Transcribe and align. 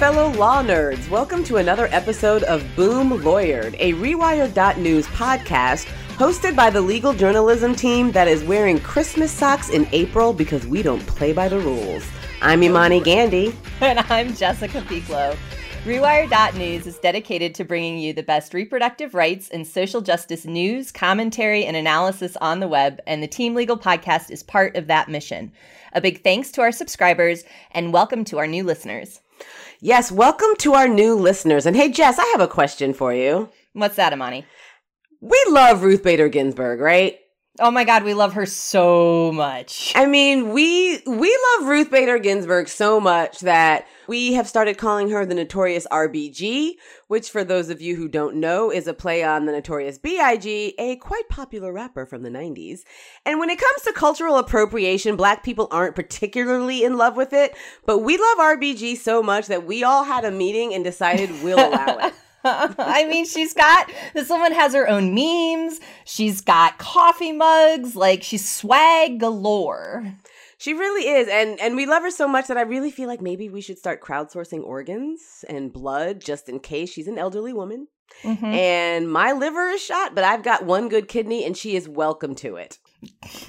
fellow 0.00 0.32
law 0.38 0.62
nerds. 0.62 1.10
Welcome 1.10 1.44
to 1.44 1.58
another 1.58 1.86
episode 1.90 2.42
of 2.44 2.64
Boom 2.74 3.10
Lawyered, 3.10 3.76
a 3.78 3.92
Rewire.news 3.92 5.06
podcast 5.08 5.84
hosted 6.16 6.56
by 6.56 6.70
the 6.70 6.80
legal 6.80 7.12
journalism 7.12 7.74
team 7.74 8.10
that 8.12 8.26
is 8.26 8.42
wearing 8.42 8.80
Christmas 8.80 9.30
socks 9.30 9.68
in 9.68 9.86
April 9.92 10.32
because 10.32 10.66
we 10.66 10.82
don't 10.82 11.06
play 11.06 11.34
by 11.34 11.50
the 11.50 11.58
rules. 11.58 12.02
I'm 12.40 12.62
Imani 12.62 13.00
Gandy. 13.00 13.54
And 13.82 13.98
I'm 13.98 14.34
Jessica 14.34 14.80
Pieklo. 14.80 15.36
Rewire.news 15.84 16.86
is 16.86 16.98
dedicated 16.98 17.54
to 17.56 17.64
bringing 17.66 17.98
you 17.98 18.14
the 18.14 18.22
best 18.22 18.54
reproductive 18.54 19.12
rights 19.12 19.50
and 19.50 19.66
social 19.66 20.00
justice 20.00 20.46
news, 20.46 20.90
commentary, 20.90 21.66
and 21.66 21.76
analysis 21.76 22.38
on 22.40 22.60
the 22.60 22.68
web, 22.68 23.02
and 23.06 23.22
the 23.22 23.28
Team 23.28 23.54
Legal 23.54 23.76
podcast 23.76 24.30
is 24.30 24.42
part 24.42 24.76
of 24.76 24.86
that 24.86 25.10
mission. 25.10 25.52
A 25.92 26.00
big 26.00 26.22
thanks 26.24 26.50
to 26.52 26.62
our 26.62 26.72
subscribers, 26.72 27.44
and 27.72 27.92
welcome 27.92 28.24
to 28.24 28.38
our 28.38 28.46
new 28.46 28.64
listeners. 28.64 29.20
Yes, 29.82 30.12
welcome 30.12 30.54
to 30.58 30.74
our 30.74 30.86
new 30.86 31.14
listeners. 31.14 31.64
And 31.64 31.74
hey, 31.74 31.90
Jess, 31.90 32.18
I 32.18 32.26
have 32.32 32.40
a 32.42 32.46
question 32.46 32.92
for 32.92 33.14
you. 33.14 33.48
What's 33.72 33.96
that, 33.96 34.12
Imani? 34.12 34.44
We 35.22 35.42
love 35.48 35.82
Ruth 35.82 36.02
Bader 36.02 36.28
Ginsburg, 36.28 36.80
right? 36.80 37.18
Oh 37.62 37.70
my 37.70 37.84
god, 37.84 38.04
we 38.04 38.14
love 38.14 38.32
her 38.32 38.46
so 38.46 39.30
much. 39.32 39.92
I 39.94 40.06
mean, 40.06 40.50
we 40.52 41.02
we 41.06 41.38
love 41.58 41.68
Ruth 41.68 41.90
Bader 41.90 42.18
Ginsburg 42.18 42.68
so 42.68 42.98
much 42.98 43.40
that 43.40 43.86
we 44.08 44.32
have 44.32 44.48
started 44.48 44.78
calling 44.78 45.10
her 45.10 45.26
the 45.26 45.34
notorious 45.34 45.86
RBG, 45.92 46.76
which 47.08 47.28
for 47.28 47.44
those 47.44 47.68
of 47.68 47.82
you 47.82 47.96
who 47.96 48.08
don't 48.08 48.36
know 48.36 48.72
is 48.72 48.86
a 48.86 48.94
play 48.94 49.22
on 49.22 49.44
the 49.44 49.52
notorious 49.52 49.98
BIG, 49.98 50.74
a 50.78 50.96
quite 51.02 51.28
popular 51.28 51.70
rapper 51.70 52.06
from 52.06 52.22
the 52.22 52.30
90s. 52.30 52.80
And 53.26 53.38
when 53.38 53.50
it 53.50 53.58
comes 53.60 53.82
to 53.82 53.92
cultural 53.92 54.38
appropriation, 54.38 55.16
black 55.16 55.44
people 55.44 55.68
aren't 55.70 55.94
particularly 55.94 56.82
in 56.82 56.96
love 56.96 57.14
with 57.14 57.34
it, 57.34 57.54
but 57.84 57.98
we 57.98 58.16
love 58.16 58.38
RBG 58.38 58.96
so 58.96 59.22
much 59.22 59.48
that 59.48 59.66
we 59.66 59.84
all 59.84 60.04
had 60.04 60.24
a 60.24 60.30
meeting 60.30 60.72
and 60.72 60.82
decided 60.82 61.30
we'll 61.44 61.58
allow 61.58 61.98
it. 61.98 62.14
I 62.44 63.06
mean, 63.06 63.26
she's 63.26 63.52
got 63.52 63.90
this 64.14 64.28
woman 64.30 64.52
has 64.52 64.74
her 64.74 64.88
own 64.88 65.14
memes. 65.14 65.80
She's 66.04 66.40
got 66.40 66.78
coffee 66.78 67.32
mugs. 67.32 67.96
Like 67.96 68.22
she's 68.22 68.48
swag 68.48 69.20
galore. 69.20 70.14
She 70.56 70.74
really 70.74 71.08
is, 71.08 71.28
and 71.28 71.58
and 71.60 71.76
we 71.76 71.86
love 71.86 72.02
her 72.02 72.10
so 72.10 72.28
much 72.28 72.48
that 72.48 72.58
I 72.58 72.62
really 72.62 72.90
feel 72.90 73.08
like 73.08 73.20
maybe 73.20 73.48
we 73.48 73.60
should 73.60 73.78
start 73.78 74.02
crowdsourcing 74.02 74.62
organs 74.62 75.44
and 75.48 75.72
blood 75.72 76.20
just 76.20 76.48
in 76.48 76.60
case 76.60 76.90
she's 76.92 77.08
an 77.08 77.18
elderly 77.18 77.52
woman. 77.52 77.88
Mm-hmm. 78.22 78.44
And 78.44 79.10
my 79.10 79.32
liver 79.32 79.68
is 79.68 79.82
shot, 79.82 80.14
but 80.14 80.24
I've 80.24 80.42
got 80.42 80.64
one 80.64 80.88
good 80.88 81.08
kidney, 81.08 81.44
and 81.44 81.56
she 81.56 81.76
is 81.76 81.88
welcome 81.88 82.34
to 82.36 82.56
it. 82.56 82.78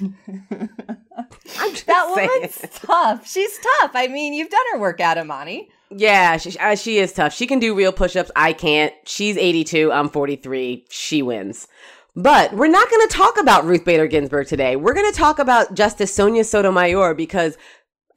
that 1.86 2.06
woman's 2.08 2.62
tough. 2.74 3.26
She's 3.28 3.58
tough. 3.58 3.90
I 3.94 4.08
mean, 4.08 4.32
you've 4.32 4.50
done 4.50 4.64
her 4.72 4.78
work, 4.78 5.00
Imani. 5.00 5.68
Yeah, 5.96 6.36
she, 6.36 6.58
uh, 6.58 6.74
she 6.74 6.98
is 6.98 7.12
tough. 7.12 7.34
She 7.34 7.46
can 7.46 7.58
do 7.58 7.74
real 7.74 7.92
push 7.92 8.16
ups. 8.16 8.30
I 8.36 8.52
can't. 8.52 8.94
She's 9.04 9.36
82. 9.36 9.92
I'm 9.92 10.08
43. 10.08 10.86
She 10.88 11.22
wins. 11.22 11.68
But 12.14 12.52
we're 12.52 12.68
not 12.68 12.90
going 12.90 13.08
to 13.08 13.14
talk 13.14 13.40
about 13.40 13.64
Ruth 13.64 13.84
Bader 13.84 14.06
Ginsburg 14.06 14.46
today. 14.46 14.76
We're 14.76 14.92
going 14.92 15.10
to 15.10 15.18
talk 15.18 15.38
about 15.38 15.74
Justice 15.74 16.14
Sonia 16.14 16.44
Sotomayor 16.44 17.14
because 17.14 17.56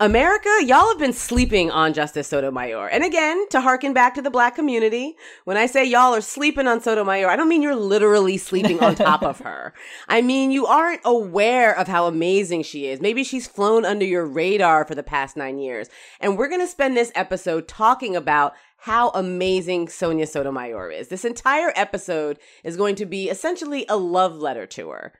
America, 0.01 0.49
y'all 0.65 0.89
have 0.89 0.99
been 0.99 1.13
sleeping 1.13 1.71
on 1.71 1.93
Justice 1.93 2.27
Sotomayor. 2.27 2.87
And 2.89 3.01
again, 3.01 3.47
to 3.51 3.61
harken 3.61 3.93
back 3.93 4.13
to 4.15 4.21
the 4.21 4.29
black 4.29 4.53
community, 4.53 5.15
when 5.45 5.55
I 5.55 5.67
say 5.67 5.85
y'all 5.85 6.13
are 6.13 6.19
sleeping 6.19 6.67
on 6.67 6.81
Sotomayor, 6.81 7.29
I 7.29 7.37
don't 7.37 7.47
mean 7.47 7.61
you're 7.61 7.77
literally 7.77 8.37
sleeping 8.37 8.83
on 8.83 8.95
top 8.95 9.23
of 9.23 9.39
her. 9.39 9.73
I 10.09 10.21
mean, 10.21 10.51
you 10.51 10.65
aren't 10.65 10.99
aware 11.05 11.73
of 11.77 11.87
how 11.87 12.07
amazing 12.07 12.63
she 12.63 12.87
is. 12.87 12.99
Maybe 12.99 13.23
she's 13.23 13.47
flown 13.47 13.85
under 13.85 14.03
your 14.03 14.25
radar 14.25 14.83
for 14.83 14.95
the 14.95 15.03
past 15.03 15.37
nine 15.37 15.59
years. 15.59 15.87
And 16.19 16.37
we're 16.37 16.49
going 16.49 16.59
to 16.59 16.67
spend 16.67 16.97
this 16.97 17.13
episode 17.15 17.69
talking 17.69 18.17
about 18.17 18.53
how 18.79 19.11
amazing 19.11 19.87
Sonia 19.87 20.27
Sotomayor 20.27 20.91
is. 20.91 21.07
This 21.07 21.23
entire 21.23 21.71
episode 21.73 22.37
is 22.65 22.75
going 22.75 22.95
to 22.95 23.05
be 23.05 23.29
essentially 23.29 23.85
a 23.87 23.95
love 23.95 24.35
letter 24.35 24.65
to 24.65 24.89
her. 24.89 25.13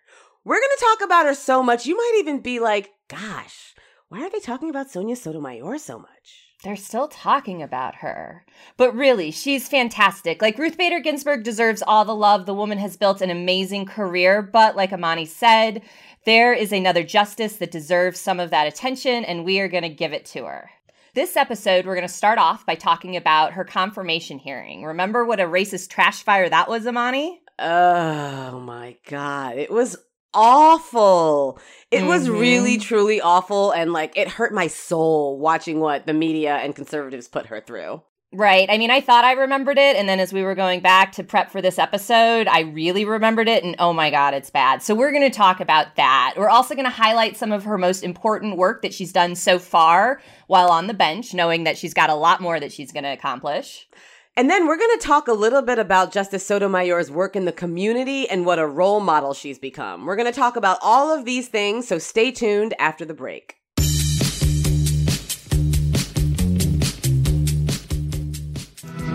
We're 0.43 0.59
going 0.59 0.69
to 0.77 0.85
talk 0.85 1.05
about 1.05 1.27
her 1.27 1.33
so 1.33 1.63
much, 1.63 1.85
you 1.85 1.95
might 1.95 2.17
even 2.19 2.41
be 2.41 2.59
like, 2.59 2.91
gosh, 3.07 3.73
why 4.09 4.21
are 4.21 4.29
they 4.29 4.39
talking 4.39 4.69
about 4.69 4.91
Sonia 4.91 5.15
Sotomayor 5.15 5.77
so 5.77 5.97
much? 5.97 6.45
They're 6.63 6.75
still 6.75 7.07
talking 7.07 7.61
about 7.61 7.95
her. 7.95 8.45
But 8.77 8.95
really, 8.95 9.31
she's 9.31 9.67
fantastic. 9.67 10.41
Like 10.41 10.57
Ruth 10.57 10.77
Bader 10.77 10.99
Ginsburg 10.99 11.43
deserves 11.43 11.83
all 11.85 12.05
the 12.05 12.15
love. 12.15 12.45
The 12.45 12.53
woman 12.53 12.77
has 12.79 12.97
built 12.97 13.21
an 13.21 13.29
amazing 13.29 13.85
career. 13.85 14.41
But 14.41 14.75
like 14.75 14.91
Imani 14.91 15.25
said, 15.25 15.81
there 16.25 16.53
is 16.53 16.71
another 16.71 17.03
justice 17.03 17.57
that 17.57 17.71
deserves 17.71 18.19
some 18.19 18.39
of 18.39 18.49
that 18.49 18.67
attention, 18.67 19.25
and 19.25 19.45
we 19.45 19.59
are 19.59 19.67
going 19.67 19.83
to 19.83 19.89
give 19.89 20.13
it 20.13 20.25
to 20.27 20.45
her. 20.45 20.71
This 21.13 21.37
episode, 21.37 21.85
we're 21.85 21.95
going 21.95 22.07
to 22.07 22.13
start 22.13 22.39
off 22.39 22.65
by 22.65 22.75
talking 22.75 23.15
about 23.15 23.53
her 23.53 23.63
confirmation 23.63 24.39
hearing. 24.39 24.83
Remember 24.83 25.23
what 25.23 25.39
a 25.39 25.43
racist 25.45 25.89
trash 25.89 26.23
fire 26.23 26.49
that 26.49 26.67
was, 26.67 26.87
Imani? 26.87 27.41
Oh 27.59 28.59
my 28.59 28.97
God. 29.07 29.57
It 29.57 29.71
was 29.71 29.95
awful. 30.35 31.59
It 31.89 31.99
mm-hmm. 31.99 32.07
was 32.07 32.29
really, 32.29 32.77
truly 32.77 33.21
awful. 33.21 33.71
And 33.71 33.93
like, 33.93 34.17
it 34.17 34.27
hurt 34.27 34.53
my 34.53 34.67
soul 34.67 35.39
watching 35.39 35.79
what 35.79 36.05
the 36.05 36.13
media 36.13 36.57
and 36.57 36.75
conservatives 36.75 37.27
put 37.27 37.47
her 37.47 37.61
through. 37.61 38.01
Right. 38.33 38.69
I 38.69 38.77
mean, 38.77 38.91
I 38.91 38.99
thought 38.99 39.23
I 39.23 39.31
remembered 39.31 39.77
it. 39.77 39.95
And 39.95 40.09
then 40.09 40.19
as 40.19 40.33
we 40.33 40.43
were 40.43 40.55
going 40.55 40.81
back 40.81 41.13
to 41.13 41.23
prep 41.23 41.51
for 41.51 41.61
this 41.61 41.79
episode, 41.79 42.49
I 42.49 42.61
really 42.61 43.05
remembered 43.05 43.47
it. 43.47 43.63
And 43.63 43.77
oh 43.79 43.93
my 43.93 44.11
God, 44.11 44.33
it's 44.33 44.49
bad. 44.49 44.83
So 44.83 44.93
we're 44.93 45.11
going 45.11 45.29
to 45.29 45.35
talk 45.35 45.61
about 45.61 45.95
that. 45.95 46.33
We're 46.35 46.49
also 46.49 46.75
going 46.75 46.85
to 46.85 46.91
highlight 46.91 47.37
some 47.37 47.53
of 47.53 47.63
her 47.63 47.77
most 47.77 48.03
important 48.03 48.57
work 48.57 48.81
that 48.81 48.93
she's 48.93 49.13
done 49.13 49.35
so 49.35 49.57
far 49.57 50.21
while 50.47 50.69
on 50.69 50.87
the 50.87 50.93
bench, 50.93 51.33
knowing 51.33 51.63
that 51.63 51.77
she's 51.77 51.93
got 51.93 52.09
a 52.09 52.15
lot 52.15 52.41
more 52.41 52.59
that 52.59 52.73
she's 52.73 52.91
going 52.91 53.05
to 53.05 53.13
accomplish. 53.13 53.87
And 54.37 54.49
then 54.49 54.67
we're 54.67 54.77
going 54.77 54.99
to 54.99 55.05
talk 55.05 55.29
a 55.29 55.33
little 55.33 55.61
bit 55.61 55.79
about 55.79 56.11
Justice 56.11 56.45
Sotomayor's 56.45 57.09
work 57.09 57.37
in 57.37 57.45
the 57.45 57.53
community 57.53 58.27
and 58.27 58.45
what 58.45 58.59
a 58.59 58.67
role 58.67 58.99
model 58.99 59.33
she's 59.33 59.57
become. 59.57 60.05
We're 60.05 60.17
going 60.17 60.29
to 60.29 60.37
talk 60.37 60.57
about 60.57 60.77
all 60.81 61.17
of 61.17 61.23
these 61.23 61.47
things, 61.47 61.87
so 61.87 61.99
stay 61.99 62.31
tuned 62.31 62.73
after 62.77 63.05
the 63.05 63.13
break. 63.13 63.55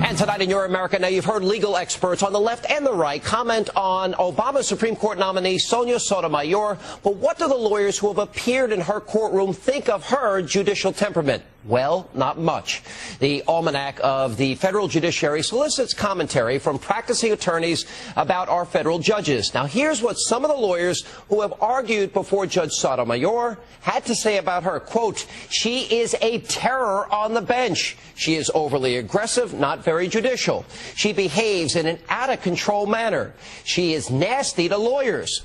And 0.02 0.16
tonight 0.16 0.40
in 0.40 0.48
Your 0.48 0.64
America 0.64 0.98
Now, 0.98 1.08
you've 1.08 1.26
heard 1.26 1.44
legal 1.44 1.76
experts 1.76 2.22
on 2.22 2.32
the 2.32 2.40
left 2.40 2.68
and 2.70 2.86
the 2.86 2.94
right 2.94 3.22
comment 3.22 3.68
on 3.76 4.14
Obama 4.14 4.64
Supreme 4.64 4.96
Court 4.96 5.18
nominee 5.18 5.58
Sonia 5.58 6.00
Sotomayor. 6.00 6.78
But 7.02 7.16
what 7.16 7.36
do 7.38 7.46
the 7.46 7.54
lawyers 7.54 7.98
who 7.98 8.08
have 8.08 8.16
appeared 8.16 8.72
in 8.72 8.80
her 8.80 9.00
courtroom 9.00 9.52
think 9.52 9.90
of 9.90 10.02
her 10.06 10.40
judicial 10.40 10.94
temperament? 10.94 11.42
Well, 11.64 12.08
not 12.14 12.38
much. 12.38 12.82
The 13.18 13.42
Almanac 13.46 14.00
of 14.02 14.38
the 14.38 14.54
Federal 14.54 14.88
Judiciary 14.88 15.42
solicits 15.42 15.92
commentary 15.92 16.58
from 16.58 16.78
practicing 16.78 17.32
attorneys 17.32 17.84
about 18.16 18.48
our 18.48 18.64
federal 18.64 18.98
judges. 18.98 19.52
Now, 19.52 19.66
here's 19.66 20.00
what 20.00 20.14
some 20.14 20.42
of 20.42 20.50
the 20.50 20.56
lawyers 20.56 21.04
who 21.28 21.42
have 21.42 21.52
argued 21.60 22.14
before 22.14 22.46
Judge 22.46 22.72
Sotomayor 22.72 23.58
had 23.82 24.06
to 24.06 24.14
say 24.14 24.38
about 24.38 24.62
her. 24.62 24.80
Quote, 24.80 25.26
she 25.50 25.82
is 25.82 26.16
a 26.22 26.40
terror 26.40 27.12
on 27.12 27.34
the 27.34 27.42
bench. 27.42 27.98
She 28.14 28.36
is 28.36 28.50
overly 28.54 28.96
aggressive, 28.96 29.52
not 29.52 29.84
very 29.84 30.08
judicial. 30.08 30.64
She 30.94 31.12
behaves 31.12 31.76
in 31.76 31.86
an 31.86 31.98
out 32.08 32.30
of 32.30 32.40
control 32.40 32.86
manner. 32.86 33.34
She 33.64 33.92
is 33.92 34.08
nasty 34.08 34.70
to 34.70 34.78
lawyers. 34.78 35.42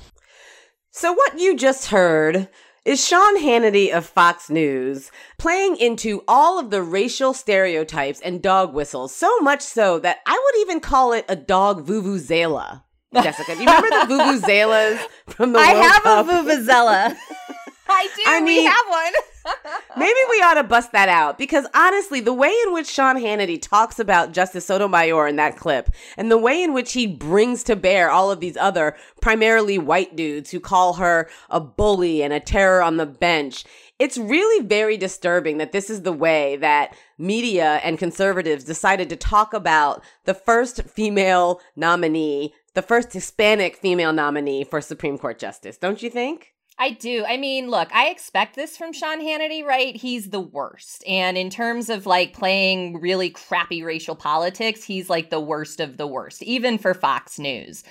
So 0.92 1.12
what 1.12 1.38
you 1.38 1.56
just 1.56 1.88
heard 1.88 2.48
is 2.86 3.04
Sean 3.04 3.36
Hannity 3.38 3.92
of 3.92 4.06
Fox 4.06 4.48
News 4.48 5.10
playing 5.38 5.76
into 5.76 6.22
all 6.28 6.60
of 6.60 6.70
the 6.70 6.80
racial 6.82 7.34
stereotypes 7.34 8.20
and 8.20 8.40
dog 8.40 8.72
whistles, 8.72 9.12
so 9.12 9.40
much 9.40 9.60
so 9.60 9.98
that 9.98 10.18
I 10.24 10.40
would 10.44 10.60
even 10.60 10.78
call 10.78 11.12
it 11.12 11.24
a 11.28 11.34
dog 11.34 11.84
vuvuzela. 11.84 12.84
Jessica, 13.12 13.56
do 13.56 13.62
you 13.62 13.66
remember 13.66 13.88
the 13.88 14.14
vuvuzelas 14.14 15.00
from 15.26 15.52
the 15.52 15.58
I 15.58 15.72
World 15.72 15.84
have 15.84 16.02
Cup? 16.04 16.26
a 16.26 16.30
vuvuzela. 16.30 17.16
I 17.88 18.08
do. 18.16 18.22
I 18.26 18.40
mean, 18.40 18.46
we 18.46 18.64
have 18.64 18.86
one. 18.88 19.12
maybe 19.96 20.18
we 20.30 20.42
ought 20.42 20.54
to 20.54 20.64
bust 20.64 20.92
that 20.92 21.08
out 21.08 21.38
because 21.38 21.66
honestly, 21.72 22.20
the 22.20 22.32
way 22.32 22.52
in 22.66 22.72
which 22.72 22.88
Sean 22.88 23.16
Hannity 23.16 23.60
talks 23.60 23.98
about 23.98 24.32
Justice 24.32 24.66
Sotomayor 24.66 25.28
in 25.28 25.36
that 25.36 25.56
clip 25.56 25.90
and 26.16 26.30
the 26.30 26.38
way 26.38 26.62
in 26.62 26.72
which 26.72 26.94
he 26.94 27.06
brings 27.06 27.62
to 27.64 27.76
bear 27.76 28.10
all 28.10 28.30
of 28.30 28.40
these 28.40 28.56
other 28.56 28.96
primarily 29.20 29.78
white 29.78 30.16
dudes 30.16 30.50
who 30.50 30.58
call 30.58 30.94
her 30.94 31.28
a 31.48 31.60
bully 31.60 32.22
and 32.22 32.32
a 32.32 32.40
terror 32.40 32.82
on 32.82 32.96
the 32.96 33.06
bench, 33.06 33.64
it's 33.98 34.18
really 34.18 34.66
very 34.66 34.96
disturbing 34.96 35.58
that 35.58 35.72
this 35.72 35.88
is 35.88 36.02
the 36.02 36.12
way 36.12 36.56
that 36.56 36.94
media 37.18 37.80
and 37.84 37.98
conservatives 37.98 38.64
decided 38.64 39.08
to 39.08 39.16
talk 39.16 39.54
about 39.54 40.02
the 40.24 40.34
first 40.34 40.82
female 40.82 41.60
nominee, 41.76 42.52
the 42.74 42.82
first 42.82 43.12
Hispanic 43.12 43.76
female 43.76 44.12
nominee 44.12 44.64
for 44.64 44.80
Supreme 44.80 45.18
Court 45.18 45.38
justice, 45.38 45.78
don't 45.78 46.02
you 46.02 46.10
think? 46.10 46.55
I 46.78 46.90
do. 46.90 47.24
I 47.26 47.38
mean, 47.38 47.70
look, 47.70 47.88
I 47.94 48.08
expect 48.08 48.54
this 48.54 48.76
from 48.76 48.92
Sean 48.92 49.18
Hannity, 49.18 49.64
right? 49.64 49.96
He's 49.96 50.28
the 50.28 50.40
worst. 50.40 51.02
And 51.06 51.38
in 51.38 51.48
terms 51.48 51.88
of 51.88 52.04
like 52.04 52.34
playing 52.34 53.00
really 53.00 53.30
crappy 53.30 53.82
racial 53.82 54.14
politics, 54.14 54.84
he's 54.84 55.08
like 55.08 55.30
the 55.30 55.40
worst 55.40 55.80
of 55.80 55.96
the 55.96 56.06
worst, 56.06 56.42
even 56.42 56.76
for 56.76 56.92
Fox 56.92 57.38
News. 57.38 57.82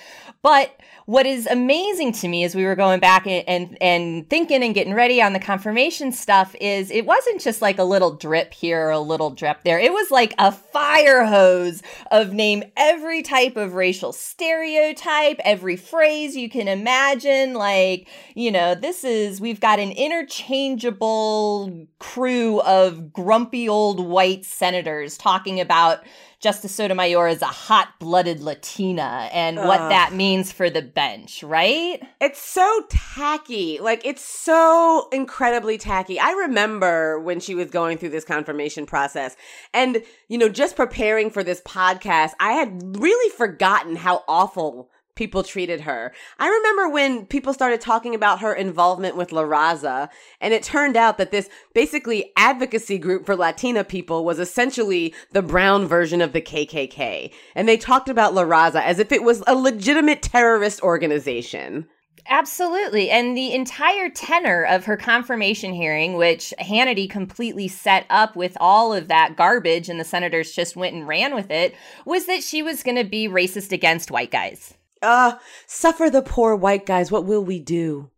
But 0.44 0.80
what 1.08 1.26
is 1.26 1.48
amazing 1.48 2.12
to 2.14 2.28
me 2.28 2.44
as 2.44 2.54
we 2.54 2.64
were 2.64 2.76
going 2.76 3.00
back 3.00 3.26
and, 3.26 3.44
and, 3.48 3.78
and 3.82 4.30
thinking 4.30 4.62
and 4.64 4.76
getting 4.76 4.94
ready 4.94 5.20
on 5.20 5.34
the 5.34 5.40
confirmation 5.40 6.12
stuff 6.12 6.56
is 6.62 6.92
it 6.92 7.08
wasn't 7.08 7.42
just 7.42 7.64
like 7.64 7.80
a 7.80 7.84
little 7.84 8.16
drip 8.16 8.54
here, 8.54 8.88
or 8.88 8.92
a 8.92 9.00
little 9.00 9.32
drip 9.32 9.64
there. 9.64 9.80
It 9.80 9.94
was 9.94 10.12
like 10.12 10.36
a 10.38 10.52
fire 10.52 11.26
hose 11.26 11.82
of 12.12 12.34
name 12.34 12.64
every 12.78 13.24
type 13.24 13.56
of 13.56 13.74
racial 13.74 14.12
stereotype, 14.12 15.40
every 15.44 15.76
phrase 15.76 16.36
you 16.36 16.50
can 16.50 16.68
imagine, 16.68 17.56
like, 17.56 18.08
you 18.36 18.52
know, 18.52 18.75
this 18.82 19.04
is, 19.04 19.42
we've 19.42 19.60
got 19.60 19.80
an 19.80 19.92
interchangeable 19.92 21.88
crew 22.00 22.62
of 22.62 23.12
grumpy 23.12 23.68
old 23.68 24.00
white 24.00 24.46
senators 24.46 25.18
talking 25.18 25.60
about 25.60 26.04
Justice 26.40 26.76
Sotomayor 26.76 27.28
as 27.28 27.42
a 27.42 27.48
hot 27.48 27.98
blooded 28.00 28.40
Latina 28.40 29.30
and 29.34 29.58
what 29.58 29.90
that 29.90 30.14
means 30.14 30.52
for 30.52 30.70
the 30.70 30.84
bench, 30.84 31.42
right? 31.42 32.00
It's 32.22 32.40
so 32.40 32.84
tacky. 32.90 33.80
Like, 33.80 34.06
it's 34.06 34.22
so 34.22 35.08
incredibly 35.12 35.80
tacky. 35.80 36.20
I 36.20 36.32
remember 36.32 37.20
when 37.20 37.40
she 37.40 37.56
was 37.56 37.72
going 37.72 37.98
through 37.98 38.10
this 38.10 38.26
confirmation 38.26 38.86
process 38.86 39.36
and, 39.74 40.04
you 40.28 40.38
know, 40.38 40.50
just 40.50 40.76
preparing 40.76 41.32
for 41.32 41.44
this 41.44 41.62
podcast, 41.62 42.34
I 42.40 42.52
had 42.52 42.96
really 43.00 43.32
forgotten 43.32 43.96
how 43.96 44.24
awful 44.28 44.92
people 45.16 45.44
treated 45.44 45.82
her. 45.82 46.14
I 46.40 46.48
remember 46.48 46.90
when 46.90 47.26
people 47.26 47.54
started 47.54 47.82
talking 47.82 48.14
about 48.14 48.42
her 48.42 48.54
involvement 48.54 49.16
with 49.16 49.32
La 49.32 49.44
Raza, 49.44 50.10
and 50.42 50.54
it 50.54 50.64
turned 50.64 50.98
out 50.98 51.18
that 51.18 51.32
this 51.32 51.50
basically 51.74 52.32
advocacy 52.38 52.98
group 52.98 53.26
for 53.26 53.36
Latina 53.36 53.84
people 53.84 54.26
was 54.26 54.40
essentially 54.40 55.14
the 55.32 55.42
brown 55.42 55.88
version 55.88 56.22
of 56.22 56.34
the 56.34 56.42
KKK. 56.42 57.32
And 57.56 57.68
they 57.68 57.78
talked 57.78 58.10
about 58.10 58.34
La 58.34 58.44
Raza 58.44 58.82
as 58.82 59.00
if 59.00 59.12
it 59.12 59.24
was 59.24 59.44
a 59.48 59.56
legitimate 59.56 60.22
terrorist 60.22 60.82
organization. 60.82 61.88
Absolutely. 62.28 63.12
And 63.12 63.38
the 63.38 63.54
entire 63.54 64.10
tenor 64.10 64.64
of 64.64 64.86
her 64.86 64.98
confirmation 64.98 65.74
hearing, 65.74 66.16
which 66.16 66.54
Hannity 66.60 67.08
completely 67.08 67.68
set 67.68 68.06
up 68.10 68.36
with 68.36 68.58
all 68.60 68.94
of 68.94 69.08
that 69.10 69.36
garbage 69.36 69.90
and 69.90 70.00
the 70.00 70.04
senators 70.04 70.52
just 70.52 70.76
went 70.76 70.96
and 70.96 71.08
ran 71.08 71.36
with 71.36 71.52
it, 71.52 71.76
was 72.04 72.26
that 72.26 72.44
she 72.44 72.64
was 72.64 72.82
going 72.82 72.98
to 72.98 73.04
be 73.04 73.28
racist 73.28 73.72
against 73.72 74.10
white 74.10 74.32
guys. 74.32 74.74
Uh, 75.02 75.34
suffer 75.68 76.10
the 76.10 76.22
poor 76.22 76.56
white 76.56 76.86
guys. 76.86 77.12
What 77.12 77.26
will 77.26 77.44
we 77.44 77.60
do? 77.60 78.10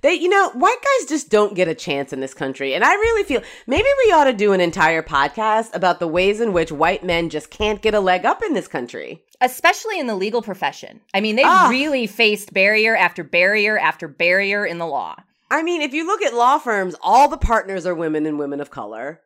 They, 0.00 0.14
you 0.14 0.30
know, 0.30 0.48
white 0.50 0.78
guys 0.82 1.08
just 1.08 1.28
don't 1.30 1.54
get 1.54 1.68
a 1.68 1.74
chance 1.74 2.12
in 2.12 2.20
this 2.20 2.32
country. 2.32 2.74
And 2.74 2.82
I 2.82 2.94
really 2.94 3.22
feel 3.22 3.42
maybe 3.66 3.86
we 4.06 4.12
ought 4.12 4.24
to 4.24 4.32
do 4.32 4.52
an 4.52 4.60
entire 4.60 5.02
podcast 5.02 5.74
about 5.74 6.00
the 6.00 6.08
ways 6.08 6.40
in 6.40 6.54
which 6.54 6.72
white 6.72 7.04
men 7.04 7.28
just 7.28 7.50
can't 7.50 7.82
get 7.82 7.92
a 7.94 8.00
leg 8.00 8.24
up 8.24 8.42
in 8.42 8.54
this 8.54 8.66
country. 8.66 9.22
Especially 9.42 10.00
in 10.00 10.06
the 10.06 10.14
legal 10.16 10.40
profession. 10.40 11.02
I 11.12 11.20
mean, 11.20 11.36
they 11.36 11.42
Ah. 11.44 11.68
really 11.70 12.06
faced 12.06 12.54
barrier 12.54 12.96
after 12.96 13.22
barrier 13.22 13.78
after 13.78 14.08
barrier 14.08 14.64
in 14.64 14.78
the 14.78 14.86
law. 14.86 15.16
I 15.50 15.62
mean, 15.62 15.82
if 15.82 15.92
you 15.92 16.06
look 16.06 16.22
at 16.22 16.32
law 16.32 16.56
firms, 16.58 16.96
all 17.02 17.28
the 17.28 17.36
partners 17.36 17.84
are 17.86 17.94
women 17.94 18.24
and 18.24 18.38
women 18.38 18.62
of 18.62 18.70
color. 18.70 19.20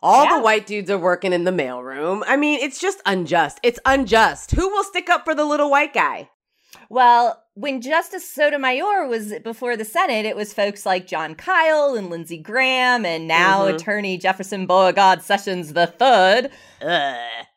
All 0.00 0.24
Yeah. 0.24 0.36
the 0.36 0.42
white 0.42 0.66
dudes 0.66 0.90
are 0.90 0.98
working 0.98 1.32
in 1.32 1.42
the 1.42 1.50
mailroom. 1.50 2.22
I 2.26 2.36
mean, 2.36 2.60
it's 2.60 2.78
just 2.78 3.00
unjust. 3.04 3.58
It's 3.64 3.80
unjust. 3.84 4.52
Who 4.52 4.68
will 4.68 4.84
stick 4.84 5.10
up 5.10 5.24
for 5.24 5.34
the 5.34 5.44
little 5.44 5.70
white 5.70 5.92
guy? 5.92 6.30
Well, 6.90 7.42
when 7.54 7.80
Justice 7.80 8.28
Sotomayor 8.28 9.06
was 9.06 9.32
before 9.42 9.76
the 9.76 9.84
Senate, 9.84 10.26
it 10.26 10.36
was 10.36 10.52
folks 10.52 10.84
like 10.84 11.06
Jon 11.06 11.34
Kyl 11.34 11.94
and 11.96 12.10
Lindsey 12.10 12.38
Graham, 12.38 13.04
and 13.06 13.28
now 13.28 13.62
Mhm. 13.64 13.74
attorney 13.74 14.18
Jefferson 14.18 14.66
Beauregard 14.66 15.22
Sessions 15.22 15.72
the 15.72 15.86
third. 15.86 16.50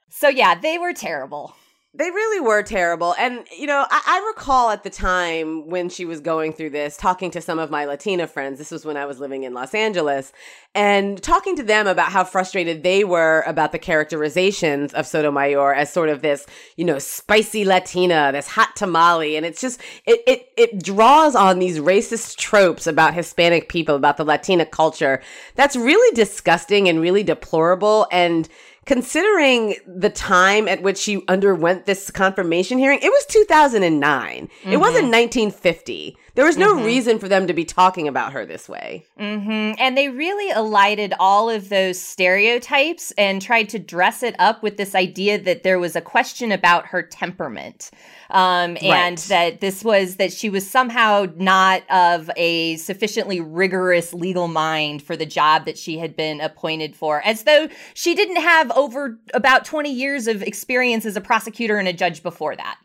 So 0.10 0.30
yeah, 0.30 0.56
they 0.56 0.78
were 0.78 0.94
terrible. 0.94 1.56
They 1.98 2.12
really 2.12 2.40
were 2.40 2.62
terrible. 2.62 3.16
And, 3.18 3.44
you 3.58 3.66
know, 3.66 3.84
I, 3.90 4.02
I 4.06 4.34
recall 4.36 4.70
at 4.70 4.84
the 4.84 4.90
time 4.92 5.68
when 5.68 5.90
she 5.90 6.06
was 6.06 6.20
going 6.20 6.54
through 6.54 6.70
this, 6.70 6.96
talking 6.96 7.32
to 7.32 7.42
some 7.42 7.58
of 7.58 7.72
my 7.72 7.86
Latina 7.86 8.28
friends. 8.28 8.60
This 8.60 8.70
was 8.70 8.86
when 8.86 8.98
I 8.98 9.08
was 9.08 9.20
living 9.20 9.46
in 9.46 9.56
Los 9.56 9.74
Angeles, 9.74 10.32
and 10.76 11.20
talking 11.24 11.56
to 11.56 11.64
them 11.64 11.88
about 11.88 12.12
how 12.12 12.24
frustrated 12.24 12.84
they 12.84 13.04
were 13.04 13.44
about 13.48 13.72
the 13.72 13.80
characterizations 13.80 14.94
of 14.94 15.08
Sotomayor 15.08 15.74
as 15.74 15.92
sort 15.92 16.10
of 16.10 16.22
this, 16.22 16.46
you 16.76 16.86
know, 16.86 17.00
spicy 17.00 17.66
Latina, 17.66 18.30
this 18.32 18.48
hot 18.48 18.76
tamale. 18.76 19.36
And 19.36 19.44
it's 19.44 19.60
just, 19.60 19.82
it, 20.06 20.22
it, 20.28 20.50
it 20.56 20.84
draws 20.84 21.34
on 21.36 21.58
these 21.58 21.80
racist 21.80 22.38
tropes 22.38 22.86
about 22.86 23.16
Hispanic 23.16 23.70
people, 23.70 23.96
about 23.96 24.18
the 24.18 24.24
Latina 24.24 24.68
culture. 24.68 25.20
That's 25.56 25.76
really 25.76 26.16
disgusting 26.16 26.88
and 26.88 27.02
really 27.02 27.24
deplorable. 27.24 28.06
And, 28.12 28.48
considering 28.88 29.76
the 29.86 30.10
time 30.10 30.68
at 30.68 30.82
which 30.82 30.98
she 30.98 31.22
underwent 31.28 31.86
this 31.86 32.10
confirmation 32.10 32.78
hearing, 32.78 33.00
it 33.04 33.10
was 33.10 33.26
2009. 33.28 34.50
It 34.64 34.78
wasn't 34.78 35.12
1950. 35.12 36.18
There 36.36 36.46
was 36.46 36.58
no 36.58 36.74
reason 36.74 37.20
for 37.20 37.28
them 37.28 37.48
to 37.48 37.54
be 37.54 37.66
talking 37.66 38.08
about 38.08 38.32
her 38.32 38.46
this 38.46 38.70
way. 38.70 39.06
hmm 39.18 39.74
And 39.78 39.98
they 39.98 40.08
really 40.08 40.50
elided 40.52 41.14
all 41.20 41.50
of 41.50 41.68
those 41.68 42.00
stereotypes 42.00 43.12
and 43.18 43.42
tried 43.42 43.70
to 43.70 43.80
dress 43.80 44.24
it 44.24 44.36
up 44.40 44.64
with 44.64 44.78
this 44.78 44.96
idea 44.96 45.38
that 45.38 45.64
there 45.64 45.80
was 45.80 45.96
a 45.96 46.02
question 46.02 46.52
about 46.52 46.88
her 46.88 47.04
temperament. 47.04 47.92
Um, 48.30 48.78
and 48.82 49.18
Right. 49.18 49.18
that 49.30 49.62
this 49.62 49.84
was 49.84 50.18
that 50.18 50.34
she 50.34 50.50
was 50.50 50.70
somehow 50.70 51.28
not 51.36 51.84
of 51.90 52.30
a 52.36 52.76
sufficiently 52.78 53.40
rigorous 53.40 54.14
legal 54.14 54.48
mind 54.48 55.02
for 55.02 55.16
the 55.16 55.26
job 55.26 55.66
that 55.66 55.78
she 55.78 55.98
had 55.98 56.16
been 56.16 56.42
appointed 56.42 56.96
for, 56.96 57.22
as 57.26 57.44
though 57.44 57.70
she 57.94 58.16
didn't 58.16 58.42
have 58.42 58.72
over 58.72 59.20
about 59.34 59.66
20 59.66 59.92
years 59.92 60.28
of 60.28 60.44
experience 60.44 61.06
as 61.06 61.16
a 61.16 61.22
prosecutor 61.22 61.78
and 61.78 61.88
a 61.88 61.94
judge 61.94 62.24
before 62.24 62.56
that. 62.56 62.78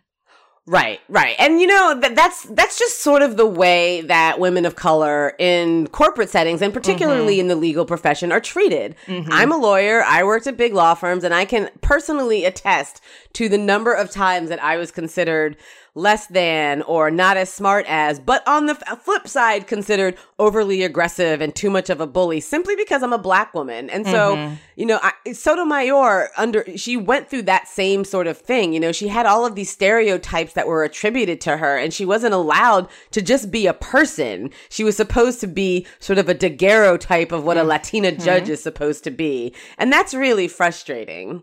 Right, 0.65 1.01
right. 1.09 1.35
And 1.41 1.61
you 1.61 1.67
know, 1.67 1.99
that 2.01 2.15
that's 2.15 2.45
that's 2.45 2.79
just 2.79 3.01
sort 3.01 3.23
of 3.23 3.37
the 3.37 3.47
way 3.47 4.03
that 4.03 4.39
women 4.39 4.65
of 4.65 4.77
color 4.77 5.35
in 5.41 5.89
corporate 5.89 6.31
settings 6.31 6.63
and 6.63 6.73
particularly 6.73 7.35
mm-hmm. 7.35 7.41
in 7.41 7.49
the 7.49 7.57
legal 7.57 7.85
profession 7.85 8.31
are 8.31 8.39
treated. 8.39 8.95
Mm-hmm. 9.07 9.33
I'm 9.33 9.51
a 9.51 9.57
lawyer, 9.57 10.05
I 10.05 10.23
worked 10.23 10.47
at 10.47 10.57
big 10.57 10.73
law 10.73 10.95
firms 10.95 11.25
and 11.25 11.35
I 11.35 11.47
can 11.47 11.69
personally 11.81 12.45
attest 12.45 13.01
to 13.33 13.49
the 13.49 13.59
number 13.59 13.93
of 13.93 14.13
times 14.13 14.51
that 14.51 14.63
I 14.63 14.77
was 14.77 14.93
considered 14.93 15.57
less 15.95 16.27
than 16.29 16.81
or 16.83 17.11
not 17.11 17.37
as 17.37 17.53
smart 17.53 17.85
as, 17.87 18.19
but 18.19 18.47
on 18.49 18.67
the 18.67 18.79
f- 18.87 19.03
flip 19.03 19.29
side 19.29 19.67
considered 19.67 20.17
overly 20.39 20.83
aggressive 20.83 21.41
and 21.41 21.55
too 21.55 21.69
much 21.69 21.91
of 21.91 22.01
a 22.01 22.07
bully 22.07 22.41
simply 22.41 22.75
because 22.77 23.03
I'm 23.03 23.13
a 23.13 23.19
black 23.19 23.53
woman. 23.53 23.91
And 23.91 24.07
so, 24.07 24.37
mm-hmm. 24.37 24.55
you 24.77 24.87
know, 24.87 24.99
I, 25.03 25.33
Sotomayor 25.33 26.31
under 26.37 26.65
she 26.77 26.97
went 26.97 27.29
through 27.29 27.43
that 27.43 27.69
same 27.69 28.05
sort 28.05 28.27
of 28.27 28.39
thing. 28.39 28.73
You 28.73 28.81
know, 28.81 28.93
she 28.93 29.09
had 29.09 29.27
all 29.27 29.45
of 29.45 29.55
these 29.55 29.71
stereotypes 29.71 30.55
that 30.55 30.67
were 30.67 30.83
attributed 30.83 31.41
to 31.43 31.59
her 31.59 31.77
and 31.77 31.93
she 31.93 32.07
wasn't 32.07 32.35
allowed 32.35 32.89
to 33.11 33.21
just 33.21 33.51
be 33.51 33.67
a 33.67 33.75
person. 33.75 34.51
She 34.71 34.85
was 34.85 34.97
supposed 34.97 35.41
to 35.41 35.47
be 35.47 35.87
sort 35.99 36.19
of 36.19 36.29
a 36.29 36.35
daguerreotype 36.35 37.33
of 37.33 37.45
what 37.45 37.59
a 37.59 37.61
mm-hmm. 37.61 37.69
Latina 37.69 38.13
judge 38.13 38.45
mm-hmm. 38.45 38.53
is 38.53 38.63
supposed 38.63 39.05
to 39.05 39.11
be. 39.11 39.55
And 39.77 39.93
that's 39.93 40.15
really 40.15 40.49
frustrating. 40.49 41.43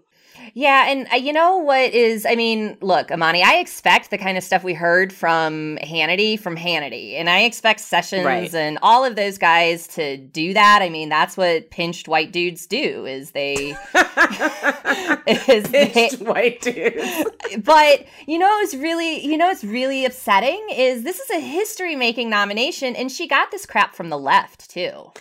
Yeah, 0.54 0.90
and 0.90 1.08
uh, 1.12 1.16
you 1.16 1.34
know 1.34 1.58
what 1.58 1.94
is? 1.94 2.26
I 2.26 2.36
mean, 2.36 2.78
look, 2.82 3.12
Imani, 3.12 3.44
I 3.44 3.56
expect 3.56 4.10
the 4.10 4.18
kind 4.18 4.38
of 4.38 4.44
stuff 4.44 4.64
we 4.64 4.74
heard 4.74 5.12
from 5.14 5.78
Hannity 5.84 6.40
from 6.40 6.56
Hannity, 6.56 7.14
and 7.14 7.30
I 7.30 7.42
expect 7.42 7.80
Sessions 7.82 8.26
Right. 8.26 8.54
and 8.54 8.78
all 8.82 9.06
of 9.06 9.16
those 9.16 9.38
guys 9.38 9.88
to 9.90 10.18
do 10.18 10.54
that. 10.54 10.82
I 10.82 10.90
mean, 10.90 11.10
that's 11.10 11.38
what 11.38 11.70
pinched 11.72 12.08
white 12.08 12.32
dudes 12.32 12.68
do. 12.68 13.06
Is 13.06 13.32
they, 13.32 13.56
is 15.28 15.64
they 15.66 16.10
white 16.20 16.62
dudes. 16.62 17.26
but 17.64 18.06
you 18.28 18.38
know 18.38 18.60
it's 18.60 18.76
really 18.76 19.26
you 19.26 19.38
know 19.38 19.50
it's 19.50 19.64
really 19.64 20.06
upsetting 20.06 20.66
is 20.72 21.04
this 21.04 21.20
is 21.20 21.30
a 21.32 21.40
history 21.40 21.96
making 21.96 22.30
nomination 22.30 22.96
and 22.96 23.12
she 23.12 23.28
got 23.28 23.52
this 23.52 23.66
crap 23.66 23.96
from 23.96 24.10
the 24.10 24.18
left 24.18 24.70
too 24.70 25.12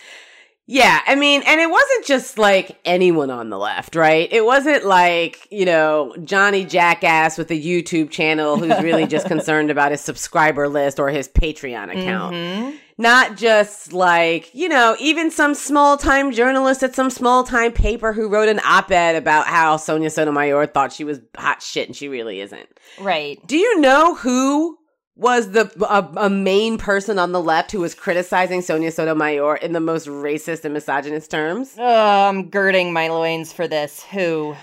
Yeah, 0.70 1.00
I 1.06 1.14
mean, 1.14 1.42
and 1.46 1.62
it 1.62 1.70
wasn't 1.70 2.04
just 2.04 2.36
like 2.36 2.78
anyone 2.84 3.30
on 3.30 3.48
the 3.48 3.56
left, 3.56 3.96
right? 3.96 4.30
It 4.30 4.44
wasn't 4.44 4.84
like, 4.84 5.48
you 5.50 5.64
know, 5.64 6.14
Johnny 6.24 6.66
Jackass 6.66 7.38
with 7.38 7.50
a 7.50 7.58
YouTube 7.58 8.10
channel 8.10 8.58
who's 8.58 8.78
really 8.82 9.06
just 9.06 9.26
concerned 9.28 9.70
about 9.70 9.92
his 9.92 10.02
subscriber 10.02 10.68
list 10.68 11.00
or 11.00 11.08
his 11.08 11.26
Patreon 11.26 11.90
account. 11.90 12.34
Mm-hmm. 12.34 12.76
Not 12.98 13.38
just 13.38 13.94
like, 13.94 14.54
you 14.54 14.68
know, 14.68 14.94
even 15.00 15.30
some 15.30 15.54
small 15.54 15.96
time 15.96 16.32
journalist 16.32 16.82
at 16.82 16.94
some 16.94 17.08
small 17.08 17.44
time 17.44 17.72
paper 17.72 18.12
who 18.12 18.28
wrote 18.28 18.50
an 18.50 18.60
op 18.62 18.90
ed 18.90 19.16
about 19.16 19.46
how 19.46 19.78
Sonia 19.78 20.10
Sotomayor 20.10 20.66
thought 20.66 20.92
she 20.92 21.04
was 21.04 21.18
hot 21.34 21.62
shit 21.62 21.88
and 21.88 21.96
she 21.96 22.08
really 22.08 22.40
isn't. 22.40 22.68
right 23.00 23.40
Do 23.46 23.56
you 23.56 23.80
know 23.80 24.16
who 24.16 24.77
was 25.18 25.50
the 25.50 25.70
a, 25.90 26.26
a 26.26 26.30
main 26.30 26.78
person 26.78 27.18
on 27.18 27.32
the 27.32 27.40
left 27.42 27.72
who 27.72 27.80
was 27.80 27.94
criticizing 27.94 28.62
Sonia 28.62 28.90
Sotomayor 28.92 29.56
in 29.56 29.72
the 29.72 29.80
most 29.80 30.06
racist 30.06 30.64
and 30.64 30.72
misogynist 30.72 31.30
terms? 31.30 31.74
oh, 31.78 32.28
i'm 32.28 32.48
girding 32.50 32.92
my 32.92 33.08
loins 33.08 33.52
for 33.52 33.66
this 33.68 34.04
who 34.04 34.54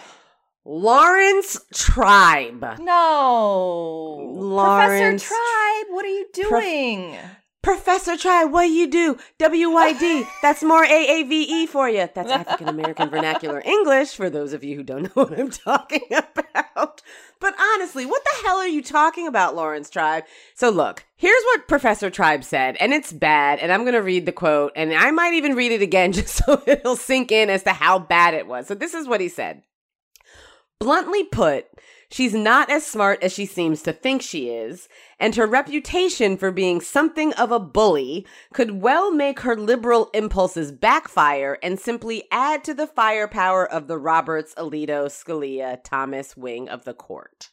Laurence 0.67 1.59
Tribe. 1.74 2.79
no 2.79 4.17
Laurence 4.33 5.24
professor 5.24 5.35
tribe 5.35 5.85
what 5.93 6.05
are 6.05 6.07
you 6.09 6.25
Prof- 6.33 6.50
doing 6.63 7.17
Professor 7.62 8.15
Tribe, 8.15 8.51
what 8.51 8.65
do 8.67 8.71
you 8.71 8.85
do? 8.85 9.17
WYD. 9.39 10.27
That's 10.43 10.62
more 10.62 10.85
AAVE 10.85 11.67
for 11.67 11.89
you. 11.89 12.07
That's 12.13 12.29
African 12.29 12.69
American 12.69 13.09
Vernacular 13.15 13.59
English 13.65 14.13
for 14.13 14.29
those 14.29 14.53
of 14.53 14.63
you 14.63 14.75
who 14.75 14.83
don't 14.83 15.01
know 15.03 15.24
what 15.24 15.39
I'm 15.39 15.50
talking 15.50 16.03
about. 16.12 17.01
But 17.39 17.55
honestly, 17.59 18.05
what 18.05 18.23
the 18.23 18.47
hell 18.47 18.57
are 18.57 18.67
you 18.67 18.81
talking 18.81 19.27
about, 19.27 19.55
Laurence 19.55 19.89
Tribe? 19.89 20.23
So 20.55 20.69
look, 20.69 21.05
here's 21.15 21.43
what 21.43 21.67
Professor 21.67 22.09
Tribe 22.09 22.43
said, 22.43 22.77
and 22.77 22.93
it's 22.93 23.11
bad, 23.11 23.59
and 23.59 23.71
I'm 23.71 23.81
going 23.81 23.93
to 23.93 24.01
read 24.01 24.25
the 24.25 24.31
quote, 24.31 24.71
and 24.75 24.93
I 24.93 25.11
might 25.11 25.33
even 25.33 25.55
read 25.55 25.71
it 25.71 25.81
again 25.81 26.11
just 26.13 26.45
so 26.45 26.61
it'll 26.65 26.95
sink 26.95 27.31
in 27.31 27.49
as 27.49 27.63
to 27.63 27.71
how 27.71 27.99
bad 27.99 28.33
it 28.33 28.47
was. 28.47 28.67
So 28.67 28.75
this 28.75 28.93
is 28.93 29.07
what 29.07 29.21
he 29.21 29.29
said. 29.29 29.63
Bluntly 30.79 31.23
put, 31.23 31.67
she's 32.15 32.34
not 32.34 32.69
as 32.69 32.86
smart 32.86 33.22
as 33.22 33.34
she 33.34 33.45
seems 33.45 33.81
to 33.81 33.91
think 33.91 34.22
she 34.22 34.50
is, 34.50 34.88
and 35.19 35.36
her 35.36 35.45
reputation 35.45 36.38
for 36.38 36.50
being 36.50 36.79
something 36.79 37.34
of 37.34 37.51
a 37.51 37.60
bully 37.60 38.25
could 38.53 38.81
well 38.81 39.12
make 39.12 39.41
her 39.41 39.57
liberal 39.57 40.10
impulses 40.13 40.72
backfire 40.72 41.57
and 41.62 41.77
simply 41.77 42.24
add 42.31 42.63
to 42.63 42.74
the 42.74 42.88
firepower 42.88 43.69
of 43.69 43.88
the 43.88 43.98
Roberts, 43.98 44.55
Alito, 44.55 45.07
Scalia, 45.07 45.77
Thomas 45.84 46.38
wing 46.38 46.69
of 46.69 46.86
the 46.86 46.93
court. 46.93 47.50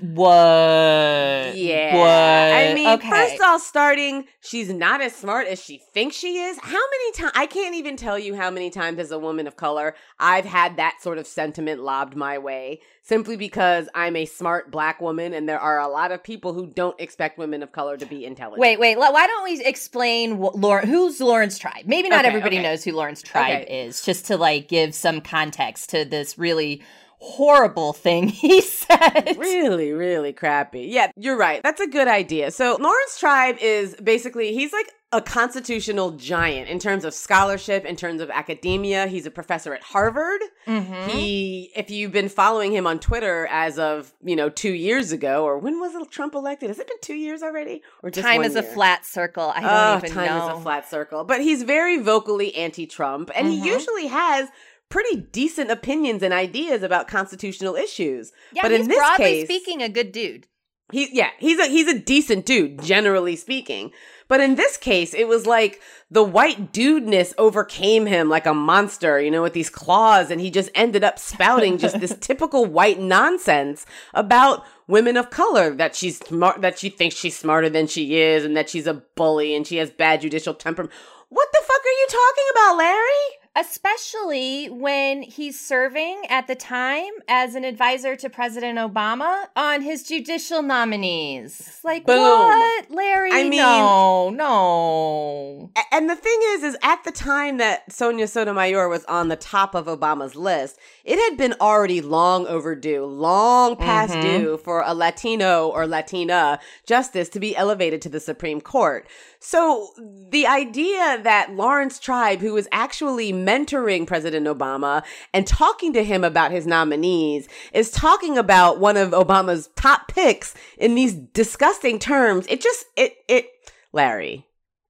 What? 0.00 1.56
Yeah. 1.56 1.96
What? 1.96 2.08
I 2.08 2.74
mean, 2.74 2.88
okay. 2.88 3.10
first 3.10 3.40
off, 3.42 3.62
starting, 3.62 4.26
she's 4.40 4.70
not 4.70 5.00
as 5.00 5.14
smart 5.14 5.46
as 5.46 5.62
she 5.62 5.78
thinks 5.92 6.16
she 6.16 6.38
is. 6.38 6.58
How 6.60 6.70
many 6.70 7.12
times? 7.12 7.32
I 7.34 7.46
can't 7.46 7.74
even 7.74 7.96
tell 7.96 8.18
you 8.18 8.34
how 8.34 8.50
many 8.50 8.70
times 8.70 8.98
as 8.98 9.10
a 9.10 9.18
woman 9.18 9.46
of 9.46 9.56
color 9.56 9.94
I've 10.18 10.44
had 10.44 10.76
that 10.76 10.98
sort 11.02 11.18
of 11.18 11.26
sentiment 11.26 11.80
lobbed 11.82 12.16
my 12.16 12.38
way 12.38 12.80
simply 13.02 13.36
because 13.36 13.88
I'm 13.94 14.14
a 14.16 14.26
smart 14.26 14.70
black 14.70 15.00
woman 15.00 15.32
and 15.34 15.48
there 15.48 15.58
are 15.58 15.80
a 15.80 15.88
lot 15.88 16.12
of 16.12 16.22
people 16.22 16.52
who 16.52 16.66
don't 16.66 16.98
expect 17.00 17.38
women 17.38 17.62
of 17.62 17.72
color 17.72 17.96
to 17.96 18.06
be 18.06 18.24
intelligent. 18.24 18.60
Wait, 18.60 18.78
wait. 18.78 18.98
Why 18.98 19.26
don't 19.26 19.44
we 19.44 19.64
explain 19.64 20.38
what 20.38 20.56
Lauren, 20.56 20.86
who's 20.86 21.20
Laurence 21.20 21.58
Tribe? 21.58 21.86
Maybe 21.86 22.08
not 22.08 22.20
Okay, 22.20 22.28
everybody 22.28 22.56
okay. 22.56 22.62
knows 22.62 22.84
who 22.84 22.92
Laurence 22.92 23.22
Tribe 23.22 23.64
is, 23.68 24.02
just 24.02 24.26
to 24.26 24.36
like 24.36 24.68
give 24.68 24.94
some 24.94 25.20
context 25.20 25.90
to 25.90 26.04
this 26.04 26.38
really 26.38 26.82
horrible 27.20 27.92
thing 27.92 28.28
he 28.28 28.60
said. 28.60 29.36
Really, 29.38 29.92
really 29.92 30.32
crappy. 30.32 30.86
Yeah, 30.88 31.10
you're 31.16 31.36
right. 31.36 31.60
That's 31.62 31.80
a 31.80 31.86
good 31.86 32.08
idea. 32.08 32.50
So, 32.50 32.76
Laurence 32.80 33.18
Tribe 33.18 33.56
is 33.60 33.94
basically, 33.96 34.54
he's 34.54 34.72
like 34.72 34.90
a 35.12 35.20
constitutional 35.20 36.12
giant 36.12 36.68
in 36.68 36.78
terms 36.78 37.04
of 37.04 37.12
scholarship, 37.12 37.84
in 37.84 37.96
terms 37.96 38.20
of 38.20 38.30
academia. 38.30 39.08
He's 39.08 39.26
a 39.26 39.30
professor 39.30 39.74
at 39.74 39.82
Harvard. 39.82 40.40
Mhm. 40.68 41.08
He, 41.08 41.72
if 41.74 41.90
you've 41.90 42.12
been 42.12 42.28
following 42.28 42.72
him 42.72 42.86
on 42.86 43.00
Twitter 43.00 43.48
as 43.50 43.76
of, 43.76 44.12
you 44.22 44.36
know, 44.36 44.48
two 44.48 44.72
years 44.72 45.10
ago, 45.10 45.44
or 45.44 45.58
when 45.58 45.80
was 45.80 45.90
Trump 46.10 46.34
elected? 46.36 46.68
Has 46.70 46.78
it 46.78 46.86
been 46.86 47.00
two 47.02 47.16
years 47.16 47.42
already? 47.42 47.82
Or 48.04 48.10
just 48.10 48.24
Time 48.24 48.44
is 48.44 48.54
a 48.54 48.62
flat 48.62 49.04
circle. 49.04 49.52
I 49.54 49.60
don't 49.60 49.70
oh, 49.72 49.96
even 49.98 50.10
time 50.10 50.26
know. 50.26 50.38
Time 50.38 50.52
is 50.52 50.58
a 50.60 50.62
flat 50.62 50.88
circle. 50.88 51.24
But 51.24 51.40
he's 51.40 51.64
very 51.64 51.98
vocally 51.98 52.54
anti-Trump, 52.54 53.30
and 53.34 53.48
Mhm. 53.48 53.50
he 53.50 53.68
usually 53.68 54.06
has 54.06 54.48
pretty 54.90 55.22
decent 55.32 55.70
opinions 55.70 56.22
and 56.22 56.34
ideas 56.34 56.82
about 56.82 57.08
constitutional 57.08 57.76
issues. 57.76 58.32
yeah, 58.52 58.62
but 58.62 58.72
in 58.72 58.88
this 58.88 58.98
broadly 58.98 59.24
case, 59.24 59.44
speaking 59.46 59.80
a 59.80 59.88
good 59.88 60.12
dude. 60.12 60.46
he 60.92 61.08
yeah, 61.12 61.30
he's 61.38 61.58
a 61.58 61.66
he's 61.66 61.88
a 61.88 61.98
decent 61.98 62.44
dude, 62.44 62.82
generally 62.82 63.36
speaking. 63.36 63.92
But 64.28 64.40
in 64.40 64.54
this 64.54 64.76
case, 64.76 65.12
it 65.12 65.26
was 65.26 65.44
like 65.44 65.80
the 66.08 66.22
white 66.22 66.72
dudeness 66.72 67.34
overcame 67.36 68.06
him 68.06 68.28
like 68.28 68.46
a 68.46 68.54
monster, 68.54 69.20
you 69.20 69.30
know, 69.30 69.42
with 69.42 69.54
these 69.54 69.70
claws, 69.70 70.30
and 70.30 70.40
he 70.40 70.50
just 70.50 70.70
ended 70.74 71.02
up 71.02 71.18
spouting 71.18 71.78
just 71.78 71.98
this 71.98 72.16
typical 72.20 72.64
white 72.64 73.00
nonsense 73.00 73.86
about 74.14 74.64
women 74.86 75.16
of 75.16 75.30
color 75.30 75.74
that 75.74 75.96
she's 75.96 76.18
smart, 76.18 76.60
that 76.60 76.78
she 76.78 76.90
thinks 76.90 77.16
she's 77.16 77.36
smarter 77.36 77.68
than 77.68 77.88
she 77.88 78.20
is, 78.20 78.44
and 78.44 78.56
that 78.56 78.68
she's 78.68 78.86
a 78.86 79.02
bully 79.16 79.54
and 79.54 79.66
she 79.66 79.78
has 79.78 79.90
bad 79.90 80.20
judicial 80.20 80.54
temperament. 80.54 80.94
What 81.28 81.48
the 81.52 81.62
fuck 81.62 81.80
are 81.80 81.88
you 81.88 82.06
talking 82.08 82.44
about, 82.52 82.76
Larry? 82.76 83.39
Especially 83.56 84.68
when 84.70 85.22
he's 85.22 85.58
serving 85.58 86.22
at 86.28 86.46
the 86.46 86.54
time 86.54 87.10
as 87.28 87.56
an 87.56 87.64
advisor 87.64 88.14
to 88.14 88.30
President 88.30 88.78
Obama 88.78 89.46
on 89.56 89.82
his 89.82 90.04
judicial 90.04 90.62
nominees. 90.62 91.80
Like, 91.82 92.06
Boom. 92.06 92.16
what, 92.16 92.90
Larry? 92.90 93.32
I 93.32 93.48
mean- 93.48 93.58
no, 93.58 94.30
no. 94.30 95.69
And 95.92 96.08
the 96.08 96.14
thing 96.14 96.38
is, 96.50 96.62
is 96.62 96.76
at 96.82 97.02
the 97.02 97.10
time 97.10 97.56
that 97.56 97.92
Sonia 97.92 98.28
Sotomayor 98.28 98.88
was 98.88 99.04
on 99.06 99.26
the 99.26 99.34
top 99.34 99.74
of 99.74 99.86
Obama's 99.86 100.36
list, 100.36 100.78
it 101.04 101.18
had 101.18 101.36
been 101.36 101.54
already 101.60 102.00
long 102.00 102.46
overdue, 102.46 103.04
long 103.04 103.74
past 103.74 104.14
Mhm. 104.14 104.22
due 104.22 104.56
for 104.56 104.82
a 104.86 104.94
Latino 104.94 105.68
or 105.68 105.88
Latina 105.88 106.60
justice 106.86 107.28
to 107.30 107.40
be 107.40 107.56
elevated 107.56 108.00
to 108.02 108.08
the 108.08 108.20
Supreme 108.20 108.60
Court. 108.60 109.08
So 109.40 109.88
the 110.28 110.46
idea 110.46 111.18
that 111.24 111.54
Laurence 111.56 111.98
Tribe, 111.98 112.40
who 112.40 112.52
was 112.52 112.68
actually 112.70 113.32
mentoring 113.32 114.06
President 114.06 114.46
Obama 114.46 115.02
and 115.34 115.44
talking 115.44 115.92
to 115.94 116.04
him 116.04 116.22
about 116.22 116.52
his 116.52 116.68
nominees, 116.68 117.48
is 117.72 117.90
talking 117.90 118.38
about 118.38 118.78
one 118.78 118.96
of 118.96 119.10
Obama's 119.10 119.70
top 119.74 120.06
picks 120.06 120.54
in 120.78 120.94
these 120.94 121.14
disgusting 121.14 121.98
terms, 121.98 122.46
it 122.48 122.60
just, 122.60 122.86
it, 122.96 123.16
it, 123.26 123.48
Larry, 123.92 124.46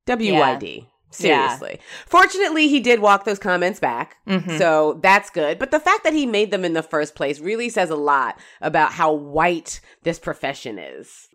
WYD. 0.07 0.89
Seriously. 1.11 1.81
Fortunately, 2.07 2.69
he 2.69 2.81
did 2.81 3.01
walk 3.01 3.25
those 3.25 3.39
comments 3.39 3.81
back. 3.81 4.17
Mhm. 4.29 4.59
So 4.59 4.99
that's 5.03 5.29
good. 5.31 5.59
But 5.59 5.73
the 5.73 5.81
fact 5.81 6.05
that 6.05 6.13
he 6.13 6.25
made 6.25 6.51
them 6.51 6.65
in 6.65 6.73
the 6.73 6.83
first 6.83 7.15
place 7.15 7.41
really 7.41 7.69
says 7.69 7.91
a 7.91 7.97
lot 7.97 8.39
about 8.61 8.93
how 8.93 9.13
white 9.13 9.81
this 10.03 10.19
profession 10.19 10.79
is. 10.79 11.27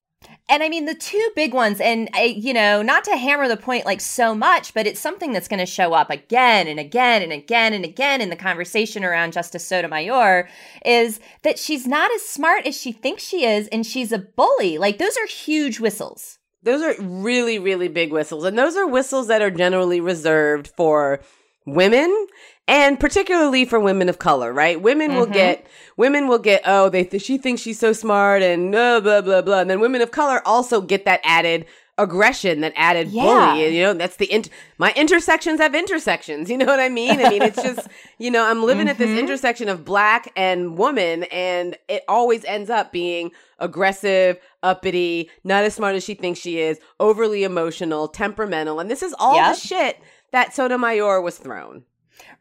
And 0.50 0.63
I 0.63 0.70
mean, 0.70 0.86
the 0.86 0.96
two 0.96 1.29
big 1.36 1.53
ones, 1.53 1.79
and 1.79 2.10
I, 2.13 2.24
you 2.24 2.53
know, 2.53 2.82
not 2.82 3.03
to 3.03 3.15
hammer 3.15 3.48
the 3.48 3.58
point 3.58 3.86
like 3.86 4.01
so 4.01 4.34
much, 4.34 4.74
but 4.74 4.88
it's 4.88 5.00
something 5.00 5.32
that's 5.32 5.48
going 5.48 5.60
to 5.60 5.67
show 5.67 5.94
up 5.94 6.10
again 6.10 6.67
and 6.67 6.79
again 6.79 7.22
and 7.22 7.32
again 7.32 7.74
and 7.74 7.86
again 7.86 8.22
in 8.22 8.29
the 8.29 8.36
conversation 8.36 9.03
around 9.03 9.34
Justice 9.34 9.67
Sotomayor 9.67 10.48
is 10.84 11.20
that 11.44 11.60
she's 11.60 11.86
not 11.86 12.12
as 12.12 12.24
smart 12.24 12.65
as 12.65 12.75
she 12.75 12.91
thinks 12.91 13.24
she 13.24 13.46
is, 13.46 13.67
and 13.67 13.86
she's 13.86 14.12
a 14.12 14.17
bully. 14.17 14.77
Like, 14.79 14.98
those 14.98 15.17
are 15.17 15.27
huge 15.27 15.79
whistles. 15.79 16.39
Those 16.66 16.82
are 16.82 16.96
really, 17.02 17.60
really 17.60 17.88
big 17.88 18.12
whistles. 18.12 18.44
And 18.44 18.58
those 18.58 18.76
are 18.76 18.88
whistles 18.88 19.28
that 19.28 19.42
are 19.42 19.52
generally 19.52 20.02
reserved 20.02 20.68
for 20.76 21.22
women 21.66 22.28
and 22.68 23.00
particularly 23.00 23.66
for 23.66 23.80
women 23.80 24.10
of 24.10 24.18
color, 24.18 24.52
right? 24.52 24.82
Women 24.82 25.16
will 25.16 25.28
Mhm. 25.28 25.34
get, 25.34 25.68
women 25.98 26.28
will 26.28 26.40
get, 26.40 26.64
oh, 26.66 26.90
they, 26.90 27.04
th- 27.04 27.22
she 27.22 27.38
thinks 27.38 27.62
she's 27.62 27.80
so 27.80 27.94
smart 27.94 28.42
and 28.42 28.72
blah, 28.72 29.00
blah, 29.00 29.22
blah, 29.22 29.42
blah. 29.42 29.60
And 29.60 29.70
then 29.70 29.80
women 29.80 30.02
of 30.02 30.10
color 30.12 30.42
also 30.46 30.82
get 30.82 31.06
that 31.06 31.22
added 31.24 31.66
aggression, 31.98 32.62
that 32.62 32.74
added 32.75 33.08
Yeah. 33.10 33.24
bully. 33.24 33.75
You 33.78 33.84
know, 33.84 33.94
that's 33.94 34.18
the, 34.18 34.32
int- 34.32 34.50
my 34.78 34.92
intersections 34.96 35.60
have 35.62 35.74
intersections. 35.74 36.50
You 36.56 36.58
know 36.58 36.66
what 36.66 36.80
I 36.80 36.90
mean? 36.90 37.20
I 37.25 37.30
mean, 37.30 37.42
it's 37.42 37.62
just, 37.62 37.88
you 38.18 38.30
know, 38.32 38.44
I'm 38.46 38.64
living 38.64 38.88
at 38.90 38.98
this 38.98 39.10
Mhm. 39.10 39.20
intersection 39.20 39.70
of 39.70 39.86
black 39.86 40.32
and 40.36 40.78
woman 40.78 41.24
and 41.25 41.78
it 41.88 42.04
always 42.08 42.44
ends 42.46 42.70
up 42.70 42.92
being 42.92 43.32
aggressive, 43.60 44.38
uppity, 44.64 45.30
not 45.44 45.64
as 45.64 45.74
smart 45.75 45.96
as 45.96 46.04
she 46.04 46.14
thinks 46.14 46.40
she 46.40 46.60
is, 46.60 46.80
overly 47.00 47.44
emotional, 47.44 48.08
temperamental. 48.08 48.80
And 48.80 48.90
this 48.92 49.02
is 49.04 49.14
all 49.18 49.36
Yep. 49.36 49.56
the 49.56 49.60
shit 49.62 50.00
that 50.32 50.54
Sotomayor 50.54 51.22
was 51.22 51.38
thrown. 51.38 51.84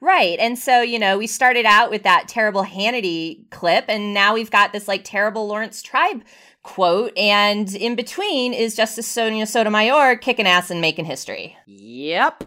Right. 0.00 0.38
And 0.38 0.58
so, 0.58 0.82
you 0.82 0.98
know, 0.98 1.18
we 1.18 1.26
started 1.26 1.66
out 1.66 1.90
with 1.90 2.02
that 2.02 2.28
terrible 2.28 2.64
Hannity 2.64 3.48
clip, 3.50 3.86
and 3.88 4.12
now 4.12 4.34
we've 4.34 4.50
got 4.50 4.72
this 4.72 4.88
like 4.88 5.02
terrible 5.04 5.46
Laurence 5.46 5.82
Tribe 5.82 6.22
quote. 6.62 7.16
And 7.16 7.72
in 7.74 7.94
between 7.94 8.52
is 8.52 8.74
Justice 8.74 9.06
Sonia 9.06 9.46
Sotomayor 9.46 10.16
kicking 10.16 10.46
ass 10.46 10.70
and 10.70 10.80
making 10.80 11.04
history. 11.04 11.56
Yep. 11.66 12.44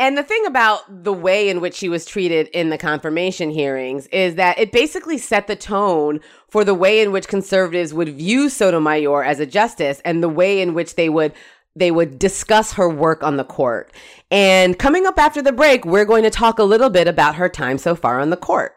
And 0.00 0.16
the 0.16 0.22
thing 0.22 0.46
about 0.46 1.04
the 1.04 1.12
way 1.12 1.50
in 1.50 1.60
which 1.60 1.74
she 1.74 1.90
was 1.90 2.06
treated 2.06 2.48
in 2.48 2.70
the 2.70 2.78
confirmation 2.78 3.50
hearings 3.50 4.06
is 4.06 4.36
that 4.36 4.58
it 4.58 4.72
basically 4.72 5.18
set 5.18 5.46
the 5.46 5.56
tone 5.56 6.20
for 6.48 6.64
the 6.64 6.74
way 6.74 7.02
in 7.02 7.12
which 7.12 7.28
conservatives 7.28 7.92
would 7.92 8.16
view 8.16 8.48
Sotomayor 8.48 9.22
as 9.22 9.40
a 9.40 9.46
justice 9.46 10.00
and 10.02 10.22
the 10.22 10.28
way 10.28 10.62
in 10.62 10.72
which 10.72 10.94
they 10.94 11.10
would 11.10 11.34
they 11.76 11.90
would 11.90 12.18
discuss 12.18 12.72
her 12.74 12.88
work 12.88 13.22
on 13.22 13.36
the 13.36 13.44
court. 13.44 13.92
And 14.30 14.78
coming 14.78 15.06
up 15.06 15.18
after 15.18 15.40
the 15.40 15.52
break, 15.52 15.84
we're 15.84 16.04
going 16.04 16.24
to 16.24 16.30
talk 16.30 16.58
a 16.58 16.64
little 16.64 16.90
bit 16.90 17.06
about 17.06 17.36
her 17.36 17.48
time 17.48 17.78
so 17.78 17.94
far 17.94 18.20
on 18.20 18.30
the 18.30 18.36
court. 18.36 18.76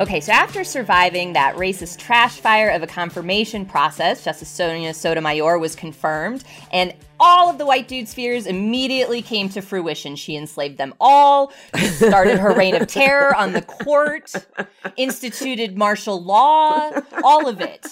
Okay, 0.00 0.20
so 0.20 0.32
after 0.32 0.64
surviving 0.64 1.34
that 1.34 1.56
racist 1.56 1.98
trash 1.98 2.40
fire 2.40 2.70
of 2.70 2.82
a 2.82 2.86
confirmation 2.86 3.66
process, 3.66 4.24
Justice 4.24 4.48
Sonia 4.48 4.94
Sotomayor 4.94 5.58
was 5.58 5.76
confirmed, 5.76 6.42
and 6.72 6.94
all 7.20 7.50
of 7.50 7.58
the 7.58 7.66
white 7.66 7.86
dude's 7.86 8.12
fears 8.14 8.46
immediately 8.46 9.22
came 9.22 9.48
to 9.50 9.60
fruition. 9.60 10.16
She 10.16 10.34
enslaved 10.36 10.78
them 10.78 10.94
all, 10.98 11.52
started 11.76 12.38
her 12.38 12.52
reign 12.54 12.74
of 12.74 12.88
terror 12.88 13.36
on 13.36 13.52
the 13.52 13.62
court, 13.62 14.32
instituted 14.96 15.76
martial 15.76 16.22
law, 16.22 16.90
all 17.22 17.46
of 17.46 17.60
it. 17.60 17.86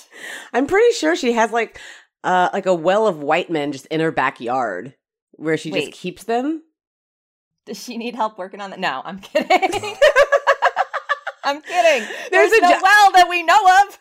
I'm 0.52 0.66
pretty 0.66 0.92
sure 0.94 1.14
she 1.14 1.32
has 1.32 1.52
like 1.52 1.78
uh 2.24 2.48
like 2.52 2.66
a 2.66 2.74
well 2.74 3.06
of 3.06 3.18
white 3.18 3.50
men 3.50 3.70
just 3.70 3.86
in 3.86 4.00
her 4.00 4.10
backyard 4.10 4.94
where 5.32 5.56
she 5.56 5.70
Wait. 5.70 5.90
just 5.90 6.00
keeps 6.00 6.24
them. 6.24 6.62
Does 7.66 7.82
she 7.82 7.98
need 7.98 8.14
help 8.14 8.38
working 8.38 8.60
on 8.60 8.70
that? 8.70 8.80
No, 8.80 9.02
I'm 9.04 9.18
kidding. 9.20 9.48
I'm 11.44 11.60
kidding. 11.62 12.08
There's 12.30 12.50
There's, 12.50 12.52
a 12.52 12.60
no 12.62 12.70
jo- 12.72 12.80
well 12.82 13.12
that 13.12 13.26
we 13.28 13.42
know 13.42 13.58
of. 13.86 13.98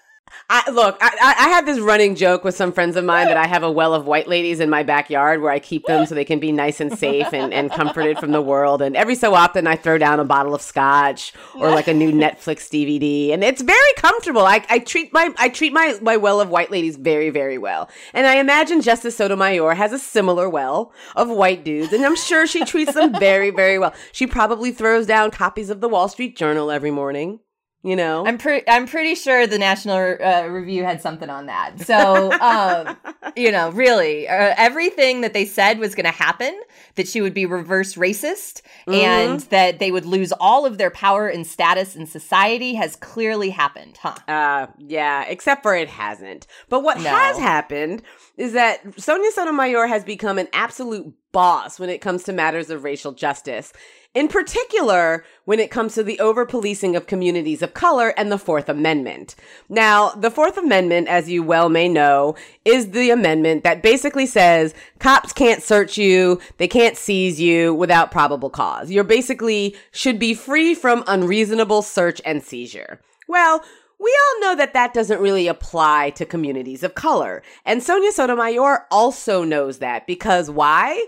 I, 0.49 0.69
look, 0.71 0.97
I, 1.01 1.11
I 1.21 1.49
have 1.49 1.65
this 1.65 1.79
running 1.79 2.15
joke 2.15 2.45
with 2.45 2.55
some 2.55 2.71
friends 2.71 2.95
of 2.95 3.03
mine 3.03 3.27
that 3.27 3.35
I 3.35 3.47
have 3.47 3.63
a 3.63 3.71
well 3.71 3.93
of 3.93 4.05
white 4.05 4.27
ladies 4.27 4.61
in 4.61 4.69
my 4.69 4.81
backyard 4.81 5.41
where 5.41 5.51
I 5.51 5.59
keep 5.59 5.85
them 5.85 6.05
so 6.05 6.15
they 6.15 6.23
can 6.23 6.39
be 6.39 6.53
nice 6.53 6.79
and 6.79 6.97
safe 6.97 7.33
and, 7.33 7.53
and 7.53 7.69
comforted 7.69 8.17
from 8.17 8.31
the 8.31 8.41
world. 8.41 8.81
And 8.81 8.95
every 8.95 9.15
so 9.15 9.33
often 9.33 9.67
I 9.67 9.75
throw 9.75 9.97
down 9.97 10.21
a 10.21 10.25
bottle 10.25 10.55
of 10.55 10.61
scotch 10.61 11.33
or 11.55 11.69
like 11.69 11.89
a 11.89 11.93
new 11.93 12.13
Netflix 12.13 12.69
DVD. 12.69 13.33
And 13.33 13.43
it's 13.43 13.61
very 13.61 13.93
comfortable. 13.97 14.41
I, 14.41 14.65
I 14.69 14.79
treat 14.79 15.11
my 15.11 15.33
I 15.37 15.49
treat 15.49 15.73
my, 15.73 15.97
my 16.01 16.15
well 16.15 16.39
of 16.39 16.49
white 16.49 16.71
ladies 16.71 16.95
very, 16.95 17.29
very 17.29 17.57
well. 17.57 17.89
And 18.13 18.25
I 18.25 18.37
imagine 18.37 18.81
Justice 18.81 19.17
Sotomayor 19.17 19.73
has 19.73 19.91
a 19.91 19.99
similar 19.99 20.49
well 20.49 20.93
of 21.15 21.29
white 21.29 21.65
dudes. 21.65 21.91
And 21.91 22.05
I'm 22.05 22.15
sure 22.15 22.47
she 22.47 22.63
treats 22.63 22.93
them 22.93 23.11
very, 23.19 23.49
very 23.49 23.79
well. 23.79 23.93
She 24.13 24.25
probably 24.25 24.71
throws 24.71 25.07
down 25.07 25.31
copies 25.31 25.69
of 25.69 25.81
the 25.81 25.89
Wall 25.89 26.07
Street 26.07 26.37
Journal 26.37 26.71
every 26.71 26.91
morning 26.91 27.39
you 27.87 27.95
know? 27.95 28.25
I'm 28.27 28.37
pretty 28.37 28.67
i'm 28.67 28.85
pretty 28.85 29.15
sure 29.15 29.47
the 29.47 29.57
national 29.57 30.17
uh, 30.21 30.45
review 30.47 30.83
had 30.83 31.01
something 31.01 31.29
on 31.29 31.45
that. 31.45 31.79
So 31.79 32.31
um 32.33 32.97
you 33.37 33.49
know 33.51 33.71
really 33.71 34.27
uh, 34.27 34.53
everything 34.57 35.21
that 35.21 35.33
they 35.33 35.45
said 35.45 35.79
was 35.79 35.95
going 35.95 36.05
to 36.05 36.11
happen 36.11 36.59
that 36.95 37.07
she 37.07 37.21
would 37.21 37.33
be 37.33 37.45
reverse 37.45 37.95
racist 37.95 38.61
mm-hmm. 38.87 38.93
and 38.93 39.39
that 39.51 39.79
they 39.79 39.91
would 39.91 40.05
lose 40.05 40.33
all 40.33 40.65
of 40.65 40.77
their 40.77 40.91
power 40.91 41.29
and 41.29 41.47
status 41.47 41.95
in 41.95 42.05
society 42.05 42.73
has 42.73 42.97
clearly 42.97 43.51
happened 43.51 43.97
huh? 44.01 44.15
Uh 44.27 44.67
yeah 44.77 45.23
except 45.23 45.63
for 45.63 45.73
it 45.73 45.87
hasn't. 45.87 46.45
But 46.67 46.83
what 46.83 46.97
no. 46.97 47.09
has 47.09 47.37
happened 47.37 48.01
is 48.35 48.51
that 48.51 48.81
sonia 48.99 49.31
sotomayor 49.31 49.87
has 49.87 50.03
become 50.03 50.37
an 50.37 50.49
absolute 50.51 51.13
boss 51.31 51.79
when 51.79 51.89
it 51.89 52.01
comes 52.01 52.23
to 52.23 52.33
matters 52.33 52.69
of 52.69 52.83
racial 52.83 53.11
justice 53.13 53.71
in 54.17 54.27
particular 54.27 55.23
when 55.45 55.59
it 55.59 55.69
comes 55.69 55.93
to 55.93 56.01
the 56.01 56.19
over 56.19 56.43
policing 56.43 56.95
of 56.95 57.05
communities 57.05 57.61
of 57.61 57.75
color 57.75 58.15
and 58.17 58.31
the 58.31 58.39
Fourth 58.39 58.67
Amendment. 58.67 59.35
Now, 59.69 60.09
the 60.09 60.31
Fourth 60.31 60.57
Amendment, 60.57 61.07
as 61.07 61.29
you 61.29 61.43
well 61.43 61.69
may 61.69 61.87
know, 61.87 62.35
is 62.65 62.89
the 62.89 63.11
amendment 63.11 63.63
that 63.63 63.83
basically 63.83 64.25
says 64.25 64.73
cops 64.97 65.33
can't 65.33 65.61
search 65.61 65.99
you, 65.99 66.41
they 66.57 66.67
can't 66.67 66.97
seize 66.97 67.39
you 67.39 67.75
without 67.75 68.09
probable 68.09 68.49
cause. 68.49 68.89
You're 68.89 69.03
basically 69.03 69.75
should 69.91 70.17
be 70.17 70.33
free 70.33 70.73
from 70.73 71.03
unreasonable 71.05 71.83
search 71.83 72.19
and 72.25 72.41
seizure. 72.41 72.99
Well, 73.27 73.63
we 73.99 74.17
all 74.25 74.41
know 74.41 74.55
that 74.55 74.73
that 74.73 74.95
doesn't 74.95 75.21
really 75.21 75.47
apply 75.47 76.09
to 76.15 76.25
communities 76.25 76.81
of 76.81 76.95
color. 76.95 77.43
And 77.65 77.83
Sonia 77.83 78.11
Sotomayor 78.11 78.87
also 78.89 79.43
knows 79.43 79.77
that 79.77 80.07
because 80.07 80.49
why? 80.49 81.05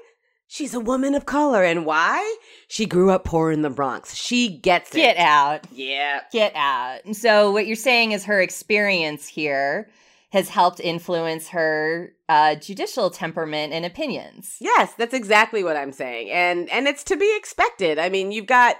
She's 0.52 0.74
a 0.74 0.80
woman 0.80 1.14
of 1.14 1.28
color. 1.28 1.64
And 1.64 1.86
why? 1.86 2.38
She 2.68 2.88
grew 2.88 3.12
up 3.12 3.24
poor 3.24 3.52
in 3.52 3.62
the 3.62 3.70
Bronx. 3.70 4.16
She 4.16 4.50
gets 4.50 4.90
it. 4.96 4.98
Get 4.98 5.18
out. 5.18 5.68
Yeah. 5.72 6.22
Get 6.32 6.54
out. 6.56 7.06
And 7.06 7.16
so, 7.16 7.52
what 7.52 7.68
you're 7.68 7.76
saying 7.76 8.14
is 8.14 8.26
her 8.26 8.42
experience 8.42 9.28
here 9.28 9.90
has 10.32 10.50
helped 10.50 10.80
influence 10.80 11.50
her 11.50 12.14
uh, 12.28 12.56
judicial 12.56 13.12
temperament 13.12 13.74
and 13.74 13.86
opinions. 13.86 14.58
Yes, 14.60 14.94
that's 14.98 15.14
exactly 15.14 15.64
what 15.64 15.78
I'm 15.78 15.92
saying. 15.92 16.32
And 16.32 16.68
and 16.70 16.88
it's 16.88 17.04
to 17.06 17.16
be 17.16 17.32
expected. 17.38 18.00
I 18.00 18.10
mean, 18.10 18.32
you've 18.32 18.48
got 18.48 18.78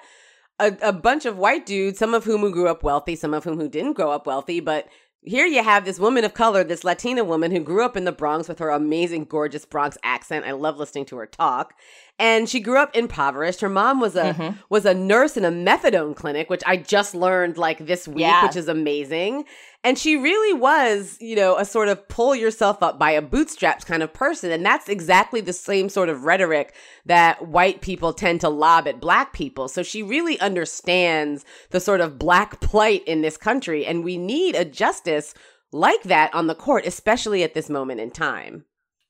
a, 0.60 0.76
a 0.82 0.92
bunch 0.92 1.26
of 1.26 1.38
white 1.38 1.68
dudes, 1.68 2.00
some 2.00 2.16
of 2.16 2.24
whom 2.24 2.42
who 2.42 2.52
grew 2.52 2.68
up 2.68 2.82
wealthy, 2.82 3.16
some 3.16 3.36
of 3.36 3.44
whom 3.44 3.60
who 3.60 3.70
didn't 3.70 3.94
grow 3.94 4.10
up 4.12 4.26
wealthy, 4.26 4.60
but 4.60 4.88
here 5.22 5.46
you 5.46 5.64
have 5.64 5.84
this 5.84 6.00
woman 6.00 6.24
of 6.24 6.34
color, 6.34 6.64
this 6.64 6.84
Latina 6.84 7.24
woman 7.24 7.52
who 7.52 7.60
grew 7.60 7.84
up 7.84 7.98
in 7.98 8.06
the 8.06 8.12
Bronx 8.12 8.48
with 8.48 8.60
her 8.60 8.70
amazing, 8.70 9.26
gorgeous 9.26 9.66
Bronx 9.66 9.98
accent. 10.02 10.46
I 10.46 10.52
love 10.52 10.78
listening 10.78 11.06
to 11.08 11.18
her 11.18 11.26
talk. 11.26 11.74
And 12.18 12.48
she 12.50 12.60
grew 12.60 12.78
up 12.78 12.96
impoverished. 12.96 13.62
Her 13.62 13.70
mom 13.70 14.00
was 14.00 14.16
a 14.16 14.34
mm-hmm. 14.34 14.58
was 14.70 14.86
a 14.86 14.94
nurse 14.94 15.38
in 15.38 15.46
a 15.46 15.52
methadone 15.52 16.16
clinic, 16.16 16.50
which 16.50 16.64
I 16.66 16.78
just 16.78 17.16
learned 17.16 17.58
like 17.58 17.86
this 17.86 18.08
week, 18.08 18.20
yeah. 18.20 18.46
which 18.46 18.56
is 18.56 18.68
amazing. 18.68 19.46
And 19.82 19.98
she 19.98 20.18
really 20.18 20.54
was, 20.54 21.18
you 21.22 21.38
know, 21.38 21.58
a 21.58 21.64
sort 21.64 21.88
of 21.88 22.08
pull 22.10 22.36
yourself 22.36 22.84
up 22.84 23.00
by 23.00 23.12
a 23.12 23.22
bootstraps 23.22 23.86
kind 23.86 24.04
of 24.04 24.14
person. 24.14 24.52
And 24.52 24.66
that's 24.66 24.90
exactly 24.90 25.40
the 25.40 25.54
same 25.54 25.88
sort 25.88 26.10
of 26.10 26.26
rhetoric 26.26 26.74
that 27.06 27.48
white 27.48 27.80
people 27.82 28.12
tend 28.12 28.42
to 28.42 28.50
lob 28.50 28.90
at 28.90 29.00
black 29.00 29.32
people. 29.32 29.70
So 29.70 29.82
she 29.82 30.04
really 30.04 30.38
understands 30.42 31.46
the 31.70 31.80
sort 31.80 32.02
of 32.02 32.20
black 32.20 32.60
plight 32.60 33.06
in 33.06 33.22
this 33.22 33.38
country. 33.38 33.86
And 33.86 34.04
we 34.04 34.18
need 34.18 34.56
a 34.56 34.66
justice 34.66 35.34
like 35.72 36.04
that 36.04 36.34
on 36.34 36.48
the 36.48 36.56
court, 36.56 36.86
especially 36.86 37.44
at 37.44 37.54
this 37.54 37.70
moment 37.70 38.02
in 38.02 38.12
time 38.12 38.66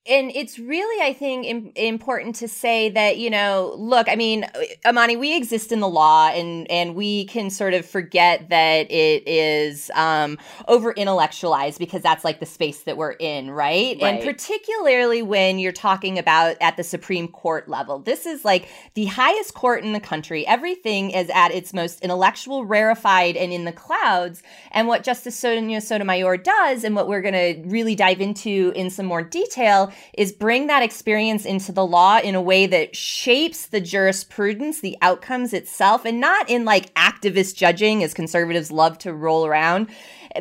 and 0.09 0.31
it's 0.35 0.59
really 0.59 1.05
i 1.05 1.13
think 1.13 1.45
Im- 1.45 1.71
important 1.75 2.35
to 2.35 2.47
say 2.47 2.89
that 2.89 3.17
you 3.17 3.29
know 3.29 3.73
look 3.77 4.09
i 4.09 4.15
mean 4.15 4.45
Imani 4.87 5.15
we 5.15 5.35
exist 5.35 5.71
in 5.71 5.79
the 5.79 5.87
law 5.87 6.29
and 6.29 6.69
and 6.69 6.95
we 6.95 7.25
can 7.25 7.49
sort 7.49 7.73
of 7.73 7.85
forget 7.85 8.49
that 8.49 8.91
it 8.91 9.27
is 9.27 9.89
um 9.95 10.37
over 10.67 10.91
intellectualized 10.91 11.79
because 11.79 12.01
that's 12.01 12.25
like 12.25 12.39
the 12.39 12.45
space 12.45 12.83
that 12.83 12.97
we're 12.97 13.11
in 13.11 13.51
right? 13.51 13.97
right. 14.01 14.15
and 14.15 14.23
particularly 14.23 15.21
when 15.21 15.59
you're 15.59 15.71
talking 15.71 16.19
about 16.19 16.57
at 16.59 16.75
the 16.77 16.83
supreme 16.83 17.27
court 17.27 17.69
level. 17.69 17.99
This 17.99 18.25
is 18.25 18.43
like 18.43 18.67
the 18.95 19.05
highest 19.05 19.53
court 19.53 19.83
in 19.83 19.93
the 19.93 19.99
country. 19.99 20.45
Everything 20.45 21.11
is 21.11 21.29
at 21.33 21.51
its 21.51 21.73
most 21.73 22.01
intellectual 22.01 22.65
rarefied 22.65 23.37
and 23.37 23.53
in 23.53 23.65
the 23.65 23.71
clouds. 23.71 24.43
And 24.71 24.87
what 24.87 25.03
justice 25.03 25.37
sonia 25.37 25.81
sotomayor 25.81 26.37
does 26.37 26.83
and 26.83 26.95
what 26.95 27.07
we're 27.07 27.21
going 27.21 27.33
to 27.33 27.69
really 27.69 27.95
dive 27.95 28.21
into 28.21 28.73
in 28.75 28.89
some 28.89 29.05
more 29.05 29.21
detail 29.21 29.91
is 30.13 30.31
bring 30.31 30.67
that 30.67 30.83
experience 30.83 31.45
into 31.45 31.71
the 31.71 31.85
law 31.85 32.19
in 32.19 32.35
a 32.35 32.41
way 32.41 32.65
that 32.67 32.95
shapes 32.95 33.67
the 33.67 33.81
jurisprudence, 33.81 34.81
the 34.81 34.97
outcomes 35.01 35.53
itself, 35.53 36.05
and 36.05 36.19
not 36.19 36.49
in 36.49 36.65
like 36.65 36.93
activist 36.95 37.55
judging, 37.55 38.03
as 38.03 38.13
conservatives 38.13 38.71
love 38.71 38.97
to 38.99 39.13
roll 39.13 39.45
around, 39.45 39.89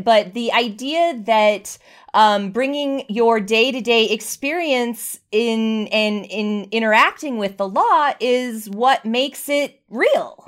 but 0.02 0.34
the 0.34 0.52
idea 0.52 1.18
that 1.24 1.78
um, 2.14 2.50
bringing 2.50 3.04
your 3.08 3.40
day 3.40 3.70
to 3.70 3.80
day 3.80 4.06
experience 4.06 5.20
in 5.30 5.86
and 5.88 6.24
in, 6.26 6.62
in 6.62 6.68
interacting 6.72 7.38
with 7.38 7.56
the 7.56 7.68
law 7.68 8.12
is 8.20 8.68
what 8.70 9.04
makes 9.04 9.48
it 9.48 9.80
real. 9.90 10.47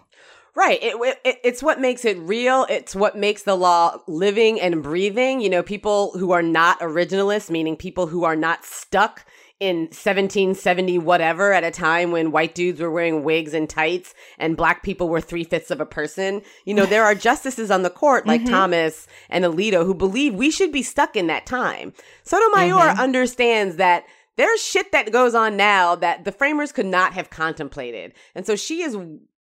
Right. 0.60 0.78
It, 0.82 1.18
it, 1.24 1.40
it's 1.42 1.62
what 1.62 1.80
makes 1.80 2.04
it 2.04 2.18
real. 2.18 2.66
It's 2.68 2.94
what 2.94 3.16
makes 3.16 3.44
the 3.44 3.54
law 3.54 3.96
living 4.06 4.60
and 4.60 4.82
breathing. 4.82 5.40
You 5.40 5.48
know, 5.48 5.62
people 5.62 6.10
who 6.18 6.32
are 6.32 6.42
not 6.42 6.78
originalists, 6.80 7.48
meaning 7.48 7.76
people 7.76 8.08
who 8.08 8.24
are 8.24 8.36
not 8.36 8.66
stuck 8.66 9.24
in 9.58 9.84
1770 9.84 10.98
whatever 10.98 11.54
at 11.54 11.64
a 11.64 11.70
time 11.70 12.10
when 12.10 12.30
white 12.30 12.54
dudes 12.54 12.78
were 12.78 12.90
wearing 12.90 13.24
wigs 13.24 13.54
and 13.54 13.70
tights 13.70 14.12
and 14.38 14.54
black 14.54 14.82
people 14.82 15.08
were 15.08 15.22
three 15.22 15.44
fifths 15.44 15.70
of 15.70 15.80
a 15.80 15.86
person. 15.86 16.42
You 16.66 16.74
know, 16.74 16.84
there 16.84 17.04
are 17.04 17.14
justices 17.28 17.70
on 17.70 17.82
the 17.82 17.88
court 17.88 18.26
like 18.26 18.42
mm-hmm. 18.42 18.50
Thomas 18.50 19.06
and 19.30 19.46
Alito 19.46 19.86
who 19.86 19.94
believe 19.94 20.34
we 20.34 20.50
should 20.50 20.72
be 20.72 20.82
stuck 20.82 21.16
in 21.16 21.26
that 21.28 21.46
time. 21.46 21.94
Sotomayor 22.22 22.74
mm-hmm. 22.74 23.00
understands 23.00 23.76
that 23.76 24.04
there's 24.36 24.62
shit 24.62 24.92
that 24.92 25.10
goes 25.10 25.34
on 25.34 25.56
now 25.56 25.94
that 25.94 26.24
the 26.24 26.32
framers 26.32 26.70
could 26.70 26.86
not 26.86 27.14
have 27.14 27.30
contemplated. 27.30 28.12
And 28.34 28.46
so 28.46 28.56
she 28.56 28.82
is 28.82 28.96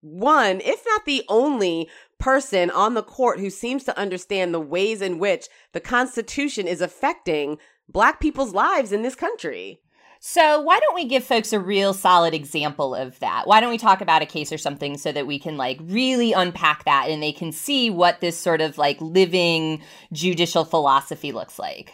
one, 0.07 0.61
if 0.61 0.83
not 0.87 1.05
the 1.05 1.25
only 1.29 1.89
person 2.19 2.71
on 2.71 2.95
the 2.95 3.03
court 3.03 3.41
who 3.41 3.51
seems 3.51 3.85
to 3.85 3.99
understand 3.99 4.55
the 4.55 4.61
ways 4.61 5.03
in 5.03 5.19
which 5.19 5.49
the 5.73 5.81
Constitution 5.81 6.67
is 6.67 6.81
affecting 6.81 7.59
Black 7.89 8.21
people's 8.21 8.53
lives 8.53 8.93
in 8.93 9.03
this 9.03 9.15
country. 9.15 9.81
So, 10.19 10.61
why 10.61 10.81
don't 10.81 10.95
we 10.95 11.05
give 11.05 11.25
folks 11.25 11.53
a 11.53 11.61
real 11.61 11.93
solid 11.93 12.35
example 12.35 12.95
of 12.95 13.19
that? 13.21 13.47
Why 13.47 13.61
don't 13.61 13.71
we 13.71 13.79
talk 13.79 14.01
about 14.01 14.23
a 14.23 14.27
case 14.27 14.51
or 14.51 14.59
something 14.59 14.97
so 14.97 15.13
that 15.13 15.27
we 15.27 15.39
can 15.39 15.57
like 15.57 15.79
really 15.83 16.33
unpack 16.33 16.85
that 16.85 17.11
and 17.11 17.23
they 17.23 17.33
can 17.33 17.53
see 17.53 17.91
what 17.91 18.21
this 18.21 18.37
sort 18.37 18.61
of 18.61 18.79
like 18.79 19.01
living 19.01 19.83
judicial 20.13 20.65
philosophy 20.65 21.33
looks 21.33 21.59
like? 21.59 21.93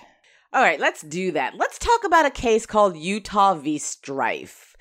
All 0.53 0.63
right, 0.63 0.79
let's 0.79 1.03
do 1.03 1.33
that. 1.33 1.57
Let's 1.57 1.79
talk 1.79 2.05
about 2.05 2.27
a 2.27 2.31
case 2.31 2.65
called 2.65 2.97
Utah 2.97 3.55
v. 3.55 3.79
Strieff. 3.79 4.72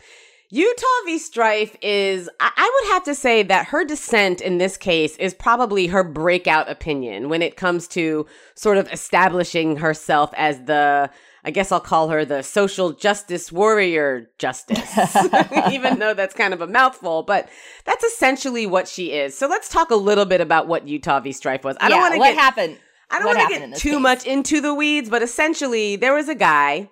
Utah 0.54 0.86
v. 1.06 1.18
Strieff 1.18 1.76
is, 1.82 2.30
I 2.42 2.82
would 2.82 2.94
have 2.94 3.06
to 3.06 3.16
say 3.16 3.42
that 3.44 3.68
her 3.68 3.86
dissent 3.86 4.42
in 4.42 4.58
this 4.58 4.76
case 4.76 5.16
is 5.16 5.34
probably 5.34 5.88
her 5.88 6.04
breakout 6.04 6.70
opinion 6.70 7.30
when 7.30 7.42
it 7.42 7.56
comes 7.56 7.88
to 7.90 8.26
sort 8.56 8.78
of 8.78 8.92
establishing 8.92 9.78
herself 9.78 10.30
as 10.36 10.62
the, 10.66 11.10
I 11.46 11.52
guess 11.52 11.72
I'll 11.72 11.80
call 11.80 12.10
her 12.10 12.26
the 12.26 12.42
social 12.42 12.92
justice 12.92 13.50
warrior 13.50 14.30
justice, 14.40 14.94
even 15.72 16.00
though 16.00 16.14
that's 16.14 16.36
kind 16.36 16.54
of 16.54 16.60
a 16.60 16.68
mouthful, 16.68 17.24
but 17.24 17.48
that's 17.86 18.04
essentially 18.04 18.68
what 18.68 18.90
she 18.90 19.14
is. 19.14 19.38
So 19.38 19.48
let's 19.48 19.70
talk 19.70 19.90
a 19.90 19.96
little 19.96 20.26
bit 20.26 20.42
about 20.42 20.68
what 20.68 20.86
Utah 20.86 21.22
v. 21.22 21.30
Strieff 21.30 21.64
was. 21.64 21.78
I 21.80 21.88
don't 21.88 22.02
want 22.02 22.16
to 22.16 22.20
what 22.20 22.34
get, 22.34 22.38
happened. 22.38 22.78
I 23.10 23.20
don't 23.20 23.36
want 23.36 23.54
to 23.54 23.60
get 23.60 23.78
too 23.78 23.92
case? 23.92 24.00
much 24.02 24.26
into 24.26 24.60
the 24.60 24.74
weeds, 24.74 25.10
but 25.10 25.22
essentially 25.22 25.96
there 25.96 26.14
was 26.14 26.28
a 26.28 26.36
guy 26.36 26.90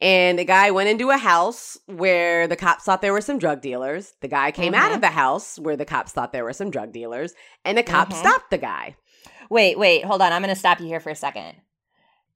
and 0.00 0.38
the 0.38 0.44
guy 0.44 0.70
went 0.70 0.88
into 0.88 1.10
a 1.10 1.18
house 1.18 1.76
where 1.86 2.46
the 2.46 2.56
cops 2.56 2.84
thought 2.84 3.02
there 3.02 3.12
were 3.12 3.20
some 3.20 3.38
drug 3.38 3.60
dealers. 3.60 4.14
The 4.20 4.28
guy 4.28 4.52
came 4.52 4.72
mm-hmm. 4.72 4.82
out 4.82 4.92
of 4.92 4.96
mm-hmm. 4.96 5.02
the 5.02 5.08
house 5.08 5.58
where 5.58 5.76
the 5.76 5.84
cops 5.84 6.12
thought 6.12 6.32
there 6.32 6.44
were 6.44 6.52
some 6.52 6.70
drug 6.70 6.92
dealers, 6.92 7.34
and 7.64 7.76
the 7.76 7.82
cops 7.82 8.14
mm-hmm. 8.14 8.26
stopped 8.26 8.50
the 8.50 8.58
guy. 8.58 8.96
Wait, 9.50 9.78
wait, 9.78 10.04
hold 10.04 10.22
on. 10.22 10.32
I'm 10.32 10.42
going 10.42 10.54
to 10.54 10.58
stop 10.58 10.80
you 10.80 10.86
here 10.86 11.00
for 11.00 11.10
a 11.10 11.16
second. 11.16 11.56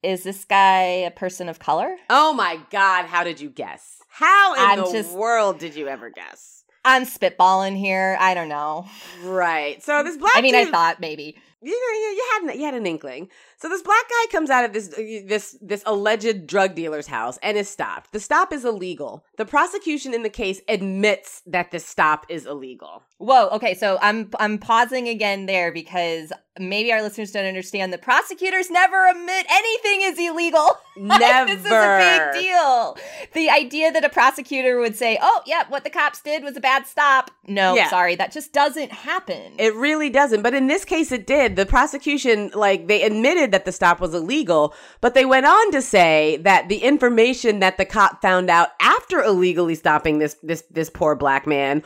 Is 0.03 0.25
this 0.25 0.45
guy 0.45 0.83
a 0.83 1.11
person 1.11 1.49
of 1.49 1.61
color? 1.61 1.97
Oh 2.11 2.33
my 2.33 2.59
God, 2.71 3.07
how 3.07 3.23
did 3.23 3.41
you 3.41 3.49
guess? 3.51 3.99
How 4.09 4.55
in 4.55 4.61
I'm 4.61 4.79
the 4.79 4.93
just, 4.93 5.17
world 5.17 5.59
did 5.59 5.77
you 5.77 5.87
ever 5.87 6.11
guess? 6.11 6.65
I'm 6.85 7.05
spitballing 7.05 7.77
here. 7.77 8.17
I 8.19 8.35
don't 8.35 8.49
know. 8.49 8.87
Right. 9.23 9.81
So 9.83 10.03
this 10.03 10.17
black 10.17 10.33
I 10.35 10.41
mean, 10.41 10.55
dude, 10.55 10.69
I 10.69 10.71
thought 10.71 11.01
maybe. 11.01 11.37
you 11.63 11.71
know, 11.71 11.99
you, 11.99 12.17
you 12.17 12.29
had 12.33 12.43
an, 12.43 12.59
you 12.59 12.65
had 12.65 12.75
an 12.75 12.87
inkling. 12.87 13.29
So 13.63 13.69
this 13.69 13.83
black 13.83 14.09
guy 14.09 14.33
comes 14.33 14.51
out 14.51 14.65
of 14.65 14.73
this 14.73 14.89
uh, 14.93 14.97
this 15.29 15.57
this 15.63 15.85
alleged 15.87 16.49
drug 16.49 16.75
dealer's 16.75 17.07
house 17.07 17.39
and 17.45 17.57
is 17.57 17.69
stopped. 17.69 18.11
The 18.11 18.19
stop 18.19 18.53
is 18.53 18.65
illegal. 18.65 19.25
The 19.37 19.45
prosecution 19.45 20.13
in 20.13 20.25
the 20.25 20.31
case 20.31 20.61
admits 20.69 21.43
that 21.47 21.71
the 21.71 21.79
stop 21.79 22.27
is 22.29 22.45
illegal. 22.45 23.05
Whoa. 23.19 23.51
Okay. 23.51 23.75
So 23.75 24.01
I'm 24.03 24.31
I'm 24.41 24.59
pausing 24.59 25.07
again 25.07 25.47
there 25.47 25.71
because 25.71 26.33
maybe 26.59 26.93
our 26.93 27.03
listeners 27.03 27.31
don't 27.31 27.47
understand. 27.47 27.93
The 27.93 27.99
prosecutors 27.99 28.69
never 28.69 29.07
admit 29.09 29.47
anything 29.49 30.01
is 30.03 30.19
illegal. 30.19 30.77
Never. 30.97 31.47
this 31.55 31.65
is 31.65 31.71
a 31.71 32.33
big 32.35 32.43
deal. 32.43 32.97
The 33.33 33.49
idea 33.49 33.93
that 33.93 34.05
a 34.05 34.09
prosecutor 34.09 34.81
would 34.81 34.97
say, 34.97 35.19
"Oh, 35.23 35.43
yeah, 35.47 35.63
what 35.69 35.85
the 35.85 35.91
cops 35.91 36.21
did 36.21 36.43
was 36.43 36.57
a 36.57 36.61
bad 36.61 36.89
stop." 36.89 37.31
No, 37.47 37.77
Yeah. 37.77 37.89
sorry, 37.89 38.17
that 38.17 38.33
just 38.33 38.53
doesn't 38.53 38.91
happen. 38.91 39.53
It 39.59 39.75
really 39.77 40.11
doesn't. 40.11 40.43
But 40.43 40.55
in 40.55 40.67
this 40.67 40.85
case, 40.85 41.13
it 41.13 41.27
did. 41.27 41.55
The 41.55 41.65
prosecution, 41.67 42.51
like, 42.55 42.89
they 42.89 43.03
admitted 43.03 43.52
that 43.53 43.65
the 43.65 43.73
stop 43.73 44.01
was 44.01 44.13
illegal, 44.15 44.75
but 45.01 45.15
they 45.15 45.25
went 45.25 45.47
on 45.47 45.71
to 45.71 45.81
say 45.81 46.39
that 46.43 46.69
the 46.69 46.79
information 46.79 47.61
that 47.61 47.79
the 47.79 47.85
cop 47.85 48.21
found 48.21 48.51
out 48.51 48.71
after 48.81 49.23
illegally 49.23 49.75
stopping 49.77 50.19
this 50.19 50.37
this 50.43 50.65
this 50.71 50.91
poor 50.91 51.15
black 51.15 51.47
man 51.47 51.83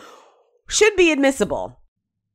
should 0.68 0.96
be 0.96 1.12
admissible. 1.12 1.78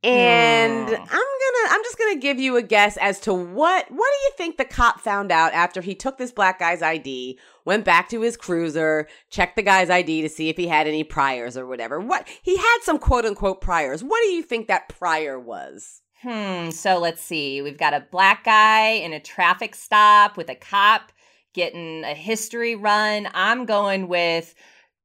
And 0.04 0.88
Hmm. 0.88 0.96
I'm 0.96 1.06
gonna 1.08 1.70
I'm 1.70 1.84
just 1.84 1.98
gonna 2.00 2.16
give 2.16 2.40
you 2.40 2.58
a 2.58 2.64
guess 2.64 2.98
as 2.98 3.20
to 3.22 3.34
what 3.34 3.86
what 3.92 4.10
do 4.12 4.26
you 4.26 4.32
think 4.36 4.58
the 4.58 4.66
cop 4.66 5.00
found 5.00 5.32
out 5.32 5.54
after 5.54 5.82
he 5.82 5.94
took 5.94 6.18
this 6.18 6.32
black 6.32 6.58
guy's 6.60 6.82
ID, 6.82 7.38
went 7.66 7.86
back 7.86 8.10
to 8.10 8.22
his 8.22 8.36
cruiser, 8.36 9.08
checked 9.30 9.56
the 9.56 9.62
guy's 9.62 9.92
ID 9.92 10.24
to 10.24 10.30
see 10.30 10.50
if 10.50 10.58
he 10.58 10.68
had 10.68 10.88
any 10.88 11.04
priors 11.04 11.56
or 11.56 11.68
whatever. 11.68 12.00
What 12.00 12.28
he 12.42 12.58
had 12.58 12.78
some 12.82 12.98
quote 12.98 13.26
unquote 13.26 13.62
priors. 13.62 14.04
What 14.04 14.22
do 14.24 14.30
you 14.30 14.42
think 14.42 14.68
that 14.68 14.90
prior 14.90 15.40
was? 15.40 16.02
Hmm. 16.22 16.70
So 16.70 17.00
let's 17.00 17.22
see. 17.22 17.62
We've 17.62 17.78
got 17.78 17.94
a 17.94 18.06
black 18.12 18.44
guy 18.44 18.90
in 18.92 19.14
a 19.14 19.20
traffic 19.20 19.74
stop 19.76 20.38
with 20.38 20.50
a 20.50 20.56
cop 20.56 21.12
getting 21.54 22.04
a 22.04 22.14
history 22.14 22.76
run. 22.76 23.28
I'm 23.34 23.66
going 23.66 24.08
with 24.08 24.54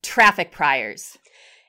traffic 0.02 0.52
priors. 0.52 1.16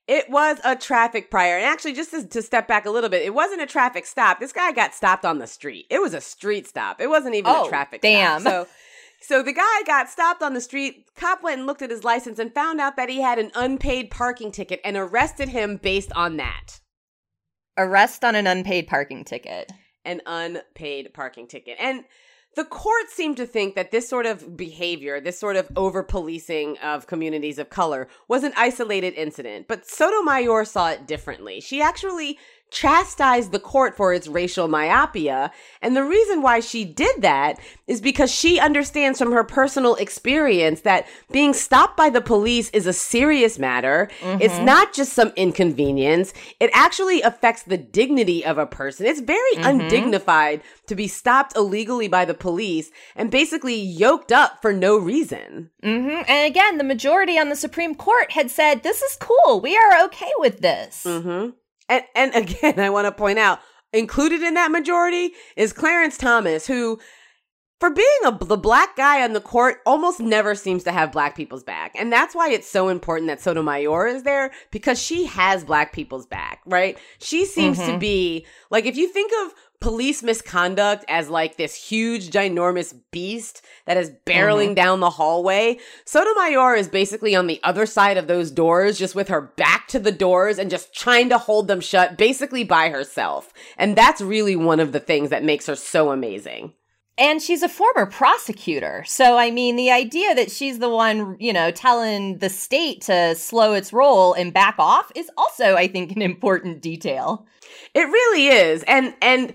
It 0.07 0.29
was 0.29 0.59
a 0.63 0.75
traffic 0.75 1.29
prior. 1.31 1.55
And 1.57 1.65
actually, 1.65 1.93
just 1.93 2.11
to, 2.11 2.25
to 2.27 2.41
step 2.41 2.67
back 2.67 2.85
a 2.85 2.89
little 2.89 3.09
bit, 3.09 3.23
it 3.25 3.33
wasn't 3.33 3.61
a 3.61 3.65
traffic 3.65 4.05
stop. 4.05 4.39
This 4.39 4.53
guy 4.53 4.71
got 4.71 4.93
stopped 4.93 5.25
on 5.25 5.39
the 5.39 5.47
street. 5.47 5.85
It 5.89 6.01
was 6.01 6.13
a 6.13 6.21
street 6.21 6.67
stop. 6.67 7.01
It 7.01 7.07
wasn't 7.09 7.35
even 7.35 7.51
Oh, 7.53 7.65
a 7.65 7.69
traffic 7.69 8.01
damn. 8.01 8.41
stop. 8.41 8.67
So, 8.67 8.67
so 9.19 9.43
the 9.43 9.51
guy 9.53 9.83
got 9.85 10.09
stopped 10.09 10.41
on 10.41 10.53
the 10.53 10.61
street. 10.61 11.05
Cop 11.17 11.43
went 11.43 11.57
and 11.59 11.67
looked 11.67 11.81
at 11.81 11.89
his 11.89 12.03
license 12.05 12.39
and 12.39 12.53
found 12.53 12.79
out 12.79 12.95
that 12.95 13.09
he 13.09 13.21
had 13.21 13.37
an 13.39 13.51
unpaid 13.55 14.09
parking 14.11 14.51
ticket 14.51 14.79
and 14.85 14.95
arrested 14.95 15.49
him 15.49 15.75
based 15.77 16.11
on 16.13 16.37
that. 16.37 16.79
Arrest 17.77 18.23
on 18.23 18.35
an 18.35 18.47
unpaid 18.47 18.87
parking 18.87 19.23
ticket. 19.23 19.71
An 20.03 20.21
unpaid 20.25 21.13
parking 21.13 21.47
ticket. 21.47 21.77
And 21.79 22.05
the 22.55 22.65
court 22.65 23.09
seemed 23.09 23.37
to 23.37 23.45
think 23.45 23.75
that 23.75 23.91
this 23.91 24.09
sort 24.09 24.25
of 24.25 24.57
behavior, 24.57 25.21
this 25.21 25.39
sort 25.39 25.57
of 25.57 25.69
over 25.75 26.01
policing 26.01 26.77
of 26.79 27.05
communities 27.05 27.59
of 27.59 27.69
color, 27.69 28.07
was 28.27 28.43
an 28.43 28.53
isolated 28.57 29.13
incident. 29.13 29.67
But 29.67 29.85
Sotomayor 29.85 30.65
saw 30.65 30.89
it 30.89 31.05
differently. 31.05 31.61
She 31.61 31.81
actually 31.81 32.39
chastised 32.69 33.51
the 33.51 33.59
court 33.59 33.95
for 33.95 34.13
its 34.13 34.27
racial 34.27 34.67
myopia. 34.67 35.51
And 35.81 35.95
the 35.95 36.03
reason 36.03 36.41
why 36.41 36.59
she 36.59 36.83
did 36.83 37.21
that 37.21 37.59
is 37.87 38.01
because 38.01 38.31
she 38.31 38.59
understands 38.59 39.19
from 39.19 39.31
her 39.31 39.43
personal 39.43 39.95
experience 39.95 40.81
that 40.81 41.07
being 41.31 41.53
stopped 41.53 41.95
by 41.95 42.09
the 42.09 42.21
police 42.21 42.69
is 42.71 42.85
a 42.85 42.93
serious 42.93 43.57
matter. 43.57 44.09
It's 44.21 44.59
not 44.59 44.93
just 44.93 45.13
some 45.13 45.31
inconvenience. 45.35 46.33
It 46.59 46.69
actually 46.73 47.21
affects 47.21 47.63
the 47.63 47.77
dignity 47.77 48.43
of 48.43 48.57
a 48.57 48.65
person. 48.65 49.05
It's 49.05 49.21
very 49.21 49.55
undignified 49.57 50.61
to 50.87 50.95
be 50.95 51.07
stopped 51.07 51.55
illegally 51.55 52.07
by 52.07 52.25
the 52.25 52.33
police 52.33 52.91
and 53.15 53.31
basically 53.31 53.75
yoked 53.75 54.31
up 54.31 54.61
for 54.61 54.73
no 54.73 54.97
reason. 54.97 55.69
hmm 55.81 56.21
And 56.27 56.45
again, 56.45 56.77
the 56.77 56.83
majority 56.83 57.37
on 57.39 57.49
the 57.49 57.55
Supreme 57.55 57.95
Court 57.95 58.31
had 58.31 58.51
said, 58.51 58.83
this 58.83 59.01
is 59.01 59.17
cool. 59.19 59.61
We 59.61 59.77
are 59.77 60.05
okay 60.05 60.31
with 60.37 60.59
this. 60.61 61.03
Mm-hmm. 61.05 61.51
And 61.89 62.03
and 62.15 62.35
again, 62.35 62.79
I 62.79 62.89
want 62.89 63.05
to 63.05 63.11
point 63.11 63.39
out, 63.39 63.59
included 63.93 64.41
in 64.41 64.53
that 64.55 64.71
majority 64.71 65.31
is 65.55 65.73
Clarence 65.73 66.17
Thomas, 66.17 66.67
who, 66.67 66.99
for 67.79 67.89
being 67.89 68.07
a 68.25 68.37
the 68.45 68.57
black 68.57 68.95
guy 68.95 69.23
on 69.23 69.33
the 69.33 69.41
court, 69.41 69.77
almost 69.85 70.19
never 70.19 70.55
seems 70.55 70.83
to 70.83 70.91
have 70.91 71.11
black 71.11 71.35
people's 71.35 71.63
back, 71.63 71.93
and 71.95 72.11
that's 72.11 72.35
why 72.35 72.49
it's 72.49 72.69
so 72.69 72.89
important 72.89 73.27
that 73.27 73.41
Sotomayor 73.41 74.07
is 74.07 74.23
there 74.23 74.51
because 74.71 75.01
she 75.01 75.25
has 75.25 75.63
black 75.63 75.93
people's 75.93 76.25
back, 76.25 76.61
right? 76.65 76.97
She 77.19 77.45
seems 77.45 77.77
to 77.79 77.83
mm-hmm. 77.85 77.99
be 77.99 78.45
like 78.71 78.85
if 78.85 78.97
you 78.97 79.07
think 79.07 79.31
of 79.43 79.53
police 79.79 80.23
misconduct 80.23 81.05
as 81.07 81.29
like 81.29 81.57
this 81.57 81.75
huge 81.75 82.29
ginormous 82.29 82.95
beast 83.11 83.63
that 83.85 83.97
is 83.97 84.11
barreling 84.25 84.67
mm-hmm. 84.67 84.73
down 84.73 84.99
the 84.99 85.11
hallway. 85.11 85.77
Sotomayor 86.05 86.75
is 86.75 86.87
basically 86.87 87.35
on 87.35 87.47
the 87.47 87.59
other 87.63 87.85
side 87.85 88.17
of 88.17 88.27
those 88.27 88.51
doors 88.51 88.97
just 88.97 89.15
with 89.15 89.27
her 89.27 89.41
back 89.41 89.87
to 89.89 89.99
the 89.99 90.11
doors 90.11 90.57
and 90.57 90.71
just 90.71 90.93
trying 90.93 91.29
to 91.29 91.37
hold 91.37 91.67
them 91.67 91.79
shut 91.79 92.17
basically 92.17 92.63
by 92.63 92.89
herself. 92.89 93.53
And 93.77 93.95
that's 93.95 94.21
really 94.21 94.55
one 94.55 94.79
of 94.79 94.91
the 94.91 94.99
things 94.99 95.29
that 95.29 95.43
makes 95.43 95.67
her 95.67 95.75
so 95.75 96.11
amazing 96.11 96.73
And 97.19 97.41
she's 97.41 97.63
a 97.63 97.69
former 97.69 98.05
prosecutor. 98.05 99.03
So, 99.07 99.37
I 99.37 99.49
mean, 99.49 99.75
the 99.75 99.89
idea 99.89 100.35
that 100.35 100.51
she's 100.51 100.77
the 100.79 100.89
one, 100.89 101.35
you 101.39 101.51
know, 101.51 101.71
telling 101.71 102.37
the 102.37 102.49
state 102.49 103.01
to 103.01 103.33
slow 103.33 103.73
its 103.73 103.91
roll 103.91 104.33
and 104.33 104.53
back 104.53 104.75
off 104.77 105.11
is 105.15 105.29
also, 105.35 105.75
I 105.75 105.87
think, 105.87 106.11
an 106.11 106.21
important 106.21 106.81
detail. 106.81 107.47
It 107.95 108.01
really 108.03 108.47
is. 108.47 108.83
And 108.83 109.15
and 109.21 109.53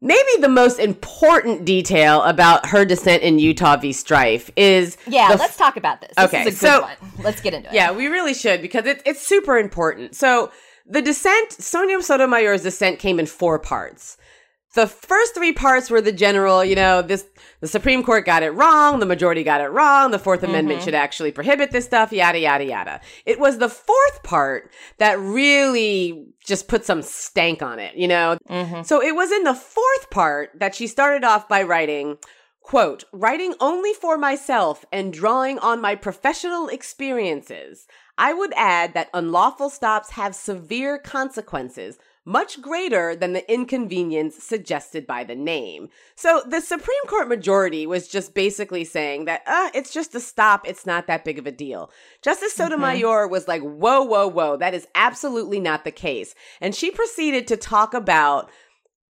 maybe 0.00 0.28
the 0.40 0.48
most 0.48 0.78
important 0.78 1.64
detail 1.64 2.22
about 2.22 2.66
her 2.66 2.84
dissent 2.84 3.22
in 3.24 3.38
Utah 3.40 3.76
v. 3.76 3.90
Strieff 3.90 4.50
is 4.54 4.96
Yeah, 5.08 5.32
the 5.32 5.38
let's 5.38 5.56
talk 5.56 5.76
about 5.76 6.00
this. 6.00 6.12
This 6.16 6.26
Okay, 6.26 6.40
is 6.42 6.46
a 6.46 6.50
good 6.50 6.56
so- 6.58 6.82
one. 6.82 6.96
Let's 7.24 7.40
get 7.40 7.54
into 7.54 7.70
it. 7.70 7.74
Yeah, 7.74 7.90
we 7.90 8.06
really 8.06 8.34
should 8.34 8.62
because 8.62 8.86
it, 8.86 9.02
it's 9.04 9.26
super 9.26 9.58
important. 9.58 10.14
So 10.14 10.52
the 10.86 11.02
dissent, 11.02 11.50
Sonia 11.52 12.00
Sotomayor's 12.02 12.62
dissent 12.62 12.98
came 13.00 13.18
in 13.18 13.26
four 13.26 13.58
parts. 13.58 14.16
The 14.74 14.86
first 14.86 15.34
three 15.34 15.52
parts 15.52 15.88
were 15.88 16.00
the 16.00 16.12
general, 16.12 16.64
you 16.64 16.74
know, 16.74 17.00
this 17.00 17.24
the 17.60 17.68
Supreme 17.68 18.02
Court 18.02 18.26
got 18.26 18.42
it 18.42 18.50
wrong, 18.50 18.98
the 18.98 19.06
majority 19.06 19.44
got 19.44 19.60
it 19.60 19.68
wrong, 19.68 20.10
the 20.10 20.18
4th 20.18 20.42
Amendment 20.42 20.78
mm-hmm. 20.78 20.84
should 20.84 20.94
actually 20.94 21.32
prohibit 21.32 21.70
this 21.70 21.84
stuff, 21.84 22.12
yada 22.12 22.38
yada 22.38 22.64
yada. 22.64 23.00
It 23.24 23.38
was 23.38 23.58
the 23.58 23.68
fourth 23.68 24.22
part 24.22 24.70
that 24.98 25.18
really 25.18 26.26
just 26.44 26.68
put 26.68 26.84
some 26.84 27.02
stank 27.02 27.62
on 27.62 27.78
it, 27.78 27.94
you 27.94 28.08
know. 28.08 28.36
Mm-hmm. 28.50 28.82
So 28.82 29.00
it 29.00 29.14
was 29.14 29.32
in 29.32 29.44
the 29.44 29.54
fourth 29.54 30.10
part 30.10 30.50
that 30.58 30.74
she 30.74 30.86
started 30.86 31.24
off 31.24 31.48
by 31.48 31.62
writing, 31.62 32.18
quote, 32.60 33.04
writing 33.12 33.54
only 33.60 33.92
for 33.94 34.18
myself 34.18 34.84
and 34.92 35.12
drawing 35.12 35.58
on 35.60 35.80
my 35.80 35.94
professional 35.94 36.68
experiences. 36.68 37.86
I 38.18 38.32
would 38.32 38.52
add 38.56 38.94
that 38.94 39.10
unlawful 39.14 39.70
stops 39.70 40.10
have 40.10 40.34
severe 40.34 40.98
consequences, 40.98 41.98
much 42.24 42.60
greater 42.60 43.14
than 43.14 43.32
the 43.32 43.52
inconvenience 43.52 44.42
suggested 44.42 45.06
by 45.06 45.24
the 45.24 45.34
name. 45.34 45.88
So 46.16 46.42
the 46.48 46.60
Supreme 46.60 47.06
Court 47.06 47.28
majority 47.28 47.86
was 47.86 48.08
just 48.08 48.34
basically 48.34 48.84
saying 48.84 49.26
that, 49.26 49.42
uh, 49.46 49.70
it's 49.74 49.92
just 49.92 50.14
a 50.14 50.20
stop. 50.20 50.66
It's 50.66 50.86
not 50.86 51.06
that 51.06 51.24
big 51.24 51.38
of 51.38 51.46
a 51.46 51.52
deal. 51.52 51.90
Justice 52.22 52.54
Sotomayor 52.54 53.28
was 53.28 53.46
like, 53.46 53.62
whoa, 53.62 54.02
whoa, 54.02 54.28
whoa, 54.28 54.56
that 54.56 54.74
is 54.74 54.86
absolutely 54.94 55.60
not 55.60 55.84
the 55.84 55.90
case. 55.90 56.34
And 56.60 56.74
she 56.74 56.90
proceeded 56.90 57.46
to 57.48 57.56
talk 57.56 57.94
about 57.94 58.50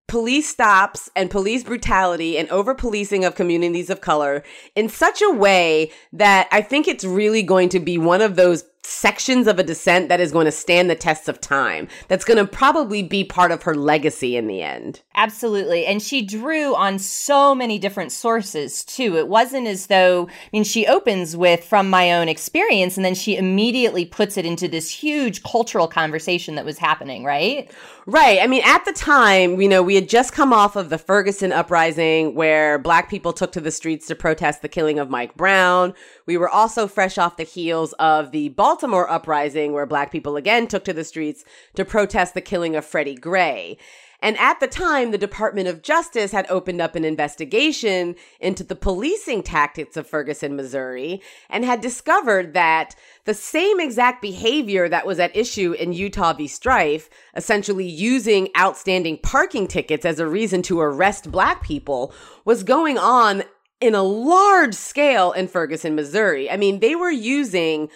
police 0.09 0.49
stops 0.49 1.09
and 1.17 1.31
police 1.31 1.65
brutality 1.65 2.37
and 2.37 2.49
over 2.51 2.75
policing 2.75 3.25
of 3.25 3.35
communities 3.35 3.89
of 3.89 4.03
color 4.03 4.43
in 4.75 4.89
such 4.89 5.23
a 5.23 5.31
way 5.31 5.91
that 6.13 6.49
I 6.53 6.61
think 6.61 6.87
it's 6.87 7.05
really 7.05 7.43
going 7.43 7.71
to 7.71 7.81
be 7.81 7.97
one 7.97 8.21
of 8.21 8.37
those 8.37 8.65
sections 8.85 9.47
of 9.47 9.59
a 9.59 9.63
dissent 9.63 10.09
that 10.09 10.21
is 10.21 10.33
going 10.33 10.45
to 10.45 10.53
stand 10.53 10.91
the 10.91 10.95
test 10.95 11.29
of 11.29 11.41
time. 11.41 11.89
That's 12.09 12.25
going 12.25 12.39
to 12.39 12.47
probably 12.47 13.03
be 13.03 13.25
part 13.25 13.53
of 13.53 13.63
her 13.63 13.75
legacy 13.75 14.37
in 14.37 14.47
the 14.47 14.63
end. 14.63 15.03
Absolutely. 15.15 15.87
And 15.87 16.03
she 16.03 16.23
drew 16.23 16.75
on 16.75 16.99
so 16.99 17.55
many 17.55 17.79
different 17.79 18.13
sources 18.13 18.85
too. 18.85 19.17
It 19.17 19.29
wasn't 19.29 19.67
as 19.69 19.87
though, 19.87 20.29
I 20.29 20.49
mean, 20.53 20.65
she 20.65 20.87
opens 20.87 21.37
with 21.37 21.65
from 21.65 21.89
my 21.91 22.13
own 22.13 22.29
experience 22.29 22.97
and 22.97 23.05
then 23.05 23.15
she 23.15 23.37
immediately 23.37 24.05
puts 24.05 24.37
it 24.37 24.45
into 24.45 24.67
this 24.67 24.91
huge 24.91 25.43
cultural 25.43 25.87
conversation 25.87 26.57
that 26.57 26.65
was 26.65 26.79
happening, 26.79 27.25
right? 27.25 27.71
Right. 28.07 28.41
I 28.43 28.49
mean, 28.49 28.63
at 28.65 28.85
the 28.85 28.93
time, 28.93 29.61
you 29.61 29.69
know, 29.69 29.83
we 29.83 29.95
had 29.95 30.09
just 30.09 30.33
come 30.33 30.53
off 30.53 30.75
of 30.75 30.91
the 30.91 30.99
Ferguson 30.99 31.53
uprising 31.53 32.35
where 32.35 32.79
black 32.79 33.09
people 33.09 33.33
took 33.33 33.53
to 33.53 33.61
the 33.61 33.71
streets 33.71 34.09
to 34.09 34.17
protest 34.17 34.61
the 34.61 34.69
killing 34.69 34.99
of 34.99 35.09
Mike 35.09 35.37
Brown. 35.37 35.95
We 36.27 36.37
were 36.37 36.49
also 36.49 36.89
fresh 36.89 37.17
off 37.17 37.37
the 37.37 37.45
heels 37.45 37.93
of 37.95 38.33
the 38.33 38.49
Baltimore 38.73 39.11
uprising 39.11 39.75
where 39.75 39.85
black 39.85 40.11
people 40.11 40.35
again 40.35 40.67
took 40.67 40.83
to 40.87 40.95
the 40.95 41.05
streets 41.05 41.45
to 41.75 41.85
protest 41.85 42.33
the 42.33 42.41
killing 42.41 42.75
of 42.75 42.87
Freddie 42.87 43.15
Gray. 43.15 43.77
And 44.21 44.35
at 44.39 44.61
the 44.61 44.67
time, 44.67 45.11
the 45.11 45.19
Department 45.19 45.69
of 45.69 45.83
Justice 45.83 46.33
had 46.33 46.47
opened 46.49 46.81
up 46.81 46.97
an 46.97 47.05
investigation 47.05 48.15
into 48.41 48.65
the 48.65 48.75
policing 48.75 49.43
tactics 49.43 49.99
of 49.99 50.07
Ferguson, 50.07 50.57
Missouri, 50.57 51.21
and 51.51 51.67
had 51.67 51.83
discovered 51.83 52.55
that 52.55 52.95
the 53.27 53.35
same 53.35 53.79
exact 53.79 54.23
behavior 54.23 54.89
that 54.89 55.07
was 55.07 55.21
at 55.21 55.37
issue 55.37 55.73
in 55.73 55.93
Utah 55.93 56.33
v. 56.33 56.47
Strieff, 56.47 57.11
essentially 57.37 57.87
using 57.87 58.49
outstanding 58.57 59.19
parking 59.19 59.67
tickets 59.67 60.07
as 60.07 60.19
a 60.19 60.27
reason 60.27 60.63
to 60.63 60.81
arrest 60.81 61.31
black 61.31 61.63
people, 61.63 62.15
was 62.47 62.63
going 62.63 62.97
on 62.97 63.43
in 63.83 63.97
a 63.97 64.03
large 64.03 64.75
scale 64.75 65.33
in 65.33 65.49
Ferguson, 65.49 65.97
Missouri. 65.97 66.49
I 66.49 66.57
mean, 66.57 66.79
they 66.79 66.95
were 66.95 67.11
using 67.11 67.91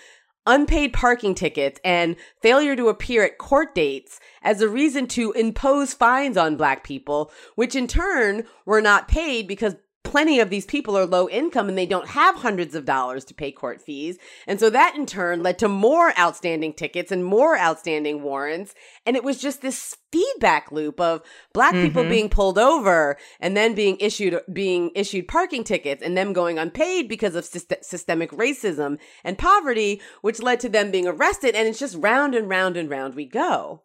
unpaid 0.46 0.92
parking 0.92 1.34
tickets 1.34 1.80
and 1.84 2.16
failure 2.40 2.76
to 2.76 2.88
appear 2.88 3.24
at 3.24 3.38
court 3.38 3.74
dates 3.74 4.20
as 4.42 4.60
a 4.60 4.68
reason 4.68 5.06
to 5.06 5.32
impose 5.32 5.94
fines 5.94 6.36
on 6.36 6.56
black 6.56 6.84
people, 6.84 7.30
which 7.54 7.74
in 7.74 7.86
turn 7.86 8.44
were 8.64 8.80
not 8.80 9.08
paid 9.08 9.46
because 9.46 9.74
plenty 10.06 10.38
of 10.38 10.50
these 10.50 10.64
people 10.64 10.96
are 10.96 11.04
low 11.04 11.28
income 11.28 11.68
and 11.68 11.76
they 11.76 11.84
don't 11.84 12.08
have 12.10 12.36
hundreds 12.36 12.76
of 12.76 12.84
dollars 12.84 13.24
to 13.24 13.34
pay 13.34 13.50
court 13.50 13.82
fees. 13.82 14.18
And 14.46 14.60
so 14.60 14.70
that 14.70 14.94
in 14.94 15.04
turn 15.04 15.42
led 15.42 15.58
to 15.58 15.68
more 15.68 16.16
outstanding 16.16 16.72
tickets 16.72 17.10
and 17.10 17.24
more 17.24 17.58
outstanding 17.58 18.22
warrants. 18.22 18.72
And 19.04 19.16
it 19.16 19.24
was 19.24 19.40
just 19.40 19.62
this 19.62 19.96
feedback 20.12 20.70
loop 20.70 21.00
of 21.00 21.22
black 21.52 21.74
mm-hmm. 21.74 21.86
people 21.86 22.04
being 22.04 22.28
pulled 22.28 22.56
over 22.56 23.18
and 23.40 23.56
then 23.56 23.74
being 23.74 23.96
issued 23.98 24.40
being 24.52 24.92
issued 24.94 25.26
parking 25.26 25.64
tickets 25.64 26.02
and 26.02 26.16
them 26.16 26.32
going 26.32 26.56
unpaid 26.56 27.08
because 27.08 27.34
of 27.34 27.44
syst- 27.44 27.84
systemic 27.84 28.30
racism 28.30 28.98
and 29.24 29.38
poverty, 29.38 30.00
which 30.22 30.40
led 30.40 30.60
to 30.60 30.68
them 30.68 30.92
being 30.92 31.08
arrested. 31.08 31.56
And 31.56 31.66
it's 31.66 31.80
just 31.80 31.96
round 31.98 32.34
and 32.36 32.48
round 32.48 32.76
and 32.76 32.88
round 32.88 33.16
we 33.16 33.26
go. 33.26 33.82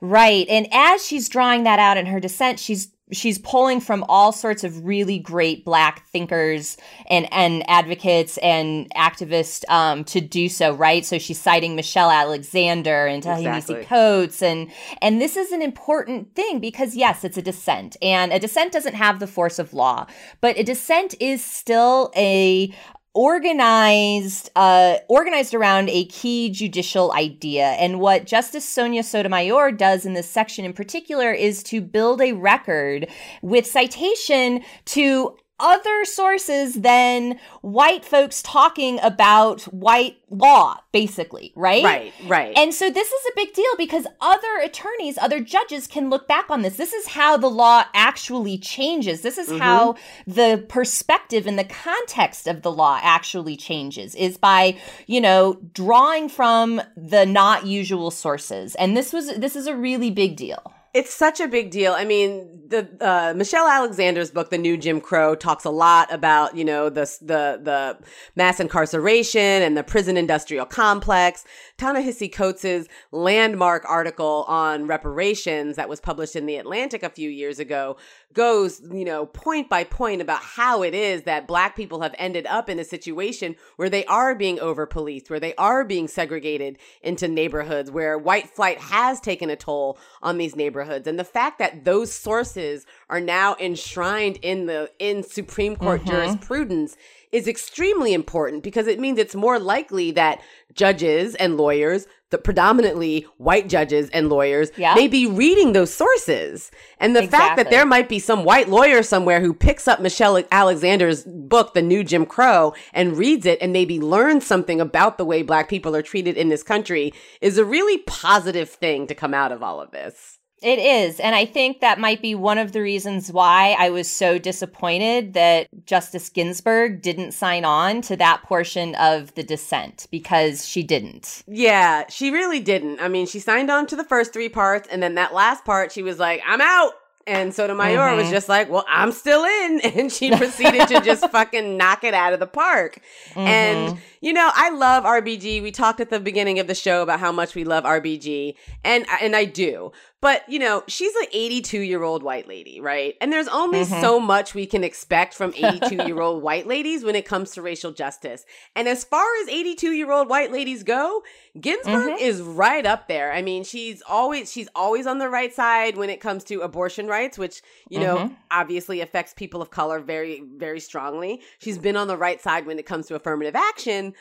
Right. 0.00 0.46
And 0.48 0.68
as 0.72 1.04
she's 1.04 1.28
drawing 1.28 1.64
that 1.64 1.78
out 1.78 1.96
in 1.96 2.06
her 2.06 2.20
dissent, 2.20 2.60
she's 2.60 2.88
she's 3.12 3.38
pulling 3.38 3.80
from 3.80 4.04
all 4.08 4.32
sorts 4.32 4.64
of 4.64 4.84
really 4.84 5.18
great 5.18 5.64
black 5.64 6.06
thinkers 6.08 6.76
and 7.08 7.32
and 7.32 7.62
advocates 7.68 8.36
and 8.38 8.92
activists 8.94 9.68
um, 9.70 10.02
to 10.04 10.20
do 10.20 10.48
so 10.48 10.74
right? 10.74 11.04
So 11.04 11.18
she's 11.18 11.40
citing 11.40 11.76
michelle 11.76 12.10
alexander 12.10 13.06
and 13.06 13.22
ta-nehisi 13.22 13.56
exactly. 13.56 13.84
coates 13.84 14.42
and 14.42 14.70
and 15.00 15.20
this 15.20 15.36
is 15.36 15.52
an 15.52 15.62
important 15.62 16.34
thing 16.34 16.58
because 16.58 16.96
yes 16.96 17.24
it's 17.24 17.36
a 17.36 17.42
dissent. 17.42 17.96
And 18.02 18.32
a 18.32 18.38
dissent 18.38 18.72
doesn't 18.72 18.94
have 18.94 19.20
the 19.20 19.26
force 19.26 19.58
of 19.58 19.72
law 19.72 20.06
but 20.40 20.58
a 20.58 20.62
dissent 20.62 21.14
is 21.20 21.44
still 21.44 22.10
a 22.16 22.74
organized 23.16 24.50
uh, 24.56 24.98
organized 25.08 25.54
around 25.54 25.88
a 25.88 26.04
key 26.04 26.50
judicial 26.50 27.12
idea. 27.14 27.68
And 27.70 27.98
what 27.98 28.26
Justice 28.26 28.68
Sonia 28.68 29.02
Sotomayor 29.02 29.72
does 29.72 30.04
in 30.04 30.12
this 30.12 30.28
section 30.28 30.66
in 30.66 30.74
particular 30.74 31.32
is 31.32 31.62
to 31.64 31.80
build 31.80 32.20
a 32.20 32.32
record 32.32 33.08
with 33.40 33.66
citation 33.66 34.62
to 34.84 35.34
other 35.58 36.04
sources 36.04 36.74
than 36.74 37.38
white 37.62 38.04
folks 38.04 38.42
talking 38.42 39.00
about 39.02 39.62
white 39.62 40.18
law, 40.28 40.78
basically, 40.92 41.52
right? 41.56 41.84
Right, 41.84 42.12
right. 42.26 42.58
And 42.58 42.74
so 42.74 42.90
this 42.90 43.08
is 43.08 43.26
a 43.26 43.36
big 43.36 43.54
deal 43.54 43.76
because 43.78 44.06
other 44.20 44.58
attorneys, 44.62 45.16
other 45.18 45.40
judges 45.40 45.86
can 45.86 46.10
look 46.10 46.28
back 46.28 46.50
on 46.50 46.62
this. 46.62 46.76
This 46.76 46.92
is 46.92 47.08
how 47.08 47.36
the 47.36 47.48
law 47.48 47.84
actually 47.94 48.58
changes. 48.58 49.22
This 49.22 49.38
is 49.38 49.48
mm-hmm. 49.48 49.58
how 49.58 49.96
the 50.26 50.64
perspective 50.68 51.46
and 51.46 51.58
the 51.58 51.64
context 51.64 52.46
of 52.46 52.62
the 52.62 52.72
law 52.72 52.98
actually 53.02 53.56
changes 53.56 54.14
is 54.14 54.36
by, 54.36 54.76
you 55.06 55.20
know, 55.20 55.58
drawing 55.72 56.28
from 56.28 56.82
the 56.96 57.24
not 57.24 57.66
usual 57.66 58.10
sources. 58.10 58.74
And 58.74 58.96
this 58.96 59.12
was 59.12 59.36
this 59.36 59.56
is 59.56 59.66
a 59.66 59.76
really 59.76 60.10
big 60.10 60.36
deal. 60.36 60.72
It's 60.96 61.12
such 61.12 61.40
a 61.40 61.46
big 61.46 61.70
deal. 61.70 61.92
I 61.92 62.06
mean, 62.06 62.48
the 62.68 62.88
uh, 63.02 63.34
Michelle 63.34 63.68
Alexander's 63.68 64.30
book, 64.30 64.48
The 64.48 64.56
New 64.56 64.78
Jim 64.78 64.98
Crow, 64.98 65.34
talks 65.34 65.66
a 65.66 65.70
lot 65.70 66.10
about 66.10 66.56
you 66.56 66.64
know 66.64 66.88
the 66.88 67.04
the 67.20 67.60
the 67.62 67.98
mass 68.34 68.60
incarceration 68.60 69.62
and 69.62 69.76
the 69.76 69.84
prison 69.84 70.16
industrial 70.16 70.64
complex. 70.64 71.44
Ta-Nehisi 71.76 72.32
Coates's 72.32 72.88
landmark 73.12 73.84
article 73.86 74.46
on 74.48 74.86
reparations 74.86 75.76
that 75.76 75.90
was 75.90 76.00
published 76.00 76.34
in 76.34 76.46
the 76.46 76.56
Atlantic 76.56 77.02
a 77.02 77.10
few 77.10 77.28
years 77.28 77.58
ago 77.58 77.98
goes, 78.32 78.82
you 78.92 79.04
know, 79.04 79.26
point 79.26 79.68
by 79.68 79.82
point 79.82 80.20
about 80.20 80.42
how 80.42 80.82
it 80.82 80.94
is 80.94 81.22
that 81.22 81.48
black 81.48 81.74
people 81.74 82.02
have 82.02 82.14
ended 82.18 82.46
up 82.46 82.68
in 82.68 82.78
a 82.78 82.84
situation 82.84 83.56
where 83.76 83.88
they 83.88 84.04
are 84.06 84.34
being 84.34 84.60
over 84.60 84.86
policed, 84.86 85.30
where 85.30 85.40
they 85.40 85.54
are 85.56 85.84
being 85.84 86.06
segregated 86.06 86.78
into 87.02 87.26
neighborhoods, 87.28 87.90
where 87.90 88.18
white 88.18 88.48
flight 88.50 88.78
has 88.78 89.20
taken 89.20 89.48
a 89.50 89.56
toll 89.56 89.98
on 90.22 90.36
these 90.36 90.54
neighborhoods. 90.86 91.06
And 91.06 91.18
the 91.18 91.24
fact 91.24 91.58
that 91.58 91.84
those 91.84 92.12
sources 92.12 92.86
are 93.08 93.20
now 93.20 93.56
enshrined 93.60 94.38
in 94.42 94.66
the 94.66 94.90
in 94.98 95.22
Supreme 95.22 95.76
Court 95.76 96.00
mm-hmm. 96.02 96.10
jurisprudence 96.10 96.96
is 97.32 97.48
extremely 97.48 98.14
important 98.14 98.62
because 98.62 98.86
it 98.86 99.00
means 99.00 99.18
it's 99.18 99.34
more 99.34 99.58
likely 99.58 100.10
that 100.12 100.40
judges 100.72 101.34
and 101.34 101.56
lawyers, 101.56 102.06
the 102.30 102.38
predominantly 102.38 103.26
white 103.36 103.68
judges 103.68 104.08
and 104.10 104.28
lawyers, 104.28 104.70
yeah. 104.76 104.94
may 104.94 105.08
be 105.08 105.26
reading 105.26 105.72
those 105.72 105.92
sources. 105.92 106.70
And 106.98 107.14
the 107.14 107.24
exactly. 107.24 107.46
fact 107.46 107.56
that 107.56 107.70
there 107.70 107.84
might 107.84 108.08
be 108.08 108.18
some 108.18 108.44
white 108.44 108.68
lawyer 108.68 109.02
somewhere 109.02 109.40
who 109.40 109.52
picks 109.52 109.88
up 109.88 110.00
Michelle 110.00 110.42
Alexander's 110.50 111.24
book, 111.24 111.74
The 111.74 111.82
New 111.82 112.04
Jim 112.04 112.26
Crow, 112.26 112.74
and 112.92 113.18
reads 113.18 113.44
it 113.44 113.58
and 113.60 113.72
maybe 113.72 114.00
learns 114.00 114.46
something 114.46 114.80
about 114.80 115.18
the 115.18 115.24
way 115.24 115.42
black 115.42 115.68
people 115.68 115.96
are 115.96 116.02
treated 116.02 116.36
in 116.36 116.48
this 116.48 116.62
country 116.62 117.12
is 117.40 117.58
a 117.58 117.64
really 117.64 117.98
positive 118.06 118.70
thing 118.70 119.06
to 119.08 119.14
come 119.14 119.34
out 119.34 119.52
of 119.52 119.62
all 119.62 119.80
of 119.80 119.90
this. 119.90 120.38
It 120.62 120.78
is. 120.78 121.20
And 121.20 121.34
I 121.34 121.44
think 121.44 121.80
that 121.80 122.00
might 122.00 122.22
be 122.22 122.34
one 122.34 122.56
of 122.56 122.72
the 122.72 122.80
reasons 122.80 123.30
why 123.30 123.76
I 123.78 123.90
was 123.90 124.10
so 124.10 124.38
disappointed 124.38 125.34
that 125.34 125.68
Justice 125.84 126.30
Ginsburg 126.30 127.02
didn't 127.02 127.32
sign 127.32 127.64
on 127.64 128.00
to 128.02 128.16
that 128.16 128.42
portion 128.42 128.94
of 128.94 129.34
the 129.34 129.42
dissent 129.42 130.06
because 130.10 130.66
she 130.66 130.82
didn't. 130.82 131.44
Yeah, 131.46 132.04
she 132.08 132.30
really 132.30 132.60
didn't. 132.60 133.00
I 133.00 133.08
mean, 133.08 133.26
she 133.26 133.38
signed 133.38 133.70
on 133.70 133.86
to 133.88 133.96
the 133.96 134.04
first 134.04 134.32
three 134.32 134.48
parts, 134.48 134.88
and 134.90 135.02
then 135.02 135.14
that 135.16 135.34
last 135.34 135.64
part, 135.64 135.92
she 135.92 136.02
was 136.02 136.18
like, 136.18 136.40
I'm 136.46 136.62
out. 136.62 136.92
And 137.28 137.52
Sotomayor 137.52 137.98
mm-hmm. 137.98 138.18
was 138.18 138.30
just 138.30 138.48
like, 138.48 138.70
well, 138.70 138.84
I'm 138.88 139.10
still 139.10 139.44
in. 139.44 139.80
And 139.96 140.12
she 140.12 140.30
proceeded 140.30 140.86
to 140.88 141.00
just 141.00 141.28
fucking 141.32 141.76
knock 141.76 142.04
it 142.04 142.14
out 142.14 142.32
of 142.32 142.38
the 142.38 142.46
park. 142.46 143.00
Mm-hmm. 143.30 143.40
And, 143.40 143.98
you 144.20 144.32
know, 144.32 144.50
I 144.54 144.70
love 144.70 145.04
RBG. 145.04 145.60
We 145.62 145.72
talked 145.72 146.00
at 146.00 146.10
the 146.10 146.20
beginning 146.20 146.60
of 146.60 146.66
the 146.66 146.74
show 146.74 147.02
about 147.02 147.18
how 147.18 147.32
much 147.32 147.54
we 147.54 147.64
love 147.64 147.82
RBG. 147.84 148.54
And, 148.84 149.06
and 149.20 149.34
I 149.34 149.44
do. 149.44 149.90
But, 150.22 150.48
you 150.48 150.58
know, 150.58 150.82
she's 150.88 151.14
an 151.16 151.26
82 151.30 151.80
year 151.80 152.02
old 152.02 152.22
white 152.22 152.48
lady, 152.48 152.80
right? 152.80 153.14
And 153.20 153.30
there's 153.30 153.48
only 153.48 153.80
mm-hmm. 153.80 154.00
so 154.00 154.18
much 154.18 154.54
we 154.54 154.64
can 154.64 154.82
expect 154.82 155.34
from 155.34 155.52
82 155.56 156.06
year 156.06 156.20
old 156.20 156.42
white 156.42 156.66
ladies 156.66 157.04
when 157.04 157.14
it 157.14 157.26
comes 157.26 157.50
to 157.52 157.62
racial 157.62 157.92
justice. 157.92 158.46
And 158.74 158.88
as 158.88 159.04
far 159.04 159.26
as 159.42 159.48
82 159.48 159.92
year 159.92 160.10
old 160.10 160.28
white 160.28 160.50
ladies 160.50 160.82
go, 160.82 161.22
Ginsburg 161.60 162.14
mm-hmm. 162.14 162.24
is 162.24 162.40
right 162.40 162.86
up 162.86 163.08
there. 163.08 163.32
I 163.32 163.42
mean, 163.42 163.62
she's 163.62 164.02
always 164.08 164.50
she's 164.50 164.68
always 164.74 165.06
on 165.06 165.18
the 165.18 165.28
right 165.28 165.54
side 165.54 165.96
when 165.96 166.08
it 166.08 166.20
comes 166.20 166.44
to 166.44 166.60
abortion 166.62 167.06
rights, 167.06 167.36
which, 167.36 167.60
you 167.90 168.00
know, 168.00 168.16
mm-hmm. 168.16 168.34
obviously 168.50 169.02
affects 169.02 169.34
people 169.34 169.60
of 169.60 169.70
color 169.70 170.00
very 170.00 170.42
very 170.56 170.80
strongly. 170.80 171.42
She's 171.58 171.78
been 171.78 171.96
on 171.96 172.08
the 172.08 172.16
right 172.16 172.40
side 172.40 172.66
when 172.66 172.78
it 172.78 172.86
comes 172.86 173.06
to 173.06 173.16
affirmative 173.16 173.54
action, 173.54 174.14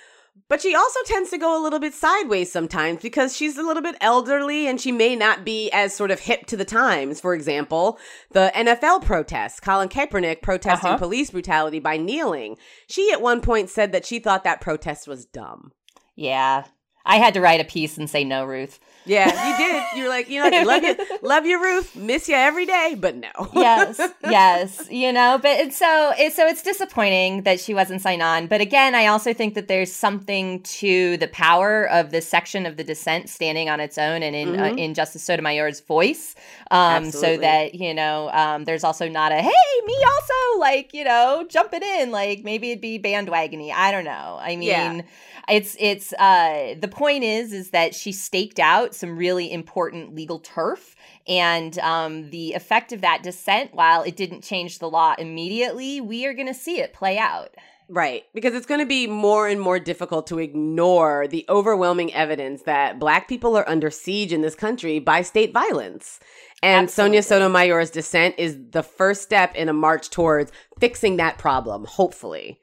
but 0.47 0.61
she 0.61 0.75
also 0.75 0.99
tends 1.05 1.31
to 1.31 1.37
go 1.37 1.59
a 1.59 1.63
little 1.63 1.79
bit 1.79 1.93
sideways 1.93 2.51
sometimes 2.51 3.01
because 3.01 3.35
she's 3.35 3.57
a 3.57 3.63
little 3.63 3.81
bit 3.81 3.95
elderly 3.99 4.67
and 4.67 4.79
she 4.79 4.91
may 4.91 5.15
not 5.15 5.43
be 5.43 5.71
as 5.71 5.93
sort 5.93 6.11
of 6.11 6.19
hip 6.19 6.45
to 6.47 6.57
the 6.57 6.65
times. 6.65 7.19
For 7.19 7.33
example, 7.33 7.97
the 8.31 8.51
NFL 8.55 9.03
protests, 9.03 9.59
Colin 9.59 9.89
Kaepernick 9.89 10.41
protesting 10.41 10.91
uh-huh. 10.91 10.97
police 10.99 11.31
brutality 11.31 11.79
by 11.79 11.97
kneeling. 11.97 12.57
She 12.87 13.11
at 13.11 13.21
one 13.21 13.41
point 13.41 13.69
said 13.69 13.91
that 13.91 14.05
she 14.05 14.19
thought 14.19 14.43
that 14.43 14.61
protest 14.61 15.07
was 15.07 15.25
dumb. 15.25 15.71
Yeah. 16.15 16.65
I 17.05 17.17
had 17.17 17.33
to 17.35 17.41
write 17.41 17.61
a 17.61 17.65
piece 17.65 17.97
and 17.97 18.09
say 18.09 18.23
no, 18.23 18.45
Ruth. 18.45 18.79
Yeah, 19.05 19.27
you 19.27 19.57
did. 19.57 19.83
You're 19.97 20.09
like, 20.09 20.29
you 20.29 20.41
know, 20.41 20.63
love 20.63 20.83
you, 20.83 20.95
love 21.21 21.45
you, 21.45 21.61
Ruth. 21.61 21.95
Miss 21.95 22.27
you 22.27 22.35
every 22.35 22.65
day, 22.65 22.95
but 22.99 23.15
no. 23.15 23.29
yes, 23.53 24.01
yes, 24.23 24.87
you 24.89 25.13
know, 25.13 25.37
but 25.39 25.59
it's 25.59 25.77
so 25.77 26.13
it's 26.17 26.35
so 26.35 26.47
it's 26.47 26.63
disappointing 26.63 27.43
that 27.43 27.59
she 27.59 27.73
wasn't 27.73 28.01
signed 28.01 28.23
on. 28.23 28.47
But 28.47 28.61
again, 28.61 28.95
I 28.95 29.07
also 29.07 29.33
think 29.33 29.53
that 29.53 29.67
there's 29.67 29.93
something 29.93 30.61
to 30.63 31.17
the 31.17 31.27
power 31.27 31.87
of 31.89 32.09
this 32.09 32.27
section 32.27 32.65
of 32.65 32.77
the 32.77 32.83
dissent 32.83 33.29
standing 33.29 33.69
on 33.69 33.79
its 33.79 33.97
own 33.97 34.23
and 34.23 34.35
in 34.35 34.49
uh, 34.49 34.63
mm-hmm. 34.63 34.79
uh, 34.79 34.81
in 34.81 34.93
Justice 34.95 35.21
Sotomayor's 35.21 35.81
voice, 35.81 36.35
um, 36.71 37.11
so 37.11 37.37
that 37.37 37.75
you 37.75 37.93
know, 37.93 38.31
um, 38.31 38.65
there's 38.65 38.83
also 38.83 39.07
not 39.07 39.31
a 39.31 39.35
hey, 39.35 39.51
me 39.85 39.97
also, 40.03 40.59
like 40.59 40.93
you 40.93 41.03
know, 41.03 41.45
jumping 41.47 41.83
in, 41.83 42.09
like 42.09 42.43
maybe 42.43 42.71
it'd 42.71 42.81
be 42.81 42.97
bandwagony. 42.97 43.71
I 43.71 43.91
don't 43.91 44.05
know. 44.05 44.39
I 44.41 44.55
mean. 44.55 44.63
Yeah 44.63 45.01
it's 45.47 45.75
it's 45.79 46.13
uh 46.13 46.75
the 46.79 46.87
point 46.95 47.23
is 47.23 47.53
is 47.53 47.69
that 47.71 47.93
she 47.93 48.11
staked 48.11 48.59
out 48.59 48.95
some 48.95 49.17
really 49.17 49.51
important 49.51 50.15
legal 50.15 50.39
turf 50.39 50.95
and 51.27 51.77
um 51.79 52.29
the 52.31 52.53
effect 52.53 52.91
of 52.91 53.01
that 53.01 53.21
dissent 53.21 53.73
while 53.73 54.01
it 54.03 54.15
didn't 54.15 54.43
change 54.43 54.79
the 54.79 54.89
law 54.89 55.13
immediately 55.19 56.01
we 56.01 56.25
are 56.25 56.33
going 56.33 56.47
to 56.47 56.53
see 56.53 56.79
it 56.79 56.93
play 56.93 57.17
out 57.17 57.53
Right. 57.87 58.23
Because 58.33 58.55
it's 58.55 58.65
going 58.65 58.79
to 58.79 58.85
be 58.85 59.05
more 59.05 59.47
and 59.47 59.61
more 59.61 59.79
difficult 59.79 60.27
to 60.27 60.39
ignore 60.39 61.27
the 61.27 61.45
overwhelming 61.49 62.13
evidence 62.13 62.63
that 62.63 62.99
black 62.99 63.27
people 63.27 63.55
are 63.55 63.67
under 63.69 63.91
siege 63.91 64.33
in 64.33 64.41
this 64.41 64.55
country 64.55 64.99
by 64.99 65.21
state 65.21 65.53
violence. 65.53 66.19
And 66.63 66.85
Absolutely. 66.85 67.21
Sonia 67.21 67.23
Sotomayor's 67.23 67.91
dissent 67.91 68.35
is 68.37 68.57
the 68.71 68.81
first 68.81 69.21
step 69.21 69.53
in 69.55 69.69
a 69.69 69.73
march 69.73 70.09
towards 70.09 70.51
fixing 70.79 71.17
that 71.17 71.37
problem, 71.37 71.85
hopefully. 71.85 72.59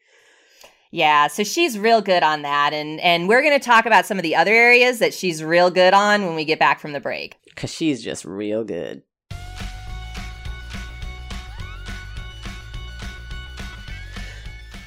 Yeah, 0.95 1.29
so 1.29 1.43
she's 1.43 1.79
real 1.79 2.03
good 2.03 2.23
on 2.23 2.43
that 2.43 2.75
and 2.75 3.01
and 3.01 3.27
we're 3.27 3.41
going 3.41 3.59
to 3.59 3.65
talk 3.65 3.87
about 3.87 4.05
some 4.05 4.19
of 4.19 4.23
the 4.23 4.37
other 4.37 4.53
areas 4.53 4.99
that 4.99 5.15
she's 5.15 5.43
real 5.43 5.71
good 5.71 5.95
on 5.95 6.27
when 6.27 6.35
we 6.35 6.45
get 6.45 6.59
back 6.59 6.81
from 6.81 6.93
the 6.93 7.01
break. 7.01 7.39
Because 7.47 7.73
she's 7.73 8.05
just 8.05 8.27
real 8.27 8.63
good. 8.63 9.03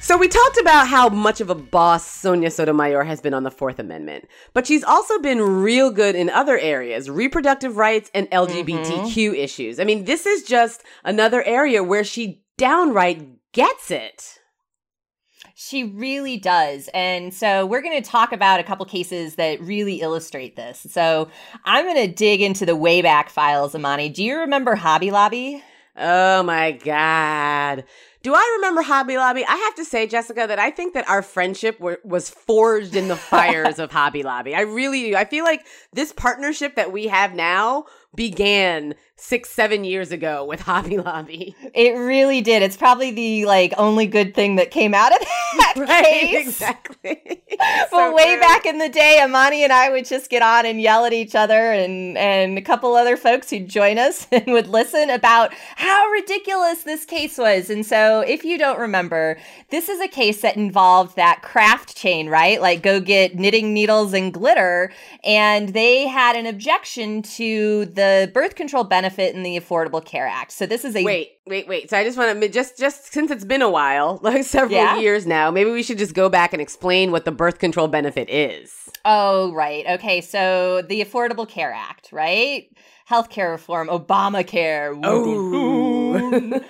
So 0.00 0.16
we 0.16 0.28
talked 0.28 0.58
about 0.60 0.86
how 0.86 1.08
much 1.08 1.40
of 1.40 1.50
a 1.50 1.56
boss 1.56 2.06
Sonia 2.06 2.52
Sotomayor 2.52 3.02
has 3.02 3.20
been 3.20 3.34
on 3.34 3.42
the 3.42 3.50
Fourth 3.50 3.80
Amendment, 3.80 4.28
but 4.54 4.64
she's 4.64 4.84
also 4.84 5.18
been 5.18 5.40
real 5.40 5.90
good 5.90 6.14
in 6.14 6.30
other 6.30 6.56
areas, 6.56 7.10
reproductive 7.10 7.76
rights 7.76 8.12
and 8.14 8.30
LGBTQ 8.30 8.84
mm-hmm. 8.84 9.34
issues. 9.34 9.80
I 9.80 9.84
mean, 9.84 10.04
this 10.04 10.24
is 10.24 10.44
just 10.44 10.84
another 11.02 11.42
area 11.42 11.82
where 11.82 12.04
she 12.04 12.44
downright 12.56 13.26
gets 13.50 13.90
it. 13.90 14.38
She 15.58 15.84
really 15.84 16.36
does. 16.36 16.90
And 16.92 17.32
so 17.32 17.64
we're 17.64 17.80
going 17.80 18.00
to 18.02 18.06
talk 18.06 18.32
about 18.32 18.60
a 18.60 18.62
couple 18.62 18.84
cases 18.84 19.36
that 19.36 19.58
really 19.62 20.02
illustrate 20.02 20.54
this. 20.54 20.86
So 20.90 21.30
I'm 21.64 21.86
going 21.86 22.06
to 22.06 22.12
dig 22.14 22.42
into 22.42 22.66
the 22.66 22.76
Wayback 22.76 23.30
Files, 23.30 23.74
Amani. 23.74 24.10
Do 24.10 24.22
you 24.22 24.40
remember 24.40 24.74
Hobby 24.74 25.10
Lobby? 25.10 25.64
Oh 25.96 26.42
my 26.42 26.72
God. 26.72 27.84
Do 28.22 28.34
I 28.34 28.56
remember 28.56 28.82
Hobby 28.82 29.16
Lobby? 29.16 29.46
I 29.46 29.56
have 29.56 29.74
to 29.76 29.84
say, 29.86 30.06
Jessica, 30.06 30.46
that 30.46 30.58
I 30.58 30.70
think 30.70 30.92
that 30.92 31.08
our 31.08 31.22
friendship 31.22 31.80
were, 31.80 32.00
was 32.04 32.28
forged 32.28 32.94
in 32.94 33.08
the 33.08 33.16
fires 33.16 33.78
of 33.78 33.90
Hobby 33.90 34.22
Lobby. 34.24 34.54
I 34.54 34.60
really 34.60 35.10
do. 35.10 35.16
I 35.16 35.24
feel 35.24 35.44
like 35.44 35.64
this 35.94 36.12
partnership 36.12 36.74
that 36.74 36.92
we 36.92 37.06
have 37.06 37.34
now 37.34 37.86
began 38.14 38.94
six, 39.18 39.48
seven 39.50 39.82
years 39.84 40.12
ago 40.12 40.44
with 40.44 40.60
Hobby 40.62 40.98
Lobby. 40.98 41.56
It 41.74 41.96
really 41.96 42.40
did. 42.42 42.62
It's 42.62 42.76
probably 42.76 43.10
the 43.10 43.46
like 43.46 43.72
only 43.78 44.06
good 44.06 44.34
thing 44.34 44.56
that 44.56 44.70
came 44.70 44.92
out 44.94 45.12
of 45.12 45.18
that 45.20 45.74
case. 46.04 46.46
exactly. 46.48 47.42
But 47.58 47.88
So 47.90 48.14
way 48.14 48.32
true. 48.32 48.40
back 48.40 48.66
in 48.66 48.76
the 48.76 48.88
day, 48.90 49.18
Imani 49.24 49.64
and 49.64 49.72
I 49.72 49.88
would 49.88 50.04
just 50.04 50.28
get 50.28 50.42
on 50.42 50.66
and 50.66 50.78
yell 50.78 51.06
at 51.06 51.14
each 51.14 51.34
other 51.34 51.72
and, 51.72 52.18
and 52.18 52.58
a 52.58 52.60
couple 52.60 52.94
other 52.94 53.16
folks 53.16 53.48
who'd 53.48 53.66
join 53.66 53.96
us 53.96 54.26
and 54.30 54.44
would 54.48 54.66
listen 54.66 55.08
about 55.08 55.54
how 55.76 56.06
ridiculous 56.10 56.82
this 56.82 57.06
case 57.06 57.38
was. 57.38 57.70
And 57.70 57.86
so 57.86 58.20
if 58.20 58.44
you 58.44 58.58
don't 58.58 58.78
remember, 58.78 59.38
this 59.70 59.88
is 59.88 60.00
a 60.02 60.08
case 60.08 60.42
that 60.42 60.56
involved 60.58 61.16
that 61.16 61.40
craft 61.40 61.96
chain, 61.96 62.28
right? 62.28 62.60
Like 62.60 62.82
go 62.82 63.00
get 63.00 63.36
knitting 63.36 63.72
needles 63.72 64.12
and 64.12 64.34
glitter. 64.34 64.92
And 65.24 65.70
they 65.70 66.06
had 66.06 66.36
an 66.36 66.44
objection 66.44 67.22
to 67.22 67.86
the 67.86 68.30
birth 68.34 68.54
control 68.54 68.84
benefit 68.84 69.05
in 69.18 69.42
the 69.42 69.58
Affordable 69.58 70.04
Care 70.04 70.26
Act. 70.26 70.52
So 70.52 70.66
this 70.66 70.84
is 70.84 70.94
a 70.96 71.02
Wait, 71.04 71.32
wait, 71.46 71.66
wait. 71.68 71.88
So 71.90 71.96
I 71.96 72.04
just 72.04 72.18
want 72.18 72.40
to 72.40 72.48
just 72.48 72.76
just 72.78 73.12
since 73.12 73.30
it's 73.30 73.44
been 73.44 73.62
a 73.62 73.70
while, 73.70 74.18
like 74.22 74.44
several 74.44 74.72
Yeah. 74.72 74.98
years 74.98 75.26
now, 75.26 75.50
maybe 75.50 75.70
we 75.70 75.82
should 75.82 75.98
just 75.98 76.14
go 76.14 76.28
back 76.28 76.52
and 76.52 76.60
explain 76.60 77.10
what 77.12 77.24
the 77.24 77.32
birth 77.32 77.58
control 77.58 77.88
benefit 77.88 78.28
is. 78.30 78.72
Oh, 79.04 79.52
right. 79.52 79.86
Okay. 79.86 80.20
So 80.20 80.82
the 80.82 81.04
Affordable 81.04 81.48
Care 81.48 81.72
Act, 81.72 82.10
right? 82.12 82.68
Healthcare 83.08 83.52
reform, 83.52 83.88
Obamacare. 83.88 84.98
Oh. 85.04 86.60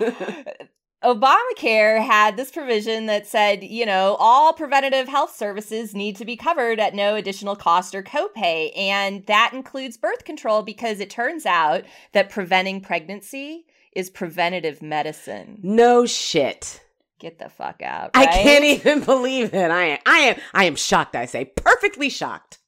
Obamacare 1.06 2.04
had 2.04 2.36
this 2.36 2.50
provision 2.50 3.06
that 3.06 3.28
said, 3.28 3.62
you 3.62 3.86
know, 3.86 4.16
all 4.18 4.52
preventative 4.52 5.06
health 5.06 5.36
services 5.36 5.94
need 5.94 6.16
to 6.16 6.24
be 6.24 6.36
covered 6.36 6.80
at 6.80 6.94
no 6.94 7.14
additional 7.14 7.54
cost 7.54 7.94
or 7.94 8.02
copay. 8.02 8.76
And 8.76 9.24
that 9.26 9.52
includes 9.52 9.96
birth 9.96 10.24
control 10.24 10.62
because 10.62 10.98
it 10.98 11.08
turns 11.08 11.46
out 11.46 11.84
that 12.12 12.28
preventing 12.28 12.80
pregnancy 12.80 13.66
is 13.92 14.10
preventative 14.10 14.82
medicine. 14.82 15.60
no 15.62 16.04
shit. 16.06 16.82
Get 17.18 17.38
the 17.38 17.48
fuck 17.48 17.80
out. 17.82 18.10
I 18.12 18.26
can't 18.26 18.64
even 18.64 19.00
believe 19.02 19.54
it. 19.54 19.70
I 19.70 19.84
am 19.84 19.98
I 20.04 20.18
am 20.18 20.40
I 20.52 20.64
am 20.64 20.74
shocked, 20.76 21.16
I 21.16 21.24
say. 21.24 21.46
Perfectly 21.46 22.08
shocked. 22.10 22.58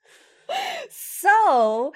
So, 0.91 1.93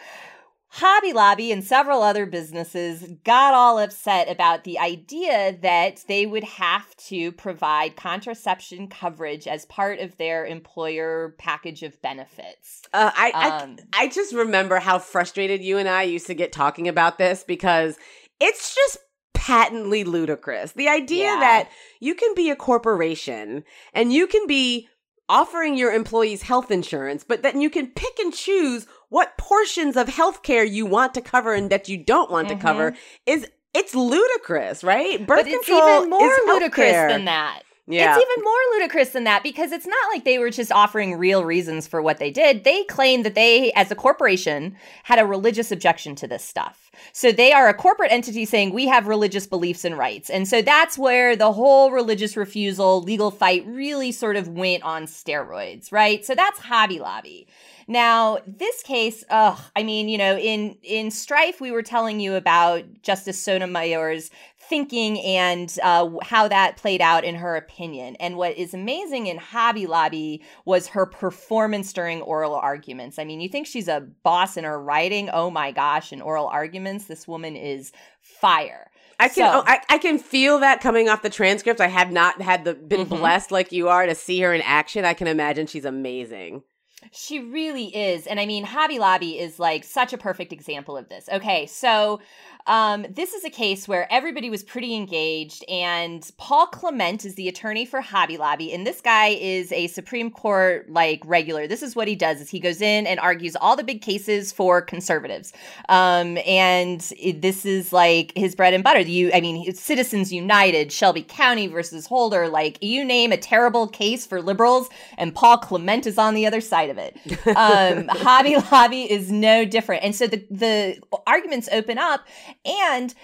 Hobby 0.74 1.12
Lobby 1.12 1.52
and 1.52 1.62
several 1.62 2.02
other 2.02 2.24
businesses 2.24 3.06
got 3.24 3.52
all 3.52 3.78
upset 3.78 4.30
about 4.30 4.64
the 4.64 4.78
idea 4.78 5.54
that 5.60 6.02
they 6.08 6.24
would 6.24 6.44
have 6.44 6.96
to 7.08 7.30
provide 7.32 7.94
contraception 7.94 8.88
coverage 8.88 9.46
as 9.46 9.66
part 9.66 9.98
of 9.98 10.16
their 10.16 10.46
employer 10.46 11.34
package 11.36 11.82
of 11.82 12.00
benefits. 12.00 12.80
Uh, 12.94 13.10
I, 13.14 13.60
Um, 13.64 13.76
I 13.92 14.04
I 14.04 14.08
just 14.08 14.32
remember 14.32 14.78
how 14.78 14.98
frustrated 14.98 15.62
you 15.62 15.76
and 15.76 15.90
I 15.90 16.04
used 16.04 16.26
to 16.28 16.34
get 16.34 16.52
talking 16.52 16.88
about 16.88 17.18
this 17.18 17.44
because 17.44 17.98
it's 18.40 18.74
just 18.74 18.96
patently 19.34 20.04
ludicrous. 20.04 20.72
The 20.72 20.88
idea 20.88 21.24
Yeah. 21.34 21.40
that 21.40 21.70
you 22.00 22.14
can 22.14 22.34
be 22.34 22.48
a 22.48 22.56
corporation 22.56 23.64
and 23.92 24.10
you 24.10 24.26
can 24.26 24.46
be 24.46 24.88
offering 25.28 25.76
your 25.76 25.92
employees 25.92 26.42
health 26.42 26.70
insurance, 26.70 27.24
but 27.24 27.42
then 27.42 27.60
you 27.60 27.68
can 27.70 27.88
pick 27.88 28.18
and 28.18 28.32
choose 28.34 28.86
what 29.12 29.36
portions 29.36 29.94
of 29.96 30.06
healthcare 30.08 30.66
you 30.68 30.86
want 30.86 31.12
to 31.12 31.20
cover 31.20 31.52
and 31.52 31.68
that 31.70 31.86
you 31.86 31.98
don't 31.98 32.30
want 32.30 32.48
Mhm. 32.48 32.56
to 32.56 32.56
cover 32.56 32.94
is 33.26 33.46
it's 33.74 33.94
ludicrous, 33.94 34.82
right? 34.82 35.26
Birth 35.26 35.40
but 35.44 35.46
it's 35.48 35.66
control 35.66 35.98
even 35.98 36.10
more 36.10 36.36
ludicrous 36.46 36.92
than 36.92 37.26
that. 37.26 37.60
Yeah. 37.88 38.16
It's 38.16 38.24
even 38.24 38.44
more 38.44 38.54
ludicrous 38.74 39.10
than 39.10 39.24
that 39.24 39.42
because 39.42 39.72
it's 39.72 39.86
not 39.86 40.12
like 40.12 40.24
they 40.24 40.38
were 40.38 40.50
just 40.50 40.70
offering 40.70 41.16
real 41.18 41.44
reasons 41.44 41.88
for 41.88 42.00
what 42.00 42.18
they 42.18 42.30
did. 42.30 42.62
They 42.62 42.84
claimed 42.84 43.24
that 43.24 43.34
they, 43.34 43.72
as 43.72 43.90
a 43.90 43.96
corporation, 43.96 44.76
had 45.02 45.18
a 45.18 45.26
religious 45.26 45.72
objection 45.72 46.14
to 46.16 46.28
this 46.28 46.44
stuff. 46.44 46.92
So 47.12 47.32
they 47.32 47.52
are 47.52 47.68
a 47.68 47.74
corporate 47.74 48.12
entity 48.12 48.44
saying 48.44 48.72
we 48.72 48.86
have 48.86 49.08
religious 49.08 49.48
beliefs 49.48 49.84
and 49.84 49.98
rights. 49.98 50.30
And 50.30 50.46
so 50.46 50.62
that's 50.62 50.96
where 50.96 51.34
the 51.34 51.52
whole 51.52 51.90
religious 51.90 52.36
refusal 52.36 53.02
legal 53.02 53.32
fight 53.32 53.66
really 53.66 54.12
sort 54.12 54.36
of 54.36 54.46
went 54.46 54.84
on 54.84 55.06
steroids, 55.06 55.90
right? 55.90 56.24
So 56.24 56.36
that's 56.36 56.60
Hobby 56.60 57.00
Lobby. 57.00 57.48
Now, 57.88 58.38
this 58.46 58.82
case, 58.82 59.24
ugh, 59.28 59.58
I 59.74 59.82
mean, 59.82 60.08
you 60.08 60.18
know, 60.18 60.36
in 60.38 60.76
in 60.82 61.08
Strieff, 61.08 61.60
we 61.60 61.70
were 61.70 61.82
telling 61.82 62.20
you 62.20 62.34
about 62.34 62.84
Justice 63.02 63.42
Sotomayor's 63.42 64.30
thinking 64.72 65.20
and 65.20 65.76
uh, 65.82 66.08
how 66.22 66.48
that 66.48 66.78
played 66.78 67.02
out 67.02 67.24
in 67.24 67.34
her 67.34 67.56
opinion. 67.56 68.16
And 68.16 68.38
what 68.38 68.56
is 68.56 68.72
amazing 68.72 69.26
in 69.26 69.36
Hobby 69.36 69.86
Lobby 69.86 70.42
was 70.64 70.86
her 70.88 71.04
performance 71.04 71.92
during 71.92 72.22
oral 72.22 72.54
arguments. 72.54 73.18
I 73.18 73.24
mean, 73.24 73.42
you 73.42 73.50
think 73.50 73.66
she's 73.66 73.86
a 73.86 74.00
boss 74.22 74.56
in 74.56 74.64
her 74.64 74.80
writing? 74.80 75.28
Oh 75.30 75.50
my 75.50 75.72
gosh, 75.72 76.10
in 76.10 76.22
oral 76.22 76.46
arguments, 76.46 77.04
this 77.04 77.28
woman 77.28 77.54
is 77.54 77.92
fire. 78.22 78.90
I 79.20 79.28
can 79.28 79.34
So- 79.52 79.58
oh, 79.60 79.64
I, 79.66 79.80
I 79.90 79.98
can 79.98 80.18
feel 80.18 80.60
that 80.60 80.80
coming 80.80 81.10
off 81.10 81.20
the 81.20 81.28
transcript. 81.28 81.78
I 81.82 81.88
have 81.88 82.10
not 82.10 82.40
had 82.40 82.64
the 82.64 82.72
been 82.72 83.04
Mhm. 83.04 83.18
blessed 83.18 83.50
like 83.52 83.72
you 83.72 83.88
are 83.90 84.06
to 84.06 84.14
see 84.14 84.40
her 84.40 84.54
in 84.54 84.62
action. 84.62 85.04
I 85.04 85.12
can 85.12 85.26
imagine 85.26 85.66
she's 85.66 85.84
amazing. 85.84 86.62
She 87.10 87.40
really 87.40 87.86
is. 87.94 88.26
And 88.28 88.38
I 88.38 88.46
mean, 88.46 88.62
Hobby 88.64 88.98
Lobby 89.00 89.36
is 89.38 89.58
like 89.58 89.82
such 89.84 90.12
a 90.12 90.18
perfect 90.18 90.52
example 90.52 90.96
of 90.96 91.08
this. 91.08 91.28
Okay, 91.30 91.66
so 91.66 92.20
um, 92.66 93.06
this 93.10 93.32
is 93.32 93.44
a 93.44 93.50
case 93.50 93.88
where 93.88 94.10
everybody 94.12 94.50
was 94.50 94.62
pretty 94.62 94.94
engaged, 94.94 95.64
and 95.68 96.28
Paul 96.36 96.66
Clement 96.66 97.24
is 97.24 97.34
the 97.34 97.48
attorney 97.48 97.84
for 97.84 98.00
Hobby 98.00 98.36
Lobby, 98.36 98.72
and 98.72 98.86
this 98.86 99.00
guy 99.00 99.28
is 99.28 99.72
a 99.72 99.86
Supreme 99.88 100.30
Court 100.30 100.88
like 100.90 101.20
regular. 101.24 101.66
This 101.66 101.82
is 101.82 101.96
what 101.96 102.08
he 102.08 102.14
does: 102.14 102.40
is 102.40 102.50
he 102.50 102.60
goes 102.60 102.80
in 102.80 103.06
and 103.06 103.18
argues 103.20 103.56
all 103.56 103.76
the 103.76 103.84
big 103.84 104.02
cases 104.02 104.52
for 104.52 104.80
conservatives, 104.80 105.52
um, 105.88 106.38
and 106.46 107.12
it- 107.18 107.42
this 107.42 107.64
is 107.64 107.92
like 107.92 108.32
his 108.36 108.54
bread 108.54 108.74
and 108.74 108.84
butter. 108.84 109.00
You, 109.00 109.30
I 109.34 109.40
mean, 109.40 109.74
Citizens 109.74 110.32
United, 110.32 110.92
Shelby 110.92 111.22
County 111.22 111.66
versus 111.66 112.06
Holder, 112.06 112.48
like 112.48 112.78
you 112.82 113.04
name 113.04 113.32
a 113.32 113.36
terrible 113.36 113.88
case 113.88 114.24
for 114.26 114.40
liberals, 114.40 114.88
and 115.18 115.34
Paul 115.34 115.58
Clement 115.58 116.06
is 116.06 116.18
on 116.18 116.34
the 116.34 116.46
other 116.46 116.60
side 116.60 116.90
of 116.90 116.98
it. 116.98 117.16
Um, 117.62 118.08
Hobby 118.08 118.56
Lobby 118.70 119.10
is 119.10 119.30
no 119.30 119.64
different, 119.64 120.04
and 120.04 120.14
so 120.14 120.26
the 120.26 120.44
the 120.50 121.00
arguments 121.26 121.68
open 121.72 121.98
up, 121.98 122.20
and 122.64 123.14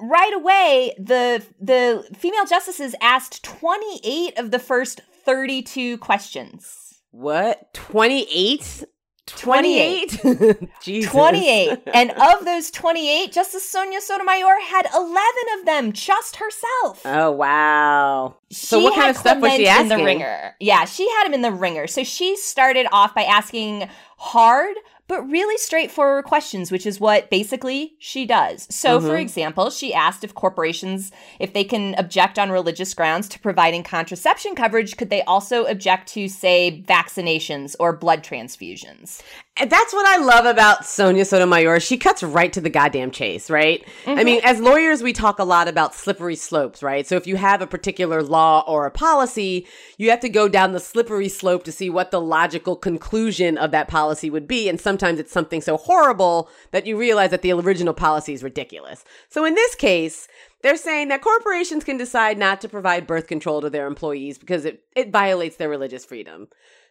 right 0.00 0.32
away 0.34 0.94
the 0.98 1.44
the 1.60 2.08
female 2.16 2.46
justices 2.46 2.94
asked 3.00 3.42
28 3.44 4.38
of 4.38 4.50
the 4.50 4.58
first 4.58 5.00
32 5.24 5.98
questions. 5.98 7.00
What? 7.10 7.72
28? 7.74 8.84
28. 9.26 10.20
28? 10.22 10.70
Jesus. 10.82 11.10
28. 11.10 11.78
and 11.94 12.10
of 12.12 12.44
those 12.44 12.70
28, 12.70 13.30
Justice 13.32 13.68
Sonia 13.68 14.00
Sotomayor 14.00 14.56
had 14.68 14.86
11 14.94 15.16
of 15.58 15.66
them 15.66 15.92
just 15.92 16.36
herself. 16.36 17.02
Oh, 17.04 17.30
wow. 17.32 18.36
So 18.50 18.78
She 18.78 18.84
what 18.84 18.94
kind 18.94 19.02
had 19.02 19.10
of 19.10 19.16
stuff 19.18 19.40
was 19.40 19.52
she 19.52 19.64
Clement 19.64 19.80
in 19.80 19.92
asking? 19.92 19.98
the 19.98 20.04
ringer. 20.04 20.54
Yeah, 20.60 20.84
she 20.86 21.08
had 21.10 21.26
him 21.26 21.34
in 21.34 21.42
the 21.42 21.52
ringer. 21.52 21.86
So 21.86 22.04
she 22.04 22.36
started 22.36 22.86
off 22.90 23.14
by 23.14 23.24
asking 23.24 23.88
hard 24.16 24.76
but 25.08 25.28
really 25.28 25.56
straightforward 25.58 26.24
questions, 26.24 26.70
which 26.70 26.86
is 26.86 27.00
what 27.00 27.30
basically 27.30 27.94
she 27.98 28.26
does. 28.26 28.66
So, 28.70 29.00
for 29.00 29.08
mm-hmm. 29.08 29.16
example, 29.16 29.70
she 29.70 29.92
asked 29.92 30.22
if 30.22 30.34
corporations, 30.34 31.10
if 31.40 31.54
they 31.54 31.64
can 31.64 31.94
object 31.96 32.38
on 32.38 32.50
religious 32.50 32.94
grounds 32.94 33.28
to 33.30 33.40
providing 33.40 33.82
contraception 33.82 34.54
coverage, 34.54 34.96
could 34.96 35.10
they 35.10 35.22
also 35.22 35.64
object 35.64 36.08
to, 36.10 36.28
say, 36.28 36.84
vaccinations 36.86 37.74
or 37.80 37.96
blood 37.96 38.22
transfusions? 38.22 39.22
That's 39.66 39.92
what 39.92 40.06
I 40.06 40.18
love 40.18 40.46
about 40.46 40.84
Sonia 40.84 41.24
Sotomayor. 41.24 41.80
She 41.80 41.96
cuts 41.96 42.22
right 42.22 42.52
to 42.52 42.60
the 42.60 42.70
goddamn 42.70 43.10
chase, 43.10 43.50
right? 43.50 43.84
I 44.06 44.22
mean, 44.22 44.38
mm-hmm. 44.38 44.46
as 44.46 44.60
lawyers, 44.60 45.02
we 45.02 45.12
talk 45.12 45.38
a 45.38 45.44
lot 45.44 45.66
about 45.66 45.94
slippery 45.94 46.36
slopes, 46.36 46.82
right? 46.82 47.06
So 47.06 47.16
if 47.16 47.26
you 47.26 47.36
have 47.36 47.60
a 47.60 47.66
particular 47.66 48.22
law 48.22 48.64
or 48.66 48.86
a 48.86 48.90
policy, 48.90 49.66
you 49.96 50.10
have 50.10 50.20
to 50.20 50.28
go 50.28 50.48
down 50.48 50.72
the 50.72 50.80
slippery 50.80 51.28
slope 51.28 51.64
to 51.64 51.72
see 51.72 51.90
what 51.90 52.10
the 52.10 52.20
logical 52.20 52.76
conclusion 52.76 53.58
of 53.58 53.70
that 53.72 53.88
policy 53.88 54.30
would 54.30 54.46
be. 54.46 54.68
And 54.68 54.80
sometimes 54.80 55.18
it's 55.18 55.32
something 55.32 55.60
so 55.60 55.76
horrible 55.76 56.48
that 56.70 56.86
you 56.86 56.96
realize 56.96 57.30
that 57.30 57.42
the 57.42 57.52
original 57.52 57.94
policy 57.94 58.34
is 58.34 58.44
ridiculous. 58.44 59.04
So 59.28 59.44
in 59.44 59.54
this 59.54 59.74
case, 59.74 60.28
they're 60.62 60.76
saying 60.76 61.08
that 61.08 61.22
corporations 61.22 61.84
can 61.84 61.96
decide 61.96 62.38
not 62.38 62.60
to 62.60 62.68
provide 62.68 63.06
birth 63.06 63.26
control 63.26 63.60
to 63.60 63.70
their 63.70 63.86
employees 63.86 64.38
because 64.38 64.64
it, 64.64 64.82
it 64.94 65.10
violates 65.10 65.56
their 65.56 65.68
religious 65.68 66.04
freedom. 66.04 66.48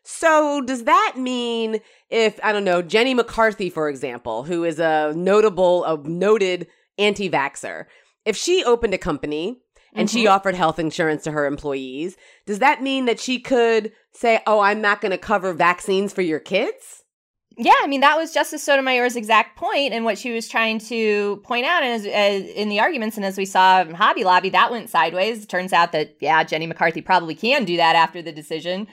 So 0.10 0.62
does 0.62 0.86
that 0.86 1.16
mean 1.18 1.82
if 2.10 2.39
I 2.41 2.53
don't 2.53 2.64
know 2.64 2.82
Jenny 2.82 3.14
McCarthy, 3.14 3.70
for 3.70 3.89
example, 3.89 4.43
who 4.43 4.64
is 4.64 4.80
a 4.80 5.12
notable, 5.14 5.84
a 5.84 5.97
noted 5.97 6.68
anti-vaxer, 6.97 7.88
if 8.24 8.38
she 8.38 8.64
opened 8.64 8.93
a 8.93 8.97
company 8.97 9.60
and 9.93 10.10
she 10.10 10.24
mm-hmm. 10.24 10.34
offered 10.34 10.55
health 10.55 10.80
insurance 10.80 11.26
to 11.26 11.32
her 11.32 11.45
employees, 11.45 12.16
does 12.45 12.60
that 12.60 12.82
mean 12.82 13.03
that 13.03 13.20
she 13.20 13.38
could 13.38 13.91
say, 14.14 14.41
"Oh, 14.47 14.62
I'm 14.62 14.80
not 14.80 15.01
going 15.01 15.12
to 15.12 15.18
cover 15.18 15.51
vaccines 15.51 16.14
for 16.14 16.22
your 16.22 16.39
kids"? 16.39 17.03
Yeah, 17.58 17.76
I 17.82 17.88
mean 17.88 17.99
that 17.99 18.16
was 18.16 18.34
Justice 18.34 18.64
Sotomayor's 18.64 19.18
exact 19.18 19.58
point, 19.58 19.91
and 19.91 20.05
what 20.05 20.18
she 20.18 20.32
was 20.32 20.47
trying 20.47 20.80
to 20.88 21.41
point 21.43 21.66
out, 21.66 21.84
and 21.84 21.91
as, 21.91 22.05
as 22.05 22.49
in 22.55 22.70
the 22.70 22.80
arguments, 22.80 23.18
and 23.18 23.26
as 23.26 23.38
we 23.38 23.45
saw 23.45 23.82
in 23.82 23.93
Hobby 23.93 24.24
Lobby, 24.24 24.51
that 24.51 24.72
went 24.72 24.89
sideways. 24.89 25.43
It 25.43 25.49
turns 25.49 25.74
out 25.74 25.91
that 25.91 26.16
yeah, 26.22 26.45
Jenny 26.45 26.66
McCarthy 26.66 27.01
probably 27.01 27.36
can 27.36 27.66
do 27.66 27.76
that 27.76 27.97
after 27.97 28.22
the 28.22 28.32
decision, 28.32 28.88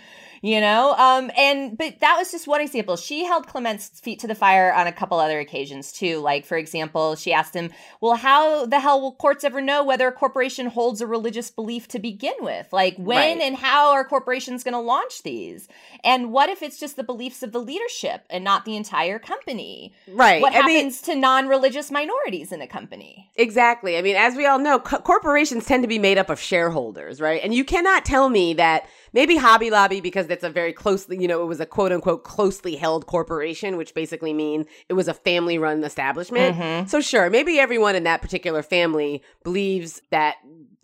you 0.44 0.60
know. 0.60 0.92
Um, 0.98 1.30
and 1.38 1.76
but 1.78 2.00
that 2.00 2.16
was 2.18 2.30
just 2.30 2.46
one 2.46 2.60
example. 2.60 2.96
She 2.96 3.24
held 3.24 3.46
Clement's 3.46 3.88
feet 4.00 4.18
to 4.20 4.26
the 4.26 4.34
fire 4.34 4.72
on 4.74 4.86
a 4.86 4.92
couple 4.92 5.18
other 5.18 5.40
occasions 5.40 5.90
too. 5.90 6.18
Like 6.18 6.44
for 6.44 6.58
example, 6.58 7.16
she 7.16 7.32
asked 7.32 7.54
him, 7.54 7.70
"Well, 8.02 8.14
how 8.16 8.66
the 8.66 8.78
hell 8.80 9.00
will 9.00 9.12
courts 9.14 9.42
ever 9.42 9.62
know 9.62 9.82
whether 9.82 10.06
a 10.06 10.12
corporation 10.12 10.66
holds 10.66 11.00
a 11.00 11.06
religious 11.06 11.50
belief 11.50 11.88
to 11.88 11.98
begin 11.98 12.34
with? 12.40 12.66
Like 12.72 12.96
when 12.98 13.38
Right. 13.38 13.40
and 13.46 13.56
how 13.56 13.92
are 13.92 14.04
corporations 14.04 14.62
going 14.64 14.74
to 14.74 14.78
launch 14.80 15.22
these? 15.22 15.66
And 16.04 16.30
what 16.30 16.50
if 16.50 16.62
it's 16.62 16.78
just 16.78 16.96
the 16.96 17.04
beliefs 17.04 17.42
of 17.42 17.52
the 17.52 17.60
leadership 17.60 18.24
and 18.28 18.44
not 18.44 18.66
the 18.66 18.76
entire 18.76 19.18
company? 19.18 19.94
Right. 20.08 20.42
What 20.42 20.52
I 20.54 20.66
mean- 20.66 20.76
happens 20.76 21.00
to 21.02 21.14
non-religious 21.14 21.90
minorities 21.90 22.52
in 22.52 22.60
a 22.60 22.66
company? 22.66 23.30
Exactly. 23.36 23.96
I 23.96 24.02
mean, 24.02 24.16
as 24.16 24.36
we 24.36 24.44
all 24.46 24.58
know, 24.58 24.78
co- 24.78 24.98
corporations 24.98 25.64
tend 25.64 25.82
to 25.82 25.88
be 25.88 25.98
made 25.98 26.18
up 26.18 26.28
of 26.28 26.38
shareholders, 26.38 27.20
right? 27.20 27.40
And 27.42 27.54
you 27.54 27.64
cannot 27.64 28.04
tell 28.04 28.28
me 28.28 28.52
that 28.54 28.86
maybe 29.14 29.36
Hobby 29.36 29.70
Lobby, 29.70 30.02
because 30.02 30.26
that's 30.26 30.44
a 30.44 30.50
very 30.50 30.74
closely, 30.74 31.18
you 31.18 31.26
know, 31.26 31.40
it 31.42 31.46
was 31.46 31.60
a 31.60 31.66
quote 31.66 31.92
unquote 31.92 32.24
closely 32.24 32.76
held 32.76 33.06
corporation, 33.06 33.78
which 33.78 33.94
basically 33.94 34.34
means 34.34 34.66
it 34.90 34.92
was 34.92 35.08
a 35.08 35.14
family 35.14 35.56
run 35.56 35.82
establishment. 35.82 36.54
So 36.90 37.00
sure, 37.00 37.30
maybe 37.30 37.58
everyone 37.58 37.94
in 37.96 38.04
that 38.04 38.20
particular 38.20 38.62
family 38.62 39.22
believes 39.42 40.02
that 40.10 40.34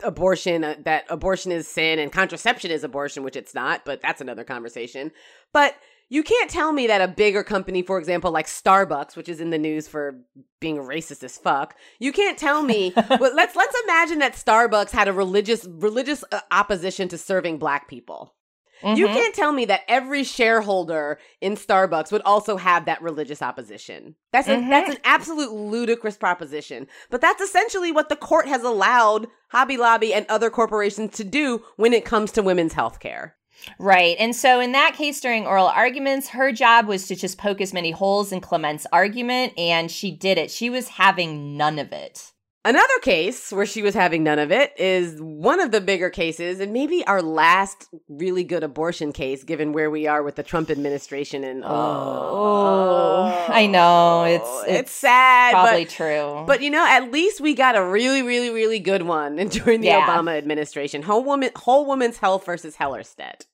abortion, 0.03 0.63
uh, 0.63 0.75
that 0.85 1.03
abortion 1.09 1.51
is 1.51 1.67
sin 1.67 1.99
and 1.99 2.11
contraception 2.11 2.71
is 2.71 2.83
abortion, 2.83 3.21
which 3.23 3.35
it's 3.35 3.53
not, 3.53 3.85
but 3.85 4.01
that's 4.01 4.21
another 4.21 4.43
conversation. 4.43 5.11
But 5.53 5.75
you 6.11 6.21
can't 6.23 6.49
tell 6.49 6.73
me 6.73 6.87
that 6.87 6.99
a 7.01 7.07
bigger 7.07 7.41
company, 7.41 7.81
for 7.81 7.97
example, 7.97 8.31
like 8.31 8.45
Starbucks, 8.45 9.15
which 9.15 9.29
is 9.29 9.39
in 9.39 9.49
the 9.49 9.57
news 9.57 9.87
for 9.87 10.19
being 10.59 10.75
racist 10.75 11.23
as 11.23 11.37
fuck, 11.37 11.75
you 11.99 12.11
can't 12.11 12.37
tell 12.37 12.61
me. 12.61 12.91
well, 13.19 13.33
let's 13.33 13.55
let's 13.55 13.75
imagine 13.85 14.19
that 14.19 14.33
Starbucks 14.33 14.91
had 14.91 15.07
a 15.07 15.13
religious 15.13 15.65
religious 15.65 16.23
uh, 16.31 16.41
opposition 16.51 17.07
to 17.07 17.17
serving 17.17 17.57
black 17.57 17.87
people. 17.87 18.35
You 18.83 19.07
Mhm. 19.07 19.13
can't 19.13 19.35
tell 19.35 19.51
me 19.51 19.65
that 19.65 19.81
every 19.87 20.23
shareholder 20.23 21.19
in 21.39 21.55
Starbucks 21.55 22.11
would 22.11 22.23
also 22.23 22.57
have 22.57 22.85
that 22.85 22.99
religious 23.01 23.41
opposition. 23.43 24.15
That's 24.33 24.47
a, 24.47 24.59
that's 24.69 24.89
an 24.95 25.01
absolute 25.03 25.51
ludicrous 25.51 26.17
proposition. 26.17 26.87
But 27.11 27.21
that's 27.21 27.41
essentially 27.41 27.91
what 27.91 28.09
the 28.09 28.15
court 28.15 28.47
has 28.47 28.63
allowed 28.63 29.27
Hobby 29.49 29.77
Lobby 29.77 30.15
and 30.15 30.25
other 30.27 30.49
corporations 30.49 31.15
to 31.17 31.23
do 31.23 31.63
when 31.77 31.93
it 31.93 32.05
comes 32.05 32.31
to 32.31 32.41
women's 32.41 32.73
health 32.73 32.99
care. 32.99 33.35
Right. 33.79 34.15
And 34.19 34.35
so 34.35 34.59
in 34.59 34.71
that 34.73 34.93
case, 34.95 35.19
during 35.21 35.45
oral 35.45 35.67
arguments, 35.67 36.29
her 36.29 36.51
job 36.51 36.87
was 36.87 37.07
to 37.07 37.15
just 37.15 37.37
poke 37.37 37.61
as 37.61 37.73
many 37.73 37.91
holes 37.91 38.31
in 38.31 38.41
Clement's 38.41 38.87
argument, 38.91 39.53
and 39.57 39.89
she 39.91 40.11
did 40.11 40.37
it. 40.37 40.51
She 40.51 40.69
was 40.69 40.87
having 40.89 41.57
none 41.57 41.79
of 41.79 41.91
it. 41.91 42.31
Another 42.63 42.99
case 43.01 43.51
where 43.51 43.65
she 43.65 43.81
was 43.81 43.95
having 43.95 44.23
none 44.23 44.37
of 44.37 44.51
it 44.51 44.71
is 44.77 45.19
one 45.19 45.59
of 45.59 45.71
the 45.71 45.81
bigger 45.81 46.11
cases, 46.11 46.59
and 46.59 46.71
maybe 46.71 47.03
our 47.07 47.19
last 47.19 47.87
really 48.07 48.43
good 48.43 48.61
abortion 48.63 49.11
case, 49.13 49.43
given 49.43 49.73
where 49.73 49.89
we 49.89 50.05
are 50.05 50.21
with 50.21 50.35
the 50.35 50.43
Trump 50.43 50.69
administration. 50.69 51.43
And 51.43 51.63
Oh, 51.65 51.67
oh. 51.69 53.45
I 53.49 53.65
know. 53.65 54.25
It's 54.25 54.47
it's, 54.67 54.79
it's 54.79 54.91
sad, 54.91 55.53
probably 55.53 55.85
but, 55.85 55.91
true. 55.93 56.43
but 56.45 56.61
you 56.61 56.69
know, 56.69 56.85
at 56.87 57.11
least 57.11 57.41
we 57.41 57.55
got 57.55 57.75
a 57.75 57.83
really, 57.83 58.21
really, 58.21 58.51
really 58.51 58.79
good 58.79 59.01
one 59.03 59.35
during 59.47 59.81
the 59.81 59.87
Yeah. 59.87 60.05
Obama 60.07 60.37
administration. 60.37 61.01
Whole 61.01 61.23
woman, 61.23 61.49
whole 61.55 61.87
woman's 61.87 62.17
health 62.17 62.45
versus 62.45 62.75
Hellerstedt. 62.75 63.45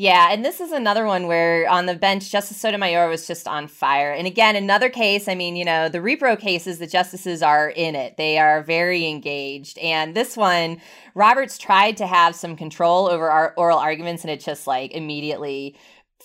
Yeah, 0.00 0.28
and 0.30 0.44
this 0.44 0.60
is 0.60 0.70
another 0.70 1.06
one 1.06 1.26
where 1.26 1.68
on 1.68 1.86
the 1.86 1.94
bench, 1.96 2.30
Justice 2.30 2.56
Sotomayor 2.58 3.08
was 3.08 3.26
just 3.26 3.48
on 3.48 3.66
fire. 3.66 4.12
And 4.12 4.28
again, 4.28 4.54
another 4.54 4.88
case, 4.88 5.26
I 5.26 5.34
mean, 5.34 5.56
you 5.56 5.64
know, 5.64 5.88
the 5.88 5.98
repro 5.98 6.38
cases, 6.38 6.78
the 6.78 6.86
justices 6.86 7.42
are 7.42 7.70
in 7.70 7.96
it. 7.96 8.16
They 8.16 8.38
are 8.38 8.62
very 8.62 9.06
engaged. 9.08 9.76
And 9.78 10.14
this 10.14 10.36
one, 10.36 10.80
Roberts 11.16 11.58
tried 11.58 11.96
to 11.96 12.06
have 12.06 12.36
some 12.36 12.54
control 12.54 13.08
over 13.08 13.28
our 13.28 13.54
oral 13.56 13.78
arguments, 13.78 14.22
and 14.22 14.30
it 14.30 14.38
just 14.38 14.68
like 14.68 14.92
immediately 14.92 15.74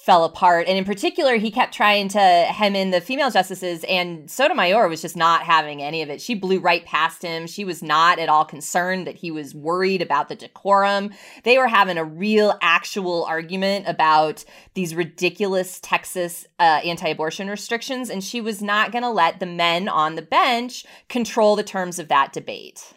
fell 0.04 0.26
apart. 0.26 0.68
And 0.68 0.78
in 0.78 0.84
particular, 0.84 1.38
he 1.38 1.50
kept 1.50 1.74
trying 1.74 2.10
to 2.10 2.20
hem 2.20 2.76
in 2.76 2.92
the 2.92 3.00
female 3.00 3.32
justices, 3.32 3.86
and 3.88 4.30
Sotomayor 4.30 4.90
was 4.90 5.02
just 5.02 5.16
not 5.16 5.44
having 5.44 5.82
any 5.82 6.02
of 6.02 6.10
it. 6.10 6.20
She 6.20 6.36
blew 6.36 6.60
right 6.60 6.84
past 6.84 7.22
him. 7.22 7.48
She 7.48 7.64
was 7.64 7.82
not 7.82 8.20
at 8.20 8.28
all 8.28 8.44
concerned 8.44 9.08
that 9.08 9.16
he 9.16 9.32
was 9.32 9.56
worried 9.56 10.02
about 10.02 10.28
the 10.28 10.36
decorum. 10.36 11.12
They 11.46 11.58
were 11.58 11.70
having 11.70 11.98
a 11.98 12.04
real, 12.04 12.58
actual 12.62 13.24
argument 13.24 13.88
about 13.88 14.44
these 14.74 14.94
ridiculous 14.94 15.80
Texas 15.80 16.46
uh, 16.60 16.82
anti 16.84 17.08
abortion 17.08 17.50
restrictions, 17.50 18.10
and 18.10 18.22
she 18.22 18.42
was 18.42 18.62
not 18.62 18.92
going 18.92 19.04
to 19.04 19.10
let 19.10 19.40
the 19.40 19.46
men 19.46 19.88
on 19.88 20.16
the 20.16 20.22
bench 20.22 20.86
control 21.08 21.56
the 21.56 21.64
terms 21.64 21.98
of 21.98 22.10
that 22.10 22.34
debate. 22.34 22.94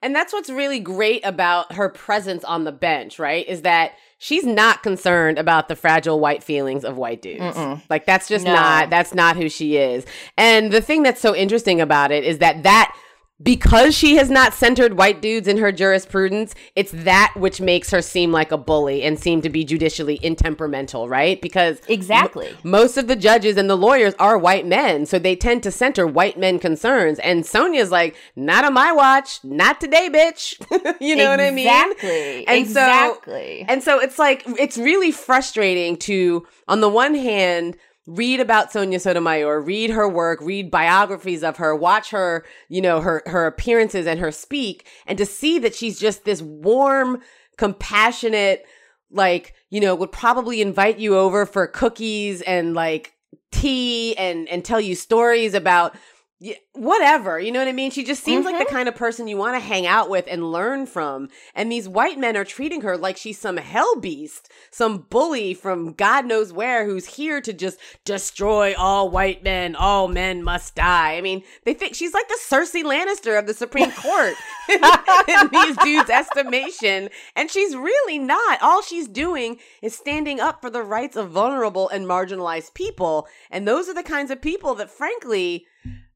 And 0.00 0.14
that's 0.14 0.32
what's 0.32 0.48
really 0.50 0.78
great 0.78 1.24
about 1.24 1.72
her 1.72 1.88
presence 1.88 2.44
on 2.44 2.64
the 2.64 2.72
bench, 2.72 3.18
right? 3.18 3.46
Is 3.48 3.62
that 3.62 3.92
she's 4.18 4.44
not 4.44 4.82
concerned 4.82 5.38
about 5.38 5.68
the 5.68 5.74
fragile 5.76 6.20
white 6.20 6.42
feelings 6.42 6.84
of 6.84 6.96
white 6.96 7.20
dudes. 7.22 7.56
Mm-mm. 7.56 7.82
Like 7.90 8.06
that's 8.06 8.28
just 8.28 8.44
No. 8.44 8.52
not 8.54 8.90
that's 8.90 9.14
not 9.14 9.36
who 9.36 9.48
she 9.48 9.76
is. 9.76 10.06
And 10.36 10.72
the 10.72 10.80
thing 10.80 11.02
that's 11.02 11.20
so 11.20 11.34
interesting 11.34 11.80
about 11.80 12.12
it 12.12 12.24
is 12.24 12.38
that 12.38 12.62
that 12.62 12.96
because 13.40 13.94
she 13.94 14.16
has 14.16 14.30
not 14.30 14.52
centered 14.52 14.94
white 14.98 15.22
dudes 15.22 15.46
in 15.46 15.58
her 15.58 15.70
jurisprudence, 15.70 16.54
it's 16.74 16.90
that 16.92 17.32
which 17.36 17.60
makes 17.60 17.90
her 17.90 18.02
seem 18.02 18.32
like 18.32 18.50
a 18.50 18.58
bully 18.58 19.02
and 19.04 19.18
seem 19.18 19.40
to 19.42 19.48
be 19.48 19.64
judicially 19.64 20.18
intemperamental, 20.18 21.08
right? 21.08 21.40
Because 21.40 21.80
Exactly. 21.88 22.52
most 22.64 22.96
of 22.96 23.06
the 23.06 23.14
judges 23.14 23.56
and 23.56 23.70
the 23.70 23.76
lawyers 23.76 24.14
are 24.18 24.36
white 24.36 24.66
men, 24.66 25.06
so 25.06 25.18
they 25.20 25.36
tend 25.36 25.62
to 25.62 25.70
center 25.70 26.04
white 26.06 26.36
men 26.36 26.58
concerns. 26.58 27.20
And 27.20 27.46
Sonia's 27.46 27.92
like, 27.92 28.16
not 28.34 28.64
on 28.64 28.74
my 28.74 28.90
watch, 28.90 29.42
not 29.44 29.80
today, 29.80 30.10
bitch. 30.10 30.58
you 31.00 31.14
know 31.14 31.30
what 31.30 31.40
I 31.40 31.50
mean? 31.52 31.68
Exactly. 31.68 32.46
And 32.48 32.66
so- 32.66 32.80
exactly. 32.80 33.64
And 33.68 33.82
so 33.82 34.00
it's 34.00 34.18
like 34.18 34.42
it's 34.58 34.76
really 34.76 35.12
frustrating 35.12 35.96
to, 35.98 36.44
on 36.66 36.80
the 36.80 36.88
one 36.88 37.14
hand, 37.14 37.76
read 38.08 38.40
about 38.40 38.72
Sonia 38.72 38.98
Sotomayor, 38.98 39.60
read 39.60 39.90
her 39.90 40.08
work, 40.08 40.40
read 40.40 40.70
biographies 40.70 41.44
of 41.44 41.58
her, 41.58 41.76
watch 41.76 42.10
her, 42.10 42.44
you 42.70 42.80
know, 42.80 43.02
her 43.02 43.22
her 43.26 43.46
appearances 43.46 44.06
and 44.06 44.18
her 44.18 44.32
speak, 44.32 44.88
and 45.06 45.18
to 45.18 45.26
see 45.26 45.58
that 45.58 45.74
she's 45.74 46.00
just 46.00 46.24
this 46.24 46.40
warm, 46.40 47.20
compassionate, 47.58 48.64
like, 49.10 49.54
you 49.68 49.78
know, 49.78 49.94
would 49.94 50.10
probably 50.10 50.62
invite 50.62 50.98
you 50.98 51.16
over 51.16 51.44
for 51.44 51.66
cookies 51.66 52.40
and 52.42 52.72
like 52.72 53.12
tea 53.52 54.16
and 54.16 54.48
and 54.48 54.64
tell 54.64 54.80
you 54.80 54.94
stories 54.94 55.52
about 55.52 55.94
yeah, 56.40 56.54
whatever. 56.74 57.40
You 57.40 57.50
know 57.50 57.58
what 57.58 57.66
I 57.68 57.72
mean? 57.72 57.90
She 57.90 58.04
just 58.04 58.22
seems 58.22 58.44
like 58.44 58.54
Mm-hmm. 58.54 58.64
the 58.64 58.70
kind 58.70 58.88
of 58.88 58.94
person 58.94 59.26
you 59.26 59.36
want 59.36 59.56
to 59.56 59.60
hang 59.60 59.86
out 59.86 60.08
with 60.08 60.24
and 60.28 60.52
learn 60.52 60.86
from. 60.86 61.28
And 61.54 61.70
these 61.70 61.88
white 61.88 62.16
men 62.18 62.36
are 62.36 62.44
treating 62.44 62.82
her 62.82 62.96
like 62.96 63.16
she's 63.16 63.38
some 63.38 63.56
hell 63.56 63.96
beast, 63.98 64.48
some 64.70 65.06
bully 65.10 65.52
from 65.52 65.94
God 65.94 66.26
knows 66.26 66.52
where 66.52 66.86
who's 66.86 67.06
here 67.06 67.40
to 67.40 67.52
just 67.52 67.78
destroy 68.04 68.74
all 68.76 69.10
white 69.10 69.42
men. 69.42 69.74
All 69.74 70.06
men 70.06 70.44
must 70.44 70.76
die. 70.76 71.16
I 71.16 71.20
mean, 71.20 71.42
they 71.64 71.74
think 71.74 71.94
she's 71.96 72.14
like 72.14 72.28
the 72.28 72.38
Cersei 72.40 72.84
Lannister 72.84 73.36
of 73.38 73.46
the 73.48 73.54
Supreme 73.54 73.90
Court 73.90 74.34
in 74.68 75.48
these 75.52 75.76
dudes' 75.78 76.10
estimation. 76.10 77.08
And 77.34 77.50
she's 77.50 77.74
really 77.74 78.18
not. 78.18 78.62
All 78.62 78.82
she's 78.82 79.08
doing 79.08 79.58
is 79.82 79.94
standing 79.96 80.38
up 80.40 80.60
for 80.60 80.70
the 80.70 80.82
rights 80.82 81.16
of 81.16 81.30
vulnerable 81.30 81.88
and 81.88 82.06
marginalized 82.06 82.74
people. 82.74 83.26
And 83.50 83.66
those 83.66 83.88
are 83.88 83.94
the 83.94 84.02
kinds 84.02 84.30
of 84.30 84.40
people 84.40 84.74
that, 84.76 84.90
frankly, 84.90 85.66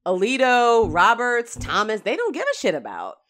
Alito, 0.04 0.92
Roberts, 0.92 1.54
Thomas, 1.54 2.00
they 2.00 2.16
don't 2.16 2.34
give 2.34 2.42
a 2.52 2.58
shit 2.58 2.74
about. 2.74 3.21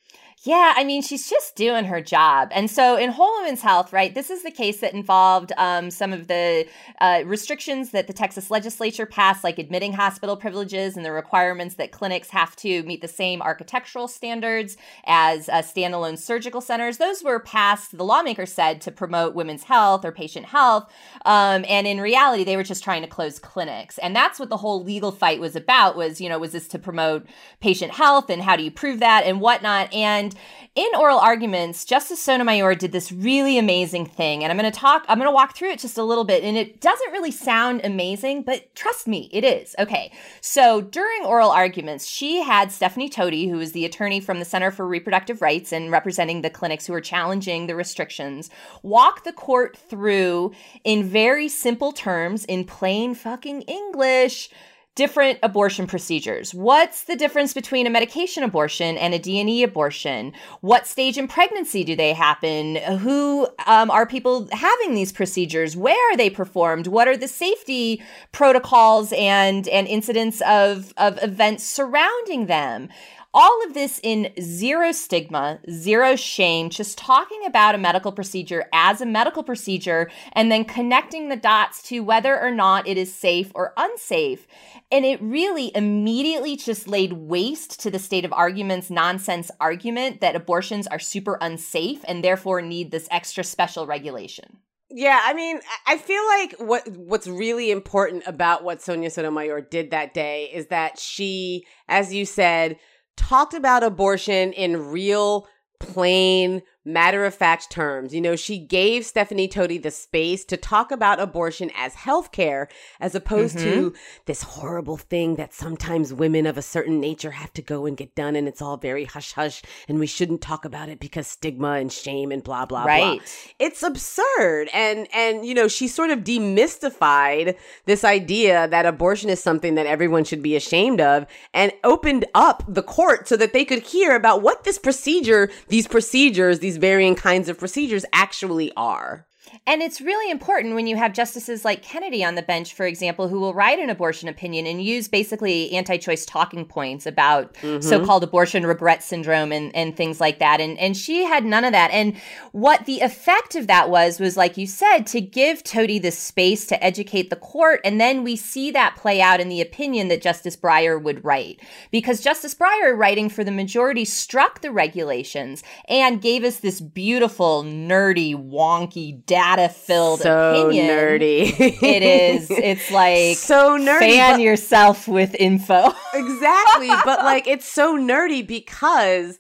Yeah, 0.44 0.74
I 0.76 0.82
mean, 0.82 1.02
she's 1.02 1.30
just 1.30 1.54
doing 1.54 1.84
her 1.84 2.00
job. 2.00 2.48
And 2.50 2.68
so 2.68 2.96
in 2.96 3.10
Whole 3.10 3.32
Women's 3.38 3.62
Health, 3.62 3.92
right, 3.92 4.12
this 4.12 4.28
is 4.28 4.42
the 4.42 4.50
case 4.50 4.80
that 4.80 4.92
involved 4.92 5.52
um, 5.56 5.88
some 5.88 6.12
of 6.12 6.26
the 6.26 6.66
uh, 7.00 7.22
restrictions 7.24 7.90
that 7.92 8.08
the 8.08 8.12
Texas 8.12 8.50
legislature 8.50 9.06
passed, 9.06 9.44
like 9.44 9.60
admitting 9.60 9.92
hospital 9.92 10.36
privileges 10.36 10.96
and 10.96 11.06
the 11.06 11.12
requirements 11.12 11.76
that 11.76 11.92
clinics 11.92 12.30
have 12.30 12.56
to 12.56 12.82
meet 12.82 13.02
the 13.02 13.06
same 13.06 13.40
architectural 13.40 14.08
standards 14.08 14.76
as 15.04 15.48
uh, 15.48 15.62
standalone 15.62 16.18
surgical 16.18 16.60
centers. 16.60 16.98
Those 16.98 17.22
were 17.22 17.38
passed, 17.38 17.96
the 17.96 18.04
lawmakers 18.04 18.52
said, 18.52 18.80
to 18.80 18.90
promote 18.90 19.36
women's 19.36 19.62
health 19.62 20.04
or 20.04 20.10
patient 20.10 20.46
health. 20.46 20.92
Um, 21.24 21.64
and 21.68 21.86
in 21.86 22.00
reality, 22.00 22.42
they 22.42 22.56
were 22.56 22.64
just 22.64 22.82
trying 22.82 23.02
to 23.02 23.08
close 23.08 23.38
clinics. 23.38 23.96
And 23.98 24.16
that's 24.16 24.40
what 24.40 24.48
the 24.48 24.56
whole 24.56 24.82
legal 24.82 25.12
fight 25.12 25.38
was 25.38 25.54
about 25.54 25.94
was, 25.94 26.20
you 26.20 26.28
know, 26.28 26.40
was 26.40 26.50
this 26.50 26.66
to 26.68 26.80
promote 26.80 27.26
patient 27.60 27.92
health 27.92 28.28
and 28.28 28.42
how 28.42 28.56
do 28.56 28.64
you 28.64 28.72
prove 28.72 28.98
that 28.98 29.22
and 29.24 29.40
whatnot? 29.40 29.92
And 29.94 30.31
in 30.74 30.88
oral 30.98 31.18
arguments, 31.18 31.84
Justice 31.84 32.22
Sotomayor 32.22 32.74
did 32.76 32.92
this 32.92 33.12
really 33.12 33.58
amazing 33.58 34.06
thing. 34.06 34.42
And 34.42 34.50
I'm 34.50 34.58
going 34.58 34.70
to 34.70 34.78
talk, 34.78 35.04
I'm 35.08 35.18
going 35.18 35.28
to 35.28 35.34
walk 35.34 35.54
through 35.54 35.70
it 35.70 35.78
just 35.78 35.98
a 35.98 36.02
little 36.02 36.24
bit. 36.24 36.42
And 36.44 36.56
it 36.56 36.80
doesn't 36.80 37.12
really 37.12 37.30
sound 37.30 37.82
amazing, 37.84 38.42
but 38.42 38.74
trust 38.74 39.06
me, 39.06 39.28
it 39.32 39.44
is. 39.44 39.74
Okay. 39.78 40.10
So 40.40 40.80
during 40.80 41.24
oral 41.24 41.50
arguments, 41.50 42.06
she 42.06 42.42
had 42.42 42.72
Stephanie 42.72 43.10
Toti, 43.10 43.50
who 43.50 43.60
is 43.60 43.72
the 43.72 43.84
attorney 43.84 44.20
from 44.20 44.38
the 44.38 44.44
Center 44.44 44.70
for 44.70 44.86
Reproductive 44.86 45.42
Rights 45.42 45.72
and 45.72 45.90
representing 45.90 46.40
the 46.40 46.50
clinics 46.50 46.86
who 46.86 46.94
are 46.94 47.00
challenging 47.00 47.66
the 47.66 47.76
restrictions, 47.76 48.48
walk 48.82 49.24
the 49.24 49.32
court 49.32 49.76
through 49.76 50.52
in 50.84 51.04
very 51.04 51.48
simple 51.48 51.92
terms, 51.92 52.44
in 52.46 52.64
plain 52.64 53.14
fucking 53.14 53.62
English 53.62 54.48
different 54.94 55.38
abortion 55.42 55.86
procedures. 55.86 56.52
What's 56.52 57.04
the 57.04 57.16
difference 57.16 57.54
between 57.54 57.86
a 57.86 57.90
medication 57.90 58.42
abortion 58.42 58.98
and 58.98 59.14
a 59.14 59.18
D&E 59.18 59.62
abortion? 59.62 60.32
What 60.60 60.86
stage 60.86 61.16
in 61.16 61.28
pregnancy 61.28 61.82
do 61.82 61.96
they 61.96 62.12
happen? 62.12 62.76
Who 62.76 63.48
um, 63.66 63.90
are 63.90 64.06
people 64.06 64.48
having 64.52 64.94
these 64.94 65.10
procedures? 65.10 65.76
Where 65.76 66.12
are 66.12 66.16
they 66.16 66.28
performed? 66.28 66.86
What 66.86 67.08
are 67.08 67.16
the 67.16 67.28
safety 67.28 68.02
protocols 68.32 69.12
and 69.16 69.66
and 69.68 69.86
incidents 69.86 70.42
of 70.42 70.92
of 70.96 71.18
events 71.22 71.64
surrounding 71.64 72.46
them? 72.46 72.90
All 73.34 73.64
of 73.64 73.72
this 73.72 73.98
in 74.02 74.30
zero 74.38 74.92
stigma, 74.92 75.58
zero 75.70 76.16
shame, 76.16 76.68
just 76.68 76.98
talking 76.98 77.46
about 77.46 77.74
a 77.74 77.78
medical 77.78 78.12
procedure 78.12 78.66
as 78.74 79.00
a 79.00 79.06
medical 79.06 79.42
procedure 79.42 80.10
and 80.34 80.52
then 80.52 80.66
connecting 80.66 81.30
the 81.30 81.36
dots 81.36 81.82
to 81.84 82.00
whether 82.00 82.38
or 82.38 82.50
not 82.50 82.86
it 82.86 82.98
is 82.98 83.14
safe 83.14 83.50
or 83.54 83.72
unsafe. 83.78 84.46
And 84.90 85.06
it 85.06 85.22
really 85.22 85.74
immediately 85.74 86.56
just 86.56 86.86
laid 86.86 87.14
waste 87.14 87.80
to 87.80 87.90
the 87.90 87.98
state 87.98 88.26
of 88.26 88.34
argument's 88.34 88.90
nonsense 88.90 89.50
argument 89.58 90.20
that 90.20 90.36
abortions 90.36 90.86
are 90.86 90.98
super 90.98 91.38
unsafe 91.40 92.04
and 92.06 92.22
therefore 92.22 92.60
need 92.60 92.90
this 92.90 93.08
extra 93.10 93.44
special 93.44 93.86
regulation. 93.86 94.58
Yeah, 94.94 95.20
I 95.24 95.32
mean, 95.32 95.58
I- 95.86 95.96
feel 95.96 96.26
like 96.26 96.54
what 96.58 96.86
what's 96.88 97.26
really 97.26 97.70
important 97.70 98.24
about 98.26 98.62
what 98.62 98.82
Sonia 98.82 99.08
Sotomayor 99.08 99.62
did 99.62 99.90
that 99.92 100.12
day 100.12 100.50
is 100.52 100.66
that 100.66 100.98
she, 100.98 101.64
as 101.88 102.12
you 102.12 102.26
said, 102.26 102.76
talked 103.16 103.54
about 103.54 103.82
abortion 103.82 104.52
in 104.52 104.90
real, 104.90 105.46
plain, 105.80 106.62
matter 106.84 107.24
of 107.24 107.34
fact 107.34 107.70
terms. 107.70 108.14
You 108.14 108.20
know, 108.20 108.36
she 108.36 108.58
gave 108.58 109.06
Stephanie 109.06 109.48
Toti 109.48 109.80
the 109.82 109.90
space 109.90 110.44
to 110.46 110.56
talk 110.56 110.90
about 110.90 111.20
abortion 111.20 111.70
as 111.76 111.94
healthcare 111.94 112.68
as 113.00 113.14
opposed 113.14 113.58
to 113.58 113.90
mm-hmm. 113.90 113.96
this 114.26 114.42
horrible 114.42 114.96
thing 114.96 115.36
that 115.36 115.54
sometimes 115.54 116.12
women 116.12 116.46
of 116.46 116.58
a 116.58 116.62
certain 116.62 117.00
nature 117.00 117.32
have 117.32 117.52
to 117.54 117.62
go 117.62 117.86
and 117.86 117.96
get 117.96 118.14
done 118.14 118.36
and 118.36 118.48
it's 118.48 118.62
all 118.62 118.76
very 118.76 119.04
hush 119.04 119.32
hush 119.32 119.62
and 119.88 119.98
we 119.98 120.06
shouldn't 120.06 120.40
talk 120.40 120.64
about 120.64 120.88
it 120.88 120.98
because 121.00 121.26
stigma 121.26 121.72
and 121.72 121.92
shame 121.92 122.32
and 122.32 122.42
blah 122.42 122.66
blah 122.66 122.84
blah 122.84 122.92
Right. 122.92 123.52
it's 123.58 123.82
absurd 123.82 124.68
and 124.72 125.06
and 125.14 125.46
you 125.46 125.54
know 125.54 125.68
she 125.68 125.88
sort 125.88 126.10
of 126.10 126.20
demystified 126.20 127.56
this 127.86 128.04
idea 128.04 128.68
that 128.68 128.86
abortion 128.86 129.30
is 129.30 129.42
something 129.42 129.74
that 129.76 129.86
everyone 129.86 130.24
should 130.24 130.42
be 130.42 130.56
ashamed 130.56 131.00
of 131.00 131.26
and 131.54 131.72
opened 131.84 132.24
up 132.34 132.62
the 132.66 132.82
court 132.82 133.28
so 133.28 133.36
that 133.36 133.52
they 133.52 133.64
could 133.64 133.82
hear 133.82 134.14
about 134.14 134.42
what 134.42 134.64
this 134.64 134.78
procedure 134.78 135.50
these 135.68 135.86
procedures 135.86 136.58
these 136.60 136.71
varying 136.76 137.14
kinds 137.14 137.48
of 137.48 137.58
procedures 137.58 138.04
actually 138.12 138.72
are 138.76 139.26
And 139.64 139.80
it's 139.80 140.00
really 140.00 140.28
important 140.28 140.74
when 140.74 140.88
you 140.88 140.96
have 140.96 141.12
justices 141.12 141.64
like 141.64 141.82
Kennedy 141.82 142.24
on 142.24 142.34
the 142.34 142.42
bench, 142.42 142.74
for 142.74 142.84
example, 142.84 143.28
who 143.28 143.38
will 143.38 143.54
write 143.54 143.78
an 143.78 143.90
abortion 143.90 144.28
opinion 144.28 144.66
and 144.66 144.82
use 144.82 145.06
basically 145.06 145.70
anti 145.70 145.98
choice 145.98 146.26
talking 146.26 146.64
points 146.64 147.06
about 147.06 147.54
mm-hmm. 147.54 147.80
so 147.80 148.04
called 148.04 148.24
abortion 148.24 148.66
regret 148.66 149.04
syndrome 149.04 149.52
and, 149.52 149.74
and 149.76 149.96
things 149.96 150.20
like 150.20 150.40
that. 150.40 150.60
And, 150.60 150.76
and 150.80 150.96
she 150.96 151.22
had 151.22 151.44
none 151.44 151.62
of 151.62 151.70
that. 151.70 151.92
And 151.92 152.16
what 152.50 152.86
the 152.86 153.00
effect 153.00 153.54
of 153.54 153.68
that 153.68 153.88
was, 153.88 154.18
was 154.18 154.36
like 154.36 154.56
you 154.56 154.66
said, 154.66 155.06
to 155.08 155.20
give 155.20 155.62
Toti 155.62 156.02
the 156.02 156.10
space 156.10 156.66
to 156.66 156.82
educate 156.82 157.30
the 157.30 157.36
court. 157.36 157.80
And 157.84 158.00
then 158.00 158.24
we 158.24 158.34
see 158.34 158.72
that 158.72 158.96
play 158.96 159.20
out 159.20 159.38
in 159.38 159.48
the 159.48 159.60
opinion 159.60 160.08
that 160.08 160.22
Justice 160.22 160.56
Breyer 160.56 161.00
would 161.00 161.24
write. 161.24 161.60
Because 161.92 162.20
Justice 162.20 162.54
Breyer, 162.54 162.98
writing 162.98 163.28
for 163.28 163.44
the 163.44 163.52
majority, 163.52 164.06
struck 164.06 164.60
the 164.60 164.72
regulations 164.72 165.62
and 165.88 166.20
gave 166.20 166.42
us 166.42 166.58
this 166.58 166.80
beautiful, 166.80 167.62
nerdy, 167.62 168.34
wonky, 168.34 169.24
data 169.24 169.51
filled 169.72 170.20
so 170.20 170.64
opinion. 170.66 170.86
nerdy 170.88 171.42
It 171.82 172.02
is. 172.02 172.50
It's 172.50 172.90
like 172.92 173.36
so 173.36 173.78
nerdy 173.78 173.98
fan 174.00 174.36
but- 174.36 174.40
yourself 174.42 175.08
with 175.08 175.34
info. 175.34 175.92
exactly 176.14 176.88
but 177.04 177.20
like 177.24 177.46
it's 177.46 177.66
so 177.66 177.96
nerdy 177.98 178.46
because 178.46 179.38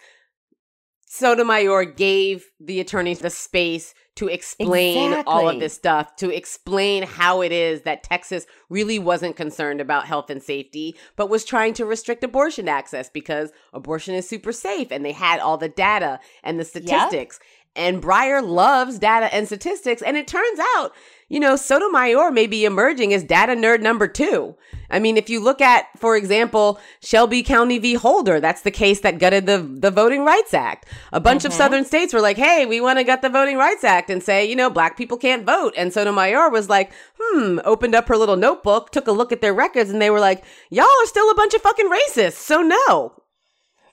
Sotomayor 1.06 1.84
gave 1.84 2.46
the 2.58 2.80
attorneys 2.80 3.18
the 3.18 3.28
space 3.28 3.92
to 4.16 4.28
explain 4.28 5.22
all 5.26 5.48
of 5.48 5.58
this 5.58 5.72
stuff, 5.74 6.16
to 6.16 6.28
explain 6.34 7.02
how 7.02 7.40
it 7.42 7.50
is 7.52 7.82
that 7.82 8.02
Texas 8.02 8.46
really 8.68 8.98
wasn't 8.98 9.36
concerned 9.36 9.80
about 9.80 10.06
health 10.06 10.28
and 10.30 10.42
safety, 10.42 10.94
but 11.16 11.30
was 11.30 11.44
trying 11.44 11.72
to 11.74 11.84
restrict 11.86 12.22
abortion 12.24 12.68
access 12.68 13.08
because 13.08 13.52
abortion 13.72 14.14
is 14.14 14.28
super 14.28 14.52
safe 14.52 14.88
and 14.90 15.04
they 15.04 15.12
had 15.12 15.40
all 15.40 15.56
the 15.56 15.68
data 15.68 16.18
and 16.42 16.58
the 16.60 16.64
statistics. 16.64 17.40
And 17.74 18.02
Breyer 18.02 18.46
loves 18.46 18.98
data 18.98 19.32
and 19.34 19.46
statistics. 19.46 20.02
And 20.02 20.16
it 20.16 20.28
turns 20.28 20.60
out, 20.76 20.92
you 21.28 21.40
know, 21.40 21.56
Sotomayor 21.56 22.30
may 22.30 22.46
be 22.46 22.66
emerging 22.66 23.14
as 23.14 23.24
data 23.24 23.52
nerd 23.54 23.80
number 23.80 24.06
two. 24.06 24.54
I 24.90 24.98
mean, 24.98 25.16
if 25.16 25.30
you 25.30 25.40
look 25.40 25.62
at, 25.62 25.86
for 25.98 26.14
example, 26.14 26.78
Shelby 27.00 27.42
County 27.42 27.78
v. 27.78 27.94
Holder, 27.94 28.38
that's 28.40 28.60
the 28.60 28.70
case 28.70 29.00
that 29.00 29.18
gutted 29.18 29.46
the, 29.46 29.56
the 29.56 29.90
Voting 29.90 30.26
Rights 30.26 30.52
Act. 30.52 30.86
A 31.10 31.20
bunch 31.20 31.46
of 31.46 31.54
southern 31.54 31.86
states 31.86 32.12
were 32.12 32.20
like, 32.20 32.36
hey, 32.36 32.66
we 32.66 32.82
want 32.82 32.98
to 32.98 33.04
gut 33.04 33.22
the 33.22 33.30
Voting 33.30 33.56
Rights 33.56 33.84
Act 33.84 34.10
and 34.10 34.22
say, 34.22 34.44
you 34.44 34.54
know, 34.54 34.68
black 34.68 34.98
people 34.98 35.16
can't 35.16 35.46
vote. 35.46 35.72
And 35.74 35.90
Sotomayor 35.90 36.50
was 36.50 36.68
like, 36.68 36.92
hmm, 37.18 37.58
opened 37.64 37.94
up 37.94 38.08
her 38.08 38.18
little 38.18 38.36
notebook, 38.36 38.90
took 38.90 39.06
a 39.06 39.12
look 39.12 39.32
at 39.32 39.40
their 39.40 39.54
records, 39.54 39.88
and 39.88 40.02
they 40.02 40.10
were 40.10 40.20
like, 40.20 40.44
y'all 40.68 40.84
are 40.84 41.06
still 41.06 41.30
a 41.30 41.34
bunch 41.34 41.54
of 41.54 41.62
fucking 41.62 41.90
racists. 41.90 42.32
So 42.32 42.60
no. 42.60 43.21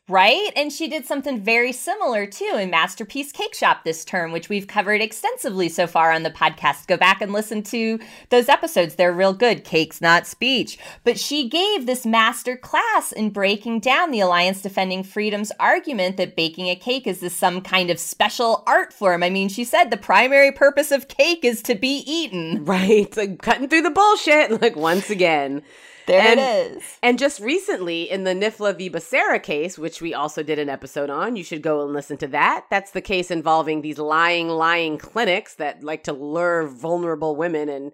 Right? 0.10 0.52
And 0.56 0.74
she 0.74 0.88
did 0.88 1.06
something 1.06 1.40
very 1.40 1.72
similar 1.72 2.26
too 2.26 2.58
in 2.60 2.72
Masterpiece 2.72 3.32
Cake 3.32 3.54
Shop 3.54 3.84
this 3.84 4.04
term, 4.04 4.32
which 4.32 4.50
we've 4.50 4.68
covered 4.68 5.02
extensively 5.02 5.70
so 5.70 5.86
far 5.86 6.12
on 6.12 6.24
the 6.24 6.32
podcast. 6.32 6.88
Go 6.88 6.98
back 6.98 7.22
and 7.22 7.32
listen 7.32 7.62
to 7.64 8.00
those 8.30 8.50
episodes. 8.50 8.96
They're 8.96 9.14
real 9.14 9.34
good. 9.34 9.64
Cake's 9.64 10.02
not 10.02 10.26
speech. 10.26 10.80
But 11.04 11.20
she 11.20 11.48
gave 11.48 11.86
this 11.86 12.08
master 12.08 12.58
class 12.58 13.12
in 13.12 13.30
breaking 13.30 13.82
down 13.82 14.10
the 14.10 14.20
Alliance 14.20 14.64
Defending 14.64 15.04
Freedom's 15.04 15.52
argument 15.60 16.18
that 16.18 16.36
baking 16.36 16.70
a 16.70 16.76
cake 16.76 17.06
is 17.06 17.20
this 17.20 17.36
some 17.36 17.62
kind 17.62 17.92
of 17.92 18.00
special 18.00 18.64
art 18.66 18.92
form. 18.92 19.22
I 19.22 19.30
mean, 19.30 19.48
she 19.48 19.64
said 19.64 19.92
the 19.92 19.98
primary 19.98 20.52
purpose 20.52 20.92
of 20.92 21.08
cake 21.08 21.46
is 21.46 21.62
to 21.64 21.76
be 21.76 22.04
eaten. 22.08 22.66
Right? 22.66 23.16
Like 23.16 23.42
cutting 23.44 23.70
through 23.70 23.84
the 23.84 23.92
bullshit, 23.92 24.60
like 24.62 24.76
once 24.76 25.12
again. 25.12 25.62
There 26.10 26.22
And- 26.22 26.40
it 26.40 26.78
is. 26.78 26.84
And 27.04 27.20
just 27.20 27.40
recently 27.40 28.10
in 28.10 28.24
the 28.24 28.34
Nifla 28.34 28.76
v. 28.76 28.90
Becerra 28.90 29.42
case, 29.42 29.78
which 29.78 30.02
we 30.02 30.14
also 30.14 30.42
did 30.42 30.58
an 30.58 30.68
episode 30.68 31.10
on, 31.10 31.36
you 31.36 31.44
should 31.44 31.62
go 31.62 31.84
and 31.84 31.94
listen 31.94 32.18
to 32.18 32.28
that. 32.28 32.66
That's 32.70 32.92
the 32.92 33.02
case 33.02 33.30
involving 33.30 33.82
these 33.82 34.00
lying, 34.00 34.48
lying 34.50 34.98
clinics 34.98 35.56
that 35.56 35.84
like 35.84 36.04
to 36.06 36.14
lure 36.14 36.68
vulnerable 36.68 37.36
women 37.36 37.70
and 37.70 37.92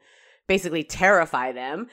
basically 0.47 0.83
terrify 0.83 1.51
them. 1.51 1.87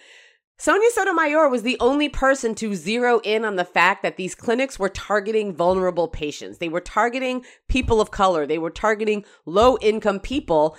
Sonia 0.59 0.91
Sotomayor 0.93 1.49
was 1.49 1.65
the 1.65 1.77
only 1.81 2.09
person 2.09 2.55
to 2.55 2.77
zero 2.77 3.21
in 3.25 3.45
on 3.45 3.57
the 3.57 3.65
fact 3.65 4.05
that 4.05 4.17
these 4.17 4.37
clinics 4.37 4.79
were 4.79 4.89
targeting 4.89 5.53
vulnerable 5.53 6.07
patients. 6.07 6.59
They 6.59 6.69
were 6.69 6.81
targeting 6.81 7.45
people 7.69 8.01
of 8.01 8.13
color. 8.13 8.47
They 8.47 8.59
were 8.59 8.71
targeting 8.71 9.25
low 9.45 9.77
income 9.81 10.21
people 10.21 10.77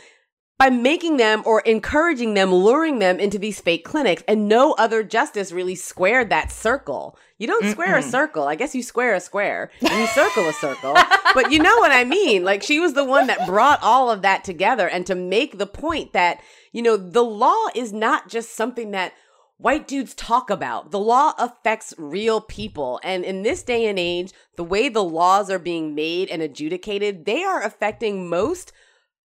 by 0.59 0.69
making 0.69 1.17
them 1.17 1.41
or 1.45 1.61
encouraging 1.61 2.35
them, 2.35 2.53
luring 2.53 2.99
them 2.99 3.19
into 3.19 3.39
these 3.39 3.59
fake 3.59 3.83
clinics. 3.83 4.23
And 4.27 4.47
no 4.47 4.73
other 4.73 5.03
justice 5.03 5.51
really 5.51 5.75
squared 5.75 6.29
that 6.29 6.51
circle. 6.51 7.17
You 7.37 7.47
don't 7.47 7.65
square 7.71 7.97
a 7.97 8.03
circle. 8.03 8.47
I 8.47 8.55
guess 8.55 8.75
you 8.75 8.83
square 8.83 9.15
a 9.15 9.19
square 9.19 9.71
and 9.81 9.99
you 9.99 10.07
circle 10.07 10.47
a 10.47 10.53
circle. 10.53 10.95
but 11.33 11.51
you 11.51 11.59
know 11.59 11.75
what 11.77 11.91
I 11.91 12.03
mean? 12.03 12.43
Like 12.43 12.63
she 12.63 12.79
was 12.79 12.93
the 12.93 13.03
one 13.03 13.27
that 13.27 13.47
brought 13.47 13.79
all 13.81 14.09
of 14.09 14.21
that 14.21 14.43
together 14.43 14.87
and 14.87 15.05
to 15.07 15.15
make 15.15 15.57
the 15.57 15.67
point 15.67 16.13
that, 16.13 16.39
you 16.71 16.81
know, 16.81 16.97
the 16.97 17.23
law 17.23 17.65
is 17.75 17.91
not 17.91 18.29
just 18.29 18.55
something 18.55 18.91
that 18.91 19.13
white 19.57 19.87
dudes 19.87 20.13
talk 20.13 20.49
about. 20.49 20.91
The 20.91 20.99
law 20.99 21.33
affects 21.37 21.93
real 21.97 22.39
people. 22.39 22.99
And 23.03 23.25
in 23.25 23.41
this 23.41 23.63
day 23.63 23.87
and 23.87 23.97
age, 23.97 24.31
the 24.55 24.63
way 24.63 24.87
the 24.87 25.03
laws 25.03 25.49
are 25.49 25.59
being 25.59 25.95
made 25.95 26.29
and 26.29 26.41
adjudicated, 26.41 27.25
they 27.25 27.43
are 27.43 27.63
affecting 27.63 28.29
most 28.29 28.71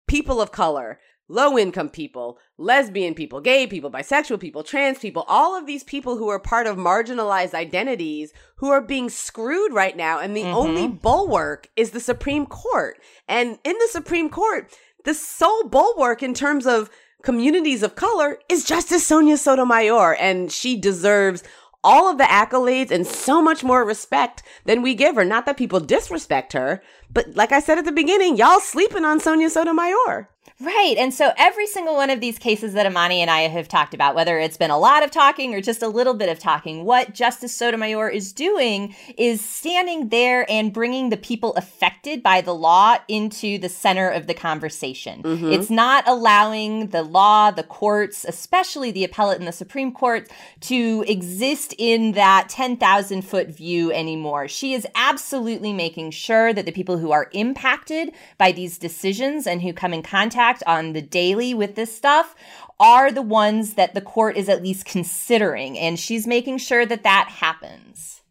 people 0.09 0.41
of 0.41 0.51
color, 0.51 0.99
low 1.29 1.59
income 1.59 1.91
people, 1.91 2.39
lesbian 2.57 3.15
people, 3.15 3.41
gay 3.41 3.67
people, 3.67 3.91
bisexual 3.91 4.41
people, 4.41 4.63
trans 4.63 4.99
people, 4.99 5.25
all 5.29 5.57
of 5.57 5.67
these 5.67 5.85
people 5.85 6.17
who 6.17 6.29
are 6.29 6.41
part 6.41 6.67
of 6.67 6.77
marginalized 6.77 7.55
identities 7.55 8.33
who 8.57 8.71
are 8.71 8.81
being 8.81 9.09
screwed 9.09 9.73
right 9.73 9.97
now. 9.97 10.19
And 10.19 10.37
the 10.37 10.43
mm-hmm. 10.43 10.57
only 10.57 10.89
bulwark 10.89 11.69
is 11.77 11.91
the 11.91 12.01
Supreme 12.01 12.47
Court. 12.47 12.99
And 13.29 13.59
in 13.63 13.77
the 13.79 13.89
Supreme 13.91 14.31
Court, 14.31 14.75
the 15.05 15.15
sole 15.15 15.69
bulwark 15.69 16.23
in 16.23 16.35
terms 16.35 16.67
of 16.67 16.91
communities 17.23 17.83
of 17.83 17.95
color 17.95 18.39
is 18.49 18.65
Justice 18.65 19.07
Sonia 19.07 19.37
Sotomayor, 19.37 20.15
and 20.17 20.51
she 20.51 20.81
deserves 20.81 21.43
all 21.85 22.11
of 22.11 22.19
the 22.19 22.25
accolades 22.25 22.91
and 22.91 23.07
so 23.07 23.41
much 23.41 23.63
more 23.63 23.85
respect 23.85 24.43
than 24.65 24.83
we 24.83 24.95
give 24.95 25.15
her. 25.15 25.25
Not 25.25 25.47
that 25.47 25.57
people 25.57 25.81
disrespect 25.81 26.53
her, 26.53 26.83
but 27.11 27.35
like 27.35 27.53
I 27.53 27.61
said 27.61 27.79
at 27.79 27.85
the 27.85 27.93
beginning, 27.93 28.37
y'all 28.37 28.61
sleeping 28.61 29.05
on 29.05 29.21
Sonia 29.21 29.51
Sotomayor. 29.51 30.29
Right. 30.61 30.97
And 30.99 31.15
so 31.15 31.33
every 31.37 31.69
single 31.69 31.95
one 31.95 32.11
of 32.11 32.21
these 32.21 32.37
cases 32.37 32.73
that 32.73 32.85
Imani 32.85 33.21
and 33.21 33.31
I 33.31 33.43
have 33.43 33.69
talked 33.69 33.95
about, 33.95 34.17
whether 34.17 34.41
it's 34.41 34.57
been 34.57 34.73
a 34.73 34.79
lot 34.79 35.05
of 35.05 35.13
talking 35.13 35.55
or 35.55 35.61
just 35.61 35.83
a 35.83 35.89
little 35.89 36.15
bit 36.15 36.29
of 36.29 36.41
talking, 36.41 36.85
what 36.85 37.15
Justice 37.15 37.55
Sotomayor 37.55 38.09
is 38.09 38.33
doing 38.33 38.97
is 39.17 39.41
standing 39.41 40.09
there 40.09 40.51
and 40.51 40.73
bringing 40.73 41.11
the 41.11 41.17
people 41.17 41.55
affected 41.55 42.25
by 42.25 42.41
the 42.41 42.55
law 42.55 42.97
into 43.07 43.59
the 43.59 43.69
center 43.69 44.09
of 44.09 44.27
the 44.27 44.35
conversation. 44.35 45.23
Mm-hmm. 45.23 45.53
It's 45.53 45.71
not 45.71 46.03
allowing 46.09 46.89
the 46.89 47.05
law, 47.05 47.53
the 47.53 47.63
courts, 47.63 48.25
especially 48.27 48.91
the 48.91 49.05
appellate 49.05 49.39
and 49.39 49.47
the 49.47 49.53
Supreme 49.53 49.93
Court, 49.93 50.29
to 50.63 51.05
exist 51.07 51.73
in 51.79 52.13
that 52.13 52.49
10,000 52.49 53.23
foot 53.23 53.47
view 53.47 53.93
anymore. 53.93 54.49
She 54.49 54.75
is 54.75 54.89
absolutely 54.97 55.73
making 55.73 56.11
sure 56.11 56.53
that 56.53 56.67
the 56.67 56.73
people 56.73 56.99
who 56.99 57.13
are 57.13 57.31
impacted 57.33 58.11
by 58.39 58.51
these 58.51 58.77
decisions 58.77 59.47
and 59.47 59.63
who 59.63 59.73
come 59.73 59.95
in 59.95 60.03
contact 60.03 60.48
contact 60.49 60.63
on 60.67 60.93
the 60.93 61.03
daily 61.03 61.55
with 61.55 61.75
this 61.75 61.95
stuff 61.95 62.35
are 62.81 63.11
the 63.11 63.23
ones 63.23 63.75
that 63.75 63.95
the 63.95 64.01
court 64.01 64.37
is 64.37 64.49
at 64.49 64.63
least 64.63 64.85
considering. 64.85 65.79
And 65.79 65.99
she's 65.99 66.27
making 66.27 66.59
sure 66.59 66.87
that 66.87 67.03
that 67.03 67.29
happens. 67.29 68.23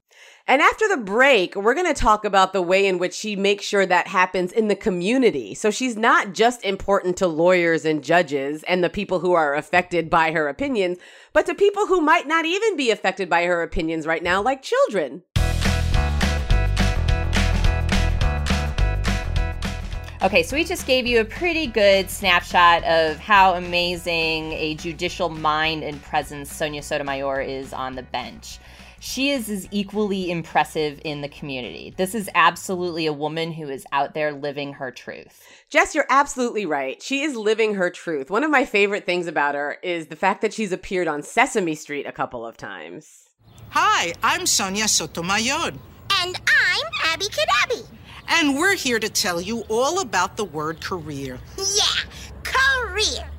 And 0.50 0.62
after 0.62 0.88
the 0.88 1.04
break, 1.04 1.58
we're 1.58 1.74
going 1.74 1.94
to 1.94 2.02
talk 2.02 2.24
about 2.24 2.54
the 2.54 2.62
way 2.62 2.88
in 2.88 3.00
which 3.00 3.14
she 3.14 3.36
makes 3.36 3.66
sure 3.66 3.86
that 3.86 4.08
happens 4.08 4.54
in 4.54 4.70
the 4.70 4.78
community. 4.78 5.54
So 5.54 5.70
she's 5.70 5.98
not 5.98 6.34
just 6.34 6.64
important 6.64 7.18
to 7.18 7.28
lawyers 7.28 7.84
and 7.84 8.02
judges 8.02 8.64
and 8.64 8.82
the 8.82 8.90
people 8.90 9.20
who 9.20 9.34
are 9.34 9.56
affected 9.56 10.10
by 10.10 10.32
her 10.32 10.48
opinions, 10.48 11.00
but 11.34 11.46
to 11.48 11.54
people 11.54 11.88
who 11.88 12.00
might 12.00 12.28
not 12.28 12.46
even 12.46 12.78
be 12.78 12.92
affected 12.92 13.30
by 13.30 13.44
her 13.44 13.62
opinions 13.62 14.08
right 14.08 14.24
now, 14.24 14.42
like 14.42 14.62
children. 14.62 15.24
Okay, 20.24 20.42
so 20.42 20.56
we 20.56 20.64
just 20.64 20.88
gave 20.88 21.06
you 21.06 21.20
a 21.20 21.26
pretty 21.26 21.68
good 21.68 22.10
snapshot 22.10 22.84
of 22.86 23.18
how 23.18 23.54
amazing 23.54 24.52
a 24.54 24.74
judicial 24.74 25.30
mind 25.30 25.84
and 25.84 26.02
presence 26.02 26.52
Sonia 26.52 26.82
Sotomayor 26.82 27.42
is 27.42 27.72
on 27.72 27.94
the 27.94 28.02
bench. 28.02 28.58
She 29.00 29.30
is 29.30 29.48
as 29.48 29.68
equally 29.70 30.32
impressive 30.32 31.00
in 31.06 31.22
the 31.22 31.30
community. 31.30 31.94
This 31.96 32.16
is 32.16 32.32
absolutely 32.34 33.06
a 33.06 33.14
woman 33.14 33.52
who 33.52 33.70
is 33.70 33.86
out 33.92 34.16
there 34.16 34.34
living 34.34 34.74
her 34.74 34.90
truth. 34.90 35.40
Jess, 35.70 35.94
you're 35.94 36.08
absolutely 36.10 36.66
right. 36.66 37.00
She 37.00 37.22
is 37.22 37.36
living 37.36 37.76
her 37.76 37.92
truth. 37.92 38.32
One 38.32 38.44
of 38.44 38.50
my 38.50 38.66
favorite 38.66 39.06
things 39.06 39.28
about 39.28 39.54
her 39.54 39.78
is 39.84 40.08
the 40.08 40.16
fact 40.16 40.42
that 40.42 40.52
she's 40.52 40.72
appeared 40.72 41.08
on 41.08 41.22
Sesame 41.22 41.76
Street 41.76 42.08
a 42.08 42.12
couple 42.12 42.44
of 42.44 42.58
times. 42.58 43.30
Hi, 43.70 44.16
I'm 44.24 44.48
Sonia 44.48 44.88
Sotomayor. 44.88 45.74
And 46.24 46.42
I'm 46.48 46.86
Abby 47.06 47.26
Kadabi. 47.26 47.97
And 48.30 48.58
we're 48.58 48.76
here 48.76 49.00
to 49.00 49.10
tell 49.10 49.40
you 49.40 49.64
all 49.70 50.00
about 50.00 50.38
the 50.38 50.46
word 50.46 50.82
career. 50.82 51.40
Yeah, 51.58 52.10
career. 52.44 53.30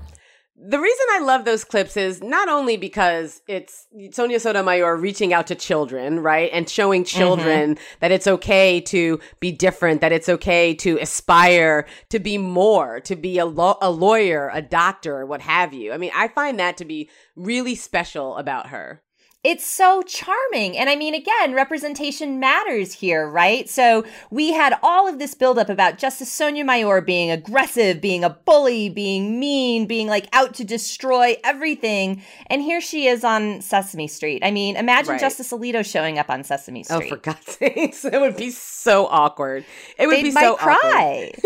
The 0.61 0.81
reason 0.81 1.07
I 1.13 1.21
love 1.21 1.45
those 1.45 1.63
clips 1.63 1.97
is 1.97 2.21
not 2.21 2.49
only 2.49 2.77
because 2.77 3.43
it's 3.47 3.87
Sonia 4.11 4.41
Sotomayor 4.41 4.97
reaching 4.97 5.33
out 5.33 5.47
to 5.47 5.55
children, 5.55 6.19
right? 6.21 6.51
And 6.53 6.69
showing 6.69 7.05
children 7.05 7.77
mm-hmm. 7.77 7.83
that 8.01 8.11
it's 8.11 8.27
okay 8.27 8.81
to 8.81 9.21
be 9.39 9.53
different, 9.53 10.01
that 10.01 10.11
it's 10.11 10.29
okay 10.29 10.75
to 10.75 10.99
aspire 10.99 11.87
to 12.09 12.19
be 12.19 12.39
more, 12.39 12.99
to 13.01 13.15
be 13.15 13.39
a, 13.39 13.47
lo- 13.47 13.79
a 13.81 13.91
lawyer, 13.91 14.51
a 14.53 14.61
doctor, 14.61 15.25
what 15.25 15.43
have 15.43 15.73
you. 15.73 15.93
I 15.93 15.97
mean, 15.97 16.11
I 16.15 16.27
find 16.27 16.59
that 16.59 16.77
to 16.79 16.85
be 16.85 17.09
really 17.37 17.77
special 17.77 18.37
about 18.37 18.67
her 18.69 19.03
it's 19.49 19.65
so 19.65 20.03
charming. 20.03 20.77
And 20.77 20.91
I 20.91 20.97
mean, 20.97 21.15
again, 21.15 21.55
representation 21.55 22.39
matters 22.39 22.93
here, 22.93 23.27
right? 23.27 23.67
So 23.67 24.05
we 24.31 24.53
had 24.53 24.79
all 24.83 25.09
of 25.09 25.19
this 25.19 25.35
buildup 25.35 25.71
about 25.71 25.97
Justice 25.97 26.31
Sonia 26.31 26.65
Sotomayor 26.69 27.01
being 27.01 27.31
aggressive, 27.31 27.99
being 27.99 28.25
a 28.25 28.29
bully, 28.29 28.91
being 28.91 29.41
mean, 29.41 29.87
being 29.87 30.07
like 30.07 30.29
out 30.35 30.53
to 30.57 30.65
destroy 30.65 31.37
everything. 31.45 32.23
And 32.49 32.61
here 32.61 32.83
she 32.83 33.07
is 33.07 33.25
on 33.25 33.63
Sesame 33.63 34.07
Street. 34.07 34.43
I 34.45 34.51
mean, 34.51 34.77
imagine 34.77 35.13
right. 35.13 35.21
Justice 35.21 35.51
Alito 35.51 35.83
showing 35.83 36.19
up 36.19 36.29
on 36.29 36.45
Sesame 36.45 36.85
oh, 36.91 36.97
Street. 36.97 37.13
Oh, 37.13 37.17
for 37.17 37.23
God's 37.23 37.47
sakes. 37.57 38.05
It 38.05 38.21
would 38.21 38.37
be 38.37 38.51
so 38.51 39.07
awkward. 39.07 39.65
It 39.99 40.09
would 40.09 40.17
they 40.19 40.25
be 40.25 40.33
might 40.33 40.43
so 40.43 40.57
cry. 40.57 41.33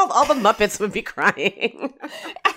all, 0.00 0.12
all 0.12 0.24
the 0.24 0.34
Muppets 0.34 0.80
would 0.80 0.92
be 0.92 1.02
crying. 1.02 1.34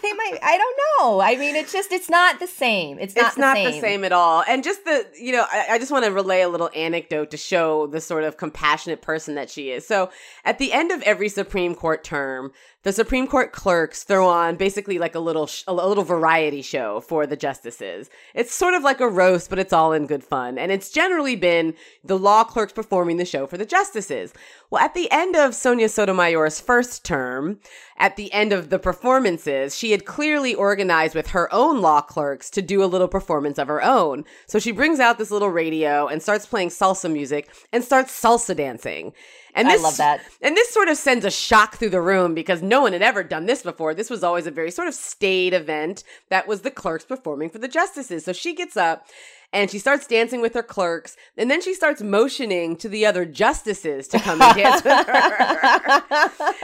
they 0.01 0.13
might, 0.13 0.37
I 0.41 0.57
don't 0.57 0.79
know. 0.99 1.21
I 1.21 1.35
mean, 1.37 1.55
it's 1.55 1.71
just, 1.71 1.91
it's 1.91 2.09
not 2.09 2.39
the 2.39 2.47
same. 2.47 2.99
It's 2.99 3.15
not, 3.15 3.27
it's 3.27 3.35
the, 3.35 3.41
not 3.41 3.55
same. 3.55 3.71
the 3.71 3.79
same 3.79 4.03
at 4.03 4.11
all 4.11 4.43
and 4.53 4.63
just 4.63 4.85
the 4.85 5.07
you 5.19 5.31
know 5.31 5.45
I, 5.51 5.65
I 5.71 5.79
just 5.79 5.91
want 5.91 6.05
to 6.05 6.11
relay 6.11 6.41
a 6.41 6.47
little 6.47 6.69
anecdote 6.75 7.31
to 7.31 7.37
show 7.37 7.87
the 7.87 7.99
sort 7.99 8.23
of 8.23 8.37
compassionate 8.37 9.01
person 9.01 9.33
that 9.35 9.49
she 9.49 9.71
is. 9.71 9.85
So 9.87 10.11
at 10.45 10.59
the 10.59 10.71
end 10.71 10.91
of 10.91 11.01
every 11.01 11.27
supreme 11.27 11.73
court 11.73 12.03
term 12.03 12.51
the 12.83 12.91
Supreme 12.91 13.27
Court 13.27 13.53
clerks 13.53 14.03
throw 14.03 14.27
on 14.27 14.57
basically 14.57 14.99
like 14.99 15.15
a 15.15 15.19
little 15.19 15.47
sh- 15.47 15.63
a 15.67 15.73
little 15.73 16.03
variety 16.03 16.61
show 16.61 16.99
for 16.99 17.25
the 17.25 17.37
justices. 17.37 18.09
It's 18.33 18.53
sort 18.53 18.73
of 18.73 18.83
like 18.83 18.99
a 18.99 19.07
roast, 19.07 19.49
but 19.49 19.57
it's 19.57 19.73
all 19.73 19.93
in 19.93 20.05
good 20.05 20.23
fun, 20.23 20.57
and 20.57 20.71
it's 20.71 20.89
generally 20.89 21.35
been 21.35 21.75
the 22.03 22.19
law 22.19 22.43
clerks 22.43 22.73
performing 22.73 23.17
the 23.17 23.25
show 23.25 23.47
for 23.47 23.57
the 23.57 23.65
justices. 23.65 24.33
Well, 24.69 24.83
at 24.83 24.93
the 24.93 25.09
end 25.11 25.35
of 25.35 25.55
Sonia 25.55 25.87
Sotomayor's 25.87 26.59
first 26.59 27.05
term, 27.05 27.59
at 27.97 28.17
the 28.17 28.31
end 28.33 28.51
of 28.51 28.69
the 28.69 28.79
performances, 28.79 29.77
she 29.77 29.91
had 29.91 30.03
clearly 30.03 30.53
organized 30.53 31.15
with 31.15 31.27
her 31.27 31.51
own 31.53 31.81
law 31.81 32.01
clerks 32.01 32.49
to 32.49 32.61
do 32.61 32.83
a 32.83 32.85
little 32.85 33.07
performance 33.07 33.57
of 33.57 33.69
her 33.69 33.83
own. 33.83 34.25
So 34.45 34.59
she 34.59 34.71
brings 34.71 34.99
out 34.99 35.17
this 35.17 35.31
little 35.31 35.49
radio 35.49 36.07
and 36.07 36.21
starts 36.21 36.45
playing 36.45 36.69
salsa 36.69 37.11
music 37.11 37.49
and 37.71 37.83
starts 37.83 38.11
salsa 38.11 38.55
dancing. 38.57 39.13
And 39.55 39.67
this, 39.67 39.81
I 39.81 39.83
love 39.83 39.97
that. 39.97 40.21
And 40.41 40.57
this 40.57 40.69
sort 40.69 40.87
of 40.87 40.97
sends 40.97 41.25
a 41.25 41.31
shock 41.31 41.75
through 41.75 41.89
the 41.91 42.01
room 42.01 42.33
because 42.33 42.61
no 42.61 42.81
one 42.81 42.93
had 42.93 43.01
ever 43.01 43.23
done 43.23 43.45
this 43.45 43.61
before. 43.61 43.93
This 43.93 44.09
was 44.09 44.23
always 44.23 44.47
a 44.47 44.51
very 44.51 44.71
sort 44.71 44.87
of 44.87 44.93
staid 44.93 45.53
event 45.53 46.03
that 46.29 46.47
was 46.47 46.61
the 46.61 46.71
clerks 46.71 47.05
performing 47.05 47.49
for 47.49 47.59
the 47.59 47.67
justices. 47.67 48.25
So 48.25 48.33
she 48.33 48.55
gets 48.55 48.75
up 48.75 49.07
and 49.53 49.69
she 49.69 49.77
starts 49.77 50.07
dancing 50.07 50.41
with 50.41 50.55
her 50.55 50.63
clerks 50.63 51.15
and 51.37 51.49
then 51.49 51.61
she 51.61 51.73
starts 51.73 52.01
motioning 52.01 52.75
to 52.75 52.89
the 52.89 53.05
other 53.05 53.23
justices 53.23 54.07
to 54.07 54.19
come 54.19 54.41
and 54.41 54.55
dance 54.57 54.83
with 54.83 55.07
her. 55.07 56.01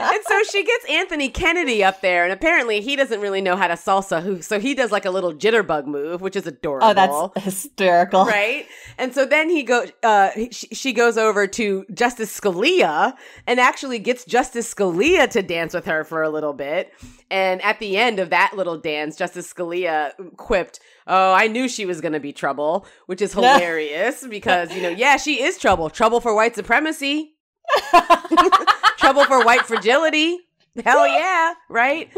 And 0.00 0.24
so 0.26 0.42
she 0.50 0.64
gets 0.64 0.84
anthony 0.90 1.28
kennedy 1.28 1.84
up 1.84 2.00
there 2.00 2.24
and 2.24 2.32
apparently 2.32 2.80
he 2.80 2.96
doesn't 2.96 3.20
really 3.20 3.40
know 3.40 3.56
how 3.56 3.68
to 3.68 3.74
salsa 3.74 4.42
so 4.42 4.58
he 4.58 4.74
does 4.74 4.90
like 4.90 5.04
a 5.04 5.10
little 5.10 5.32
jitterbug 5.32 5.86
move 5.86 6.20
which 6.20 6.34
is 6.34 6.46
adorable. 6.46 6.88
Oh 6.88 7.32
that's 7.34 7.44
hysterical. 7.44 8.24
Right? 8.24 8.66
And 8.98 9.14
so 9.14 9.24
then 9.24 9.48
he 9.48 9.62
goes 9.62 9.92
uh 10.02 10.30
she, 10.50 10.66
she 10.72 10.92
goes 10.92 11.16
over 11.16 11.46
to 11.46 11.86
justice 11.94 12.38
scalia 12.38 13.14
and 13.46 13.60
actually 13.60 14.00
gets 14.00 14.24
justice 14.24 14.72
scalia 14.74 15.30
to 15.30 15.42
dance 15.42 15.74
with 15.74 15.86
her 15.86 16.02
for 16.02 16.22
a 16.22 16.30
little 16.30 16.52
bit. 16.52 16.92
And 17.30 17.62
at 17.62 17.78
the 17.78 17.96
end 17.96 18.18
of 18.18 18.30
that 18.30 18.52
little 18.56 18.78
dance 18.78 19.16
justice 19.16 19.52
scalia 19.52 20.12
quipped 20.36 20.80
oh, 21.10 21.34
I 21.34 21.48
knew 21.48 21.68
she 21.68 21.84
was 21.84 22.00
going 22.00 22.12
to 22.12 22.20
be 22.20 22.32
trouble, 22.32 22.86
which 23.06 23.20
is 23.20 23.32
hilarious 23.34 24.26
because, 24.26 24.74
you 24.74 24.80
know, 24.80 24.88
yeah, 24.88 25.16
she 25.18 25.42
is 25.42 25.58
trouble. 25.58 25.90
Trouble 25.90 26.20
for 26.20 26.34
white 26.34 26.54
supremacy. 26.54 27.34
trouble 28.98 29.24
for 29.24 29.44
white 29.44 29.66
fragility. 29.66 30.38
Hell 30.84 31.06
yeah, 31.06 31.54
right? 31.68 32.10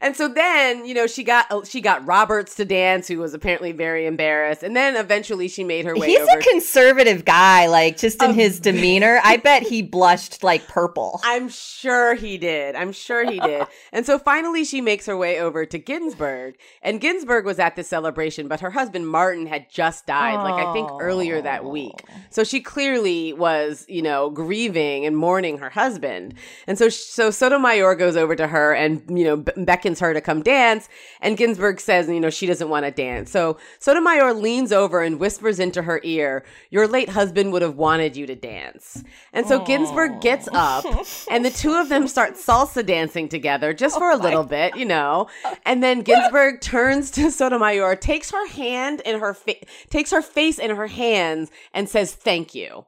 And 0.00 0.16
so 0.16 0.28
then, 0.28 0.84
you 0.84 0.94
know, 0.94 1.06
she 1.06 1.24
got 1.24 1.50
uh, 1.50 1.64
she 1.64 1.80
got 1.80 2.06
Roberts 2.06 2.54
to 2.56 2.64
dance, 2.64 3.08
who 3.08 3.18
was 3.18 3.34
apparently 3.34 3.72
very 3.72 4.06
embarrassed, 4.06 4.62
and 4.62 4.76
then 4.76 4.96
eventually 4.96 5.48
she 5.48 5.64
made 5.64 5.84
her 5.84 5.94
way. 5.96 6.08
He's 6.08 6.28
a 6.28 6.38
conservative 6.38 7.24
guy, 7.24 7.66
like 7.66 7.96
just 7.96 8.22
in 8.22 8.34
his 8.34 8.60
demeanor. 8.60 9.20
I 9.24 9.36
bet 9.46 9.62
he 9.62 9.82
blushed 9.82 10.42
like 10.42 10.66
purple. 10.68 11.20
I'm 11.24 11.48
sure 11.48 12.14
he 12.14 12.36
did. 12.38 12.74
I'm 12.74 12.92
sure 12.92 13.28
he 13.30 13.40
did. 13.40 13.66
and 13.92 14.04
so 14.04 14.18
finally 14.18 14.64
she 14.64 14.80
makes 14.80 15.06
her 15.06 15.16
way 15.16 15.40
over 15.40 15.64
to 15.64 15.78
Ginsburg. 15.78 16.56
And 16.82 17.00
Ginsburg 17.00 17.44
was 17.44 17.58
at 17.58 17.76
this 17.76 17.88
celebration, 17.88 18.48
but 18.48 18.60
her 18.60 18.70
husband 18.70 19.08
Martin 19.08 19.46
had 19.46 19.70
just 19.70 20.06
died, 20.06 20.36
like 20.42 20.64
I 20.64 20.72
think 20.72 20.90
earlier 21.00 21.40
that 21.40 21.64
week. 21.64 21.94
So 22.30 22.44
she 22.44 22.60
clearly 22.60 23.32
was, 23.32 23.84
you 23.88 24.02
know, 24.02 24.30
grieving 24.30 25.06
and 25.06 25.16
mourning 25.16 25.58
her 25.58 25.70
husband. 25.70 26.34
And 26.66 26.78
so 26.78 26.88
so 26.88 27.30
Sotomayor 27.30 27.94
goes 27.94 28.16
over 28.16 28.36
to 28.36 28.46
her 28.46 28.74
and, 28.74 29.02
you 29.08 29.24
know, 29.24 29.36
be- 29.38 29.52
beckons 29.64 29.85
her 30.00 30.12
to 30.12 30.20
come 30.20 30.42
dance. 30.42 30.88
And 31.20 31.36
Ginsburg 31.36 31.80
says, 31.80 32.08
you 32.08 32.20
know, 32.20 32.30
she 32.30 32.46
doesn't 32.46 32.68
want 32.68 32.84
to 32.84 32.90
dance. 32.90 33.30
So 33.30 33.56
Sotomayor 33.78 34.34
leans 34.34 34.72
over 34.72 35.00
and 35.02 35.20
whispers 35.20 35.60
into 35.60 35.82
her 35.82 36.00
ear, 36.02 36.44
Your 36.70 36.88
late 36.88 37.10
husband 37.10 37.52
would 37.52 37.62
have 37.62 37.76
wanted 37.76 38.16
you 38.16 38.26
to 38.26 38.34
dance. 38.34 39.04
And 39.32 39.46
so 39.46 39.64
Ginsburg 39.64 40.20
gets 40.20 40.48
up 40.52 40.84
and 41.30 41.44
the 41.44 41.50
two 41.50 41.74
of 41.74 41.88
them 41.88 42.08
start 42.08 42.34
salsa 42.34 42.84
dancing 42.84 43.28
together 43.28 43.72
just 43.72 43.96
for 43.98 44.10
a 44.10 44.16
little 44.16 44.44
bit, 44.44 44.76
you 44.76 44.84
know. 44.84 45.28
And 45.64 45.82
then 45.82 46.02
Ginsburg 46.02 46.60
turns 46.60 47.10
to 47.12 47.30
Sotomayor, 47.36 47.96
takes 47.96 48.30
her 48.30 48.48
hand 48.48 49.00
in 49.04 49.20
her 49.20 49.34
fa- 49.34 49.64
takes 49.90 50.10
her 50.10 50.22
face 50.22 50.58
in 50.58 50.74
her 50.74 50.86
hands 50.86 51.50
and 51.72 51.88
says, 51.88 52.14
Thank 52.14 52.54
you. 52.54 52.84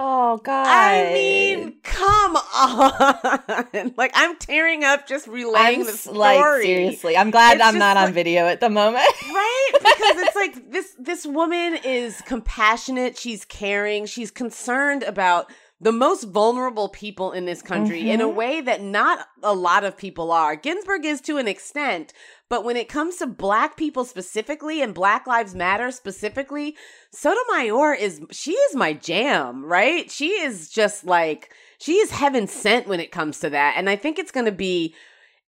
Oh 0.00 0.36
God! 0.44 0.64
I 0.68 1.12
mean, 1.12 1.74
come 1.82 2.36
on. 2.36 3.94
like 3.96 4.12
I'm 4.14 4.36
tearing 4.36 4.84
up 4.84 5.08
just 5.08 5.26
relaying 5.26 5.80
I'm 5.80 5.86
the 5.86 5.92
story. 5.92 6.18
like 6.18 6.62
seriously. 6.62 7.16
I'm 7.16 7.32
glad 7.32 7.56
It's 7.56 7.64
I'm 7.66 7.80
not 7.80 7.96
on 7.96 8.12
video 8.12 8.46
at 8.46 8.60
the 8.60 8.70
moment. 8.70 9.04
right 9.28 9.70
because 9.72 10.16
it's 10.22 10.36
like 10.36 10.70
this 10.70 10.94
this 11.00 11.26
woman 11.26 11.78
is 11.84 12.20
compassionate 12.22 13.18
she's 13.18 13.44
caring 13.44 14.06
she's 14.06 14.30
concerned 14.30 15.02
about 15.02 15.50
the 15.80 15.92
most 15.92 16.24
vulnerable 16.24 16.88
people 16.88 17.32
in 17.32 17.44
this 17.44 17.62
country 17.62 18.10
in 18.10 18.20
a 18.20 18.24
mm-hmm. 18.24 18.36
way 18.36 18.60
that 18.60 18.82
not 18.82 19.28
a 19.42 19.54
lot 19.54 19.84
of 19.84 19.96
people 19.96 20.32
are. 20.32 20.56
Ginsburg 20.56 21.04
is 21.04 21.20
to 21.22 21.36
an 21.36 21.48
extent 21.48 22.12
but 22.48 22.64
when 22.64 22.76
it 22.76 22.88
comes 22.88 23.16
to 23.16 23.26
black 23.26 23.76
people 23.76 24.04
specifically 24.04 24.80
and 24.80 24.94
black 24.94 25.26
lives 25.26 25.54
matter 25.54 25.90
specifically 25.90 26.74
sotomayor 27.12 27.94
is 27.94 28.20
she 28.30 28.52
is 28.52 28.74
my 28.74 28.92
jam 28.92 29.64
right? 29.64 30.10
She 30.10 30.30
is 30.30 30.68
just 30.68 31.04
like 31.04 31.52
she 31.78 31.94
is 31.94 32.10
heaven 32.10 32.46
sent 32.46 32.88
when 32.88 33.00
it 33.00 33.12
comes 33.12 33.40
to 33.40 33.50
that. 33.50 33.74
And 33.76 33.88
i 33.88 33.96
think 33.96 34.18
it's 34.18 34.32
going 34.32 34.46
to 34.46 34.52
be 34.52 34.94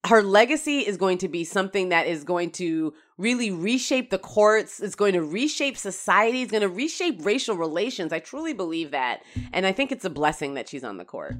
her 0.05 0.21
legacy 0.21 0.79
is 0.79 0.97
going 0.97 1.17
to 1.19 1.27
be 1.27 1.43
something 1.43 1.89
that 1.89 2.07
is 2.07 2.23
going 2.23 2.51
to 2.51 2.93
really 3.17 3.51
reshape 3.51 4.09
the 4.09 4.17
courts 4.17 4.79
it's 4.79 4.95
going 4.95 5.13
to 5.13 5.21
reshape 5.21 5.77
society 5.77 6.41
it's 6.41 6.51
going 6.51 6.61
to 6.61 6.69
reshape 6.69 7.23
racial 7.25 7.55
relations. 7.55 8.13
I 8.13 8.19
truly 8.19 8.53
believe 8.53 8.91
that 8.91 9.21
and 9.53 9.65
i 9.65 9.71
think 9.71 9.91
it's 9.91 10.05
a 10.05 10.09
blessing 10.09 10.53
that 10.53 10.69
she's 10.69 10.83
on 10.83 10.97
the 10.97 11.05
court 11.05 11.35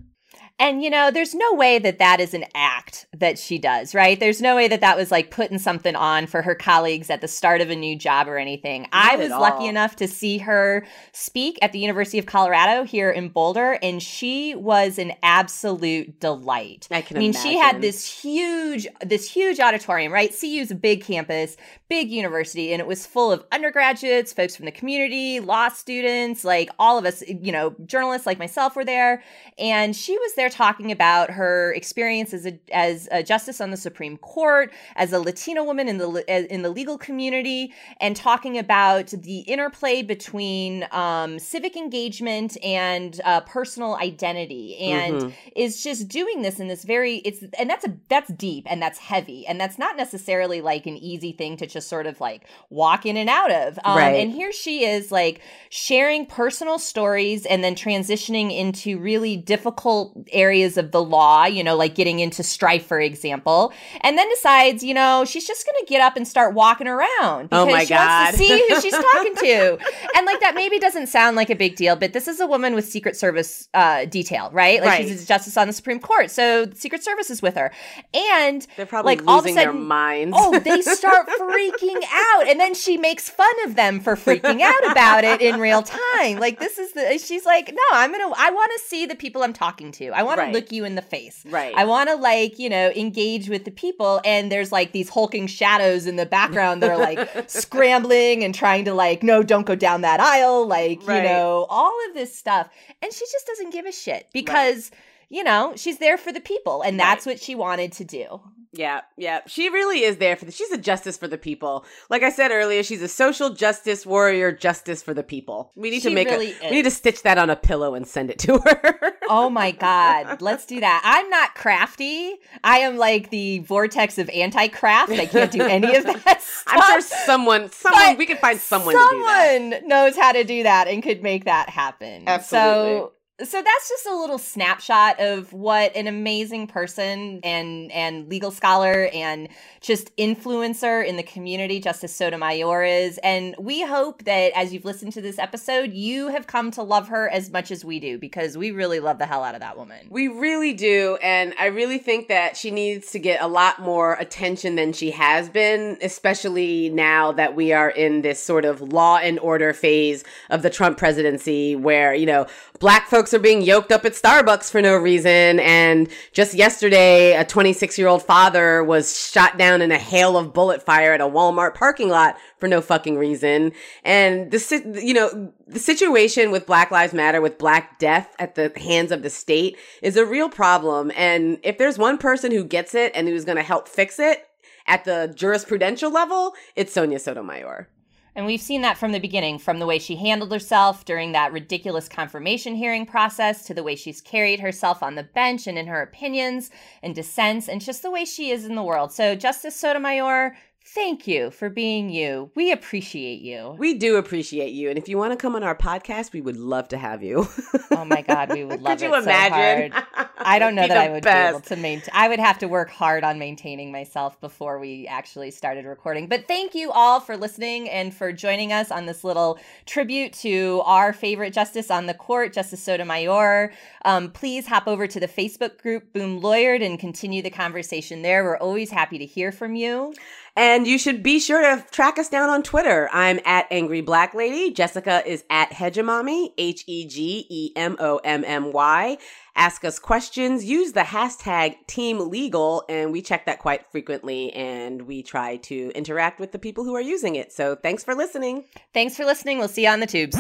And 0.60 0.84
you 0.84 0.90
know, 0.90 1.12
there's 1.12 1.36
no 1.36 1.54
way 1.54 1.78
that 1.78 2.00
that 2.00 2.20
is 2.20 2.34
an 2.34 2.46
act 2.56 3.06
that 3.16 3.38
she 3.38 3.60
does, 3.60 3.94
right? 3.94 4.20
There's 4.20 4.42
no 4.42 4.56
way 4.56 4.68
that 4.68 4.82
that 4.82 4.98
was 4.98 5.12
like 5.12 5.30
putting 5.30 5.60
something 5.60 5.96
on 5.96 6.26
for 6.26 6.42
her 6.42 6.56
colleagues 6.56 7.12
at 7.12 7.22
the 7.22 7.28
start 7.28 7.62
of 7.62 7.70
a 7.70 7.76
new 7.76 7.96
job 7.96 8.28
or 8.28 8.38
anything. 8.38 8.88
I 8.92 9.18
was 9.18 9.30
lucky 9.30 9.68
enough 9.68 9.96
to 9.98 10.08
see 10.08 10.40
her 10.40 10.86
speak 11.14 11.60
at 11.62 11.74
the 11.74 11.80
University 11.80 12.18
of 12.18 12.26
Colorado 12.26 12.84
here 12.84 13.12
in 13.12 13.30
Boulder, 13.30 13.78
and 13.84 14.02
she 14.02 14.56
was 14.56 14.98
an 14.98 15.14
absolute 15.22 16.20
delight. 16.20 16.88
I 16.90 17.02
can 17.02 17.18
I 17.18 17.20
mean, 17.20 17.34
she 17.34 17.58
had 17.58 17.82
this 17.82 18.10
huge, 18.10 18.88
this 19.06 19.30
huge 19.30 19.60
auditorium, 19.60 20.12
right? 20.12 20.32
CU's 20.32 20.72
a 20.72 20.76
big 20.76 21.04
campus, 21.04 21.56
big 21.88 22.10
university, 22.10 22.74
and 22.74 22.80
it 22.80 22.88
was 22.88 23.06
full 23.06 23.32
of 23.32 23.46
undergraduates, 23.52 24.34
folks 24.34 24.56
from 24.56 24.66
the 24.66 24.72
community, 24.72 25.40
law 25.40 25.70
students, 25.70 26.44
like 26.44 26.70
all 26.80 26.98
of 26.98 27.06
us, 27.06 27.22
you 27.28 27.52
know, 27.52 27.76
journalists 27.86 28.26
like 28.26 28.40
myself 28.40 28.76
were 28.76 28.86
there. 28.86 29.22
And 29.60 29.96
she 29.96 30.18
was 30.18 30.34
there 30.36 30.47
talking 30.50 30.92
about 30.92 31.32
her 31.32 31.74
experience 31.74 32.34
as 32.34 32.46
a 32.46 32.60
as 32.72 33.08
a 33.12 33.22
justice 33.24 33.62
on 33.62 33.72
the 33.72 33.78
Supreme 33.78 34.18
Court, 34.18 34.72
as 34.96 35.14
a 35.14 35.20
Latina 35.20 35.64
woman 35.64 35.88
in 35.88 35.98
the 35.98 36.54
in 36.54 36.62
the 36.62 36.70
legal 36.70 36.98
community, 36.98 37.74
and 38.00 38.16
talking 38.16 38.58
about 38.58 39.08
the 39.08 39.40
interplay 39.40 40.02
between 40.02 40.88
um, 40.92 41.40
civic 41.40 41.76
engagement 41.76 42.58
and 42.64 43.20
uh, 43.26 43.42
personal 43.42 43.96
identity, 43.96 44.78
and 44.78 45.34
is 45.56 45.84
just 45.84 46.08
doing 46.08 46.42
this 46.42 46.60
in 46.60 46.68
this 46.68 46.84
very 46.84 47.18
it's 47.18 47.44
and 47.60 47.70
that's 47.70 47.86
a 47.86 47.94
that's 48.10 48.32
deep 48.34 48.66
and 48.70 48.82
that's 48.82 49.00
heavy 49.00 49.46
and 49.48 49.60
that's 49.60 49.78
not 49.78 49.98
necessarily 49.98 50.62
like 50.62 50.86
an 50.86 50.98
easy 50.98 51.32
thing 51.32 51.58
to 51.58 51.68
just 51.68 51.88
sort 51.88 52.08
of 52.08 52.20
like 52.22 52.44
walk 52.70 53.06
in 53.06 53.18
and 53.18 53.30
out 53.30 53.52
of. 53.52 53.78
Um, 53.84 53.98
Right. 53.98 54.20
And 54.20 54.32
here 54.32 54.52
she 54.52 54.86
is 54.86 55.12
like 55.12 55.42
sharing 55.70 56.26
personal 56.26 56.80
stories 56.80 57.46
and 57.46 57.64
then 57.64 57.76
transitioning 57.76 58.56
into 58.56 59.00
really 59.00 59.36
difficult 59.38 60.16
areas 60.38 60.78
of 60.78 60.92
the 60.92 61.04
law, 61.04 61.46
you 61.46 61.64
know, 61.64 61.76
like 61.76 61.96
getting 61.96 62.20
into 62.20 62.42
Strieff, 62.44 62.84
for 62.84 63.00
example, 63.02 63.74
and 64.02 64.18
then 64.18 64.30
decides, 64.30 64.84
you 64.84 64.94
know, 64.94 65.26
she's 65.26 65.46
just 65.48 65.66
going 65.66 65.76
to 65.80 65.86
get 65.90 66.02
up 66.02 66.16
and 66.16 66.28
start 66.28 66.54
walking 66.54 66.88
around 66.88 67.50
Oh 67.52 67.66
because 67.66 67.74
my 67.74 67.84
she 67.86 67.94
wants 67.94 68.32
to 68.32 68.32
God. 68.32 68.36
see 68.36 68.66
who 68.70 68.82
she's 68.82 68.94
talking 69.14 69.36
to. 69.36 69.78
and 70.16 70.26
like 70.26 70.40
that 70.42 70.54
maybe 70.56 70.80
doesn't 70.80 71.08
sound 71.08 71.36
like 71.36 71.50
a 71.50 71.56
big 71.56 71.76
deal, 71.76 71.96
but 71.96 72.14
this 72.14 72.28
is 72.28 72.40
a 72.40 72.48
woman 72.48 72.76
with 72.76 72.86
Secret 72.88 73.16
Service 73.18 73.68
uh, 73.74 74.06
detail, 74.06 74.50
right? 74.54 74.80
Like 74.82 74.88
Right. 74.90 75.08
she's 75.08 75.24
a 75.24 75.28
justice 75.28 75.58
on 75.58 75.68
the 75.68 75.74
Supreme 75.74 76.00
Court, 76.00 76.30
so 76.32 76.70
Secret 76.74 77.04
Service 77.04 77.30
is 77.30 77.42
with 77.42 77.56
her, 77.56 77.72
and 78.14 78.66
they're 78.78 78.86
probably 78.86 79.16
like 79.16 79.28
all 79.28 79.40
of 79.40 79.46
a 79.46 79.48
losing 79.50 79.56
their 79.56 79.66
sudden, 79.72 79.88
minds 79.88 80.36
Oh, 80.40 80.60
they 80.60 80.82
start 80.82 81.28
freaking 81.40 82.02
out. 82.12 82.48
And 82.48 82.60
then 82.60 82.74
she 82.74 82.98
makes 82.98 83.30
fun 83.30 83.54
of 83.66 83.76
them 83.76 84.00
for 84.00 84.16
freaking 84.16 84.62
out 84.62 84.92
about 84.92 85.24
it 85.24 85.42
in 85.42 85.60
real 85.60 85.82
time. 85.84 86.38
Like 86.40 86.60
this 86.60 86.78
is 86.78 86.92
the 86.94 87.18
she's 87.18 87.46
like, 87.46 87.70
"No, 87.74 87.82
I'm 87.94 88.12
going 88.12 88.22
to 88.32 88.40
I 88.40 88.50
want 88.52 88.72
to 88.78 88.88
see 88.88 89.06
the 89.06 89.16
people 89.16 89.44
I'm 89.44 89.54
talking 89.54 89.92
to. 89.94 90.10
I 90.10 90.24
want 90.28 90.38
Right. 90.40 90.48
to 90.48 90.52
look 90.54 90.72
you 90.72 90.86
in 90.86 90.94
the 90.94 91.02
face. 91.02 91.44
Right. 91.50 91.74
I 91.76 91.86
want 91.86 92.10
to 92.10 92.16
like, 92.16 92.60
you 92.60 92.70
know, 92.70 92.92
engage 92.96 93.50
with 93.50 93.66
the 93.66 93.72
people 93.72 94.22
and 94.24 94.52
there's 94.52 94.72
like 94.72 94.92
these 94.92 95.10
hulking 95.10 95.48
shadows 95.48 96.06
in 96.06 96.16
the 96.18 96.26
background 96.28 96.84
that 96.84 96.92
are 96.92 96.98
like 97.00 97.50
scrambling 97.50 98.44
and 98.44 98.54
trying 98.54 98.86
to 98.86 98.94
like, 98.94 99.24
"No, 99.24 99.42
don't 99.44 99.66
go 99.66 99.76
down 99.76 100.02
that 100.02 100.20
aisle." 100.20 100.68
Like, 100.68 101.00
Right. 101.08 101.18
you 101.18 101.24
know, 101.30 101.66
all 101.70 101.94
of 102.08 102.14
this 102.14 102.36
stuff. 102.36 102.70
And 103.02 103.12
she 103.12 103.26
just 103.32 103.48
doesn't 103.48 103.72
give 103.72 103.86
a 103.86 103.92
shit 103.92 104.28
because 104.34 104.92
You 105.30 105.44
know, 105.44 105.74
she's 105.76 105.98
there 105.98 106.18
for 106.18 106.32
the 106.32 106.40
people, 106.40 106.82
and 106.84 106.98
that's 106.98 107.26
what 107.26 107.38
she 107.38 107.54
wanted 107.54 107.92
to 107.94 108.06
do. 108.06 108.40
Yeah, 108.78 109.02
yeah. 109.18 109.42
She 109.48 109.70
really 109.70 110.04
is 110.04 110.18
there 110.18 110.36
for 110.36 110.46
the 110.46 110.52
she's 110.52 110.72
a 110.72 110.78
justice 110.78 111.18
for 111.18 111.28
the 111.28 111.38
people. 111.38 111.84
Like 112.10 112.22
I 112.22 112.30
said 112.30 112.52
earlier, 112.52 112.84
she's 112.84 113.02
a 113.02 113.08
social 113.08 113.50
justice 113.50 114.06
warrior, 114.06 114.52
justice 114.52 115.02
for 115.02 115.14
the 115.14 115.24
people. 115.24 115.72
We 115.76 115.90
need 115.90 116.04
She 116.04 116.10
to 116.10 116.16
make 116.16 116.30
really 116.30 116.54
a 116.62 116.70
we 116.70 116.78
need 116.78 116.84
to 116.84 116.92
stitch 116.92 117.24
that 117.24 117.38
on 117.38 117.50
a 117.50 117.56
pillow 117.56 117.96
and 117.96 118.08
send 118.08 118.30
it 118.30 118.40
to 118.40 118.60
her. 118.60 119.14
Oh 119.30 119.50
my 119.50 119.72
God, 119.72 120.42
let's 120.42 120.66
do 120.66 120.80
that. 120.80 121.02
I'm 121.04 121.30
not 121.30 121.54
crafty. 121.54 122.36
I 122.64 122.78
am 122.78 122.96
like 122.96 123.30
the 123.30 123.60
vortex 123.60 124.18
of 124.18 124.30
anti 124.30 124.70
craft. 124.70 125.12
I 125.12 125.26
can't 125.26 125.52
do 125.52 125.62
any 125.64 125.98
of 125.98 126.06
that 126.06 126.42
stuff. 126.42 126.64
I'm 126.68 126.82
sure 126.82 127.02
someone 127.02 127.70
someone 127.72 128.02
But 128.12 128.18
we 128.18 128.26
could 128.26 128.40
find 128.40 128.58
someone, 128.58 128.96
to 128.96 129.00
do 129.12 129.24
that. 129.26 129.58
Someone 129.60 129.88
knows 129.90 130.16
how 130.16 130.32
to 130.32 130.46
do 130.46 130.64
that 130.64 130.88
and 130.88 131.04
could 131.04 131.24
make 131.24 131.44
that 131.44 131.70
happen. 131.70 132.24
Absolutely. 132.26 133.00
So 133.00 133.12
so 133.44 133.62
that's 133.62 133.90
just 133.90 134.06
a 134.08 134.16
little 134.16 134.40
snapshot 134.40 135.20
of 135.20 135.54
what 135.54 135.96
an 135.96 136.08
amazing 136.08 136.68
person 136.68 137.40
and 137.44 137.92
and 137.92 138.28
legal 138.30 138.50
scholar 138.50 139.10
and 139.14 139.48
just 139.80 140.16
influencer 140.18 141.06
in 141.06 141.18
the 141.18 141.24
community 141.24 141.80
Justice 141.80 142.14
Sotomayor 142.16 142.84
is 142.84 143.20
and 143.20 143.56
we 143.60 143.84
hope 143.84 144.24
that 144.24 144.52
as 144.56 144.74
you've 144.74 144.86
listened 144.86 145.14
to 145.14 145.22
this 145.22 145.38
episode 145.38 145.94
you 145.94 146.30
have 146.30 146.48
come 146.48 146.72
to 146.72 146.82
love 146.82 147.10
her 147.10 147.30
as 147.30 147.52
much 147.52 147.70
as 147.70 147.86
we 147.86 148.00
do 148.00 148.18
because 148.18 148.58
we 148.58 148.72
really 148.72 149.00
love 149.00 149.20
the 149.20 149.26
hell 149.26 149.44
out 149.44 149.56
of 149.56 149.62
that 149.62 149.78
woman. 149.78 150.08
We 150.10 150.28
really 150.28 150.74
do. 150.74 151.18
And 151.22 151.54
I 151.60 151.68
really 151.68 151.98
think 151.98 152.28
that 152.28 152.58
she 152.58 152.72
needs 152.72 153.12
to 153.12 153.20
get 153.20 153.42
a 153.42 153.48
lot 153.48 153.80
more 153.80 154.14
attention 154.14 154.76
than 154.76 154.94
she 154.94 155.12
has 155.12 155.50
been, 155.50 155.98
especially 156.02 156.90
now 156.90 157.32
that 157.34 157.56
we 157.56 157.74
are 157.74 157.90
in 157.90 158.22
this 158.22 158.42
sort 158.42 158.66
of 158.66 158.82
law 158.82 159.18
and 159.18 159.40
order 159.40 159.74
phase 159.74 160.24
of 160.50 160.62
the 160.62 160.70
Trump 160.70 160.98
presidency 160.98 161.76
where, 161.76 162.14
you 162.14 162.26
know, 162.26 162.48
black 162.80 163.08
folks 163.08 163.27
are 163.34 163.40
being 163.40 163.62
yoked 163.62 163.92
up 163.92 164.06
at 164.06 164.14
Starbucks 164.14 164.70
for 164.72 164.82
no 164.82 164.96
reason. 164.96 165.60
And 165.60 166.10
just 166.32 166.54
yesterday, 166.54 167.34
a 167.36 167.46
26 167.46 167.98
year 167.98 168.08
old 168.08 168.24
father 168.24 168.84
was 168.84 169.18
shot 169.18 169.58
down 169.58 169.82
in 169.82 169.92
a 169.92 169.98
hail 169.98 170.38
of 170.38 170.54
bullet 170.54 170.84
fire 170.84 171.14
at 171.14 171.22
a 171.22 171.26
Walmart 171.26 171.76
parking 171.76 172.10
lot 172.10 172.38
for 172.60 172.68
no 172.68 172.82
fucking 172.82 173.18
reason. 173.18 173.72
And 174.04 174.52
the, 174.52 175.02
you 175.04 175.14
know, 175.14 175.54
the 175.68 175.80
situation 175.80 176.52
with 176.52 176.66
Black 176.66 176.92
Lives 176.92 177.14
Matter, 177.14 177.42
with 177.42 177.58
Black 177.58 178.00
death 178.00 178.36
at 178.40 178.56
the 178.56 178.72
hands 178.78 179.12
of 179.12 179.24
the 179.24 179.30
state 179.30 179.78
is 180.02 180.18
a 180.18 180.26
real 180.26 180.50
problem. 180.50 181.12
And 181.16 181.60
if 181.64 181.78
there's 181.78 181.98
one 181.98 182.18
person 182.18 182.52
who 182.52 182.64
gets 182.64 182.96
it 182.96 183.12
and 183.16 183.28
who's 183.28 183.46
going 183.46 183.58
to 183.58 183.64
help 183.64 183.88
fix 183.88 184.20
it 184.20 184.46
at 184.88 185.04
the 185.04 185.34
jurisprudential 185.36 186.12
level, 186.12 186.54
it's 186.76 186.94
Sonia 186.94 187.20
Sotomayor. 187.20 187.90
And 188.38 188.46
we've 188.46 188.62
seen 188.62 188.84
that 188.84 189.00
from 189.00 189.14
the 189.14 189.20
beginning, 189.20 189.58
from 189.58 189.80
the 189.80 189.88
way 189.88 189.98
she 189.98 190.16
handled 190.16 190.52
herself 190.52 191.04
during 191.06 191.32
that 191.32 191.52
ridiculous 191.52 192.08
confirmation 192.08 192.76
hearing 192.76 193.08
process 193.08 193.64
to 193.64 193.74
the 193.74 193.82
way 193.82 193.96
she's 193.96 194.22
carried 194.22 194.60
herself 194.60 195.02
on 195.02 195.16
the 195.16 195.24
bench 195.24 195.66
and 195.66 195.76
in 195.76 195.88
her 195.88 196.04
opinions 196.04 196.70
and 197.02 197.16
dissents 197.16 197.68
and 197.68 197.82
just 197.82 198.04
the 198.04 198.12
way 198.12 198.26
she 198.26 198.52
is 198.52 198.64
in 198.64 198.76
the 198.76 198.84
world. 198.84 199.12
So, 199.12 199.34
Justice 199.34 199.76
Sotomayor, 199.76 200.56
Thank 200.96 201.28
you 201.28 201.52
for 201.52 201.70
being 201.70 202.10
you. 202.10 202.50
We 202.56 202.72
appreciate 202.72 203.42
you. 203.42 203.76
We 203.78 203.94
do 203.94 204.16
appreciate 204.16 204.72
you. 204.72 204.90
And 204.90 204.98
if 204.98 205.10
you 205.10 205.18
want 205.18 205.34
to 205.34 205.38
come 205.38 205.54
on 205.54 205.62
our 205.62 205.76
podcast, 205.76 206.32
we 206.32 206.40
would 206.40 206.56
love 206.58 206.88
to 206.88 206.98
have 206.98 207.22
you. 207.22 207.46
oh 207.92 208.06
my 208.06 208.22
God, 208.22 208.54
we 208.54 208.64
would 208.64 208.82
love 208.82 208.98
Could 209.00 209.08
you 209.10 209.14
it 209.16 209.24
imagine? 209.24 209.92
so 209.92 210.00
hard. 210.14 210.32
I 210.38 210.58
don't 210.60 210.76
know 210.76 210.88
that 210.88 210.98
I 210.98 211.10
would 211.10 211.24
best. 211.24 211.52
be 211.52 211.56
able 211.58 211.60
to 211.68 211.76
maintain. 211.76 212.10
I 212.14 212.30
would 212.30 212.40
have 212.40 212.58
to 212.60 212.68
work 212.68 212.90
hard 212.90 213.26
on 213.26 213.38
maintaining 213.38 213.92
myself 213.92 214.40
before 214.40 214.80
we 214.80 215.06
actually 215.08 215.52
started 215.52 215.86
recording. 215.86 216.28
But 216.28 216.48
thank 216.48 216.74
you 216.74 216.90
all 216.92 217.20
for 217.20 217.36
listening 217.36 217.90
and 217.90 218.14
for 218.14 218.32
joining 218.32 218.72
us 218.72 218.90
on 218.90 219.06
this 219.08 219.26
little 219.26 219.60
tribute 219.86 220.32
to 220.34 220.82
our 220.86 221.12
favorite 221.12 221.52
justice 221.54 221.92
on 221.92 222.06
the 222.06 222.14
court, 222.14 222.54
Justice 222.54 222.82
Sotomayor. 222.82 223.74
Um, 224.06 224.32
please 224.32 224.66
hop 224.68 224.88
over 224.88 225.06
to 225.06 225.20
the 225.20 225.28
Facebook 225.28 225.82
group 225.82 226.14
Boom 226.14 226.40
Lawyered 226.40 226.84
and 226.84 226.98
continue 226.98 227.42
the 227.42 227.50
conversation 227.52 228.22
there. 228.22 228.46
We're 228.46 228.58
always 228.58 228.90
happy 228.90 229.18
to 229.18 229.26
hear 229.26 229.52
from 229.52 229.76
you. 229.76 230.14
And 230.58 230.88
you 230.88 230.98
should 230.98 231.22
be 231.22 231.40
sure 231.40 231.62
to 231.62 231.86
track 231.92 232.18
us 232.18 232.30
down 232.30 232.50
on 232.50 232.64
Twitter. 232.64 233.08
I'm 233.14 233.40
at 233.46 233.68
Angry 233.70 234.02
Black 234.02 234.34
Lady. 234.34 234.74
Jessica 234.74 235.22
is 235.24 235.44
at 235.52 235.70
Hegemommy, 235.70 236.50
H 236.58 236.84
E 236.88 237.08
G 237.08 237.46
E 237.48 237.72
M 237.76 237.96
O 238.00 238.18
M 238.24 238.44
M 238.44 238.74
Y. 238.74 239.20
Ask 239.56 239.86
us 239.86 240.00
questions. 240.00 240.66
Use 240.66 240.94
the 240.94 241.02
hashtag 241.02 241.76
Team 241.86 242.32
Legal, 242.32 242.84
and 242.90 243.12
we 243.12 243.22
check 243.22 243.46
that 243.46 243.60
quite 243.60 243.86
frequently. 243.92 244.52
And 244.54 245.04
we 245.04 245.22
try 245.22 245.58
to 245.58 245.92
interact 245.94 246.40
with 246.40 246.54
the 246.54 246.60
people 246.60 246.84
who 246.84 246.96
are 246.96 247.02
using 247.02 247.36
it. 247.36 247.54
So 247.54 247.76
thanks 247.76 248.04
for 248.04 248.16
listening. 248.16 248.66
Thanks 248.96 249.16
for 249.16 249.26
listening. 249.26 249.60
We'll 249.60 249.68
see 249.68 249.84
you 249.84 249.90
on 249.90 250.00
the 250.00 250.08
tubes. 250.08 250.36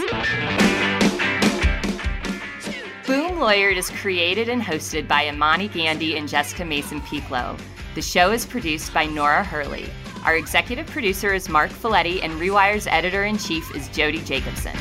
Boom 3.05 3.37
Lawyered 3.37 3.77
is 3.77 3.91
created 3.91 4.49
and 4.49 4.63
hosted 4.63 5.07
by 5.07 5.27
Imani 5.27 5.67
Gandy 5.67 6.17
and 6.17 6.27
Jessica 6.27 6.65
Mason 6.65 7.01
Pieklo. 7.01 7.55
The 7.93 8.01
show 8.01 8.31
is 8.31 8.47
produced 8.47 8.93
by 8.95 9.05
Nora 9.05 9.43
Hurley. 9.43 9.87
Our 10.25 10.35
executive 10.35 10.87
producer 10.87 11.33
is 11.33 11.49
Mark 11.49 11.71
Folletti, 11.71 12.23
and 12.23 12.33
Rewire's 12.33 12.87
editor 12.87 13.23
in 13.23 13.37
chief 13.37 13.73
is 13.75 13.87
Jodi 13.89 14.23
Jacobson. 14.23 14.75